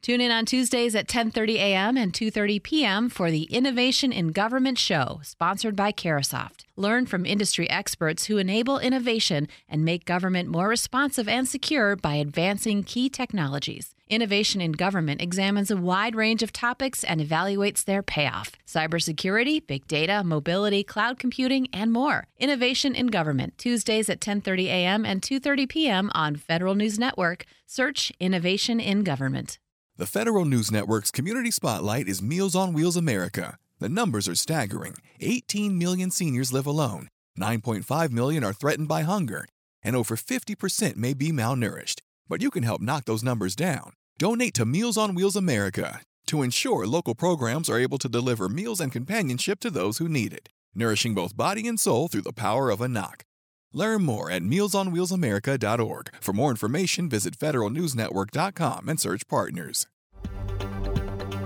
Tune 0.02 0.20
in 0.20 0.32
on 0.32 0.48
Tuesdays 0.48 0.96
at 0.96 1.08
10:30 1.08 1.58
a.m. 1.58 1.96
and 1.96 2.12
2:30 2.12 2.64
p.m. 2.64 3.08
for 3.08 3.30
the 3.30 3.44
Innovation 3.44 4.12
in 4.12 4.30
Government 4.30 4.80
show, 4.80 5.20
sponsored 5.22 5.76
by 5.76 5.92
Carahsoft. 5.92 6.66
Learn 6.76 7.06
from 7.06 7.24
industry 7.24 7.70
experts 7.70 8.26
who 8.26 8.40
enable 8.40 8.80
innovation 8.80 9.48
and 9.70 9.86
make 9.86 10.04
government 10.04 10.50
more 10.50 10.68
responsive 10.68 11.28
and 11.28 11.48
secure 11.48 11.96
by 11.96 12.16
advancing 12.16 12.82
key 12.82 13.10
technologies. 13.10 13.94
Innovation 14.10 14.60
in 14.60 14.72
Government 14.72 15.22
examines 15.22 15.70
a 15.70 15.78
wide 15.78 16.16
range 16.16 16.42
of 16.42 16.52
topics 16.52 17.04
and 17.04 17.22
evaluates 17.22 17.86
their 17.86 18.02
payoff. 18.02 18.54
Cybersecurity, 18.66 19.66
big 19.68 19.88
data, 19.88 20.24
mobility, 20.24 20.84
cloud 20.84 21.20
computing, 21.20 21.68
and 21.72 21.94
more. 21.94 22.26
Innovation 22.40 22.96
in 22.96 23.08
Government, 23.08 23.56
Tuesdays 23.60 24.10
at 24.10 24.20
10:30 24.20 24.66
a.m. 24.66 25.06
and 25.06 25.22
2:30 25.22 25.70
p.m. 25.70 26.10
on 26.16 26.38
Federal 26.38 26.74
News 26.74 26.98
Network. 26.98 27.46
Search 27.68 28.12
Innovation 28.20 28.80
in 28.80 29.04
Government. 29.04 29.60
The 30.02 30.08
Federal 30.08 30.46
News 30.46 30.72
Network's 30.72 31.12
Community 31.12 31.52
Spotlight 31.52 32.08
is 32.08 32.24
Meals 32.24 32.56
on 32.56 32.74
Wheels 32.74 32.98
America. 32.98 33.60
The 33.78 33.88
numbers 33.88 34.28
are 34.28 34.34
staggering 34.34 34.96
18 35.20 35.78
million 35.78 36.10
seniors 36.10 36.52
live 36.52 36.66
alone, 36.66 37.08
9.5 37.40 38.10
million 38.10 38.44
are 38.44 38.52
threatened 38.52 38.88
by 38.88 39.04
hunger, 39.04 39.46
and 39.84 39.96
over 39.96 40.16
50% 40.16 40.96
may 40.96 41.14
be 41.14 41.32
malnourished. 41.32 42.02
But 42.28 42.42
you 42.42 42.50
can 42.50 42.64
help 42.64 42.82
knock 42.82 43.06
those 43.06 43.22
numbers 43.22 43.56
down. 43.56 43.94
Donate 44.18 44.56
to 44.56 44.66
Meals 44.66 44.98
on 44.98 45.14
Wheels 45.14 45.36
America 45.36 46.02
to 46.26 46.42
ensure 46.42 46.88
local 46.88 47.14
programs 47.14 47.70
are 47.70 47.78
able 47.78 48.00
to 48.00 48.10
deliver 48.10 48.50
meals 48.50 48.82
and 48.82 48.92
companionship 48.92 49.60
to 49.60 49.70
those 49.70 50.00
who 50.00 50.10
need 50.10 50.34
it, 50.34 50.50
nourishing 50.74 51.14
both 51.14 51.38
body 51.38 51.68
and 51.68 51.80
soul 51.80 52.08
through 52.08 52.22
the 52.24 52.34
power 52.34 52.72
of 52.72 52.82
a 52.82 52.88
knock. 52.88 53.26
Learn 53.74 54.04
more 54.04 54.30
at 54.30 54.42
MealsOnWheelsAmerica.org. 54.42 56.14
For 56.20 56.34
more 56.34 56.52
information, 56.52 57.10
visit 57.10 57.38
federalnewsnetwork.com 57.38 58.90
and 58.90 59.00
search 59.00 59.28
partners. 59.28 59.88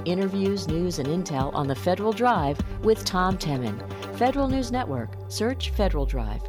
Interviews, 0.05 0.67
news, 0.67 0.99
and 0.99 1.07
intel 1.07 1.53
on 1.55 1.67
the 1.67 1.75
Federal 1.75 2.11
Drive 2.13 2.59
with 2.83 3.03
Tom 3.05 3.37
Temin. 3.37 3.75
Federal 4.17 4.47
News 4.47 4.71
Network. 4.71 5.15
Search 5.29 5.71
Federal 5.71 6.05
Drive. 6.05 6.41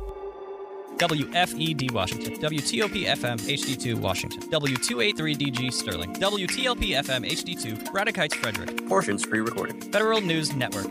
WFED 0.97 1.91
Washington, 1.91 2.35
WTOP 2.39 3.05
FM 3.05 3.39
HD2 3.39 3.97
Washington, 3.97 4.41
W283DG 4.51 5.71
Sterling, 5.71 6.15
WTLP 6.15 6.97
FM 7.05 7.31
HD2 7.31 7.93
Braddock 7.93 8.17
Heights 8.17 8.35
Frederick. 8.35 8.87
Portions 8.89 9.27
pre 9.27 9.41
recorded. 9.41 9.85
Federal 9.93 10.23
News 10.23 10.55
Network. 10.55 10.89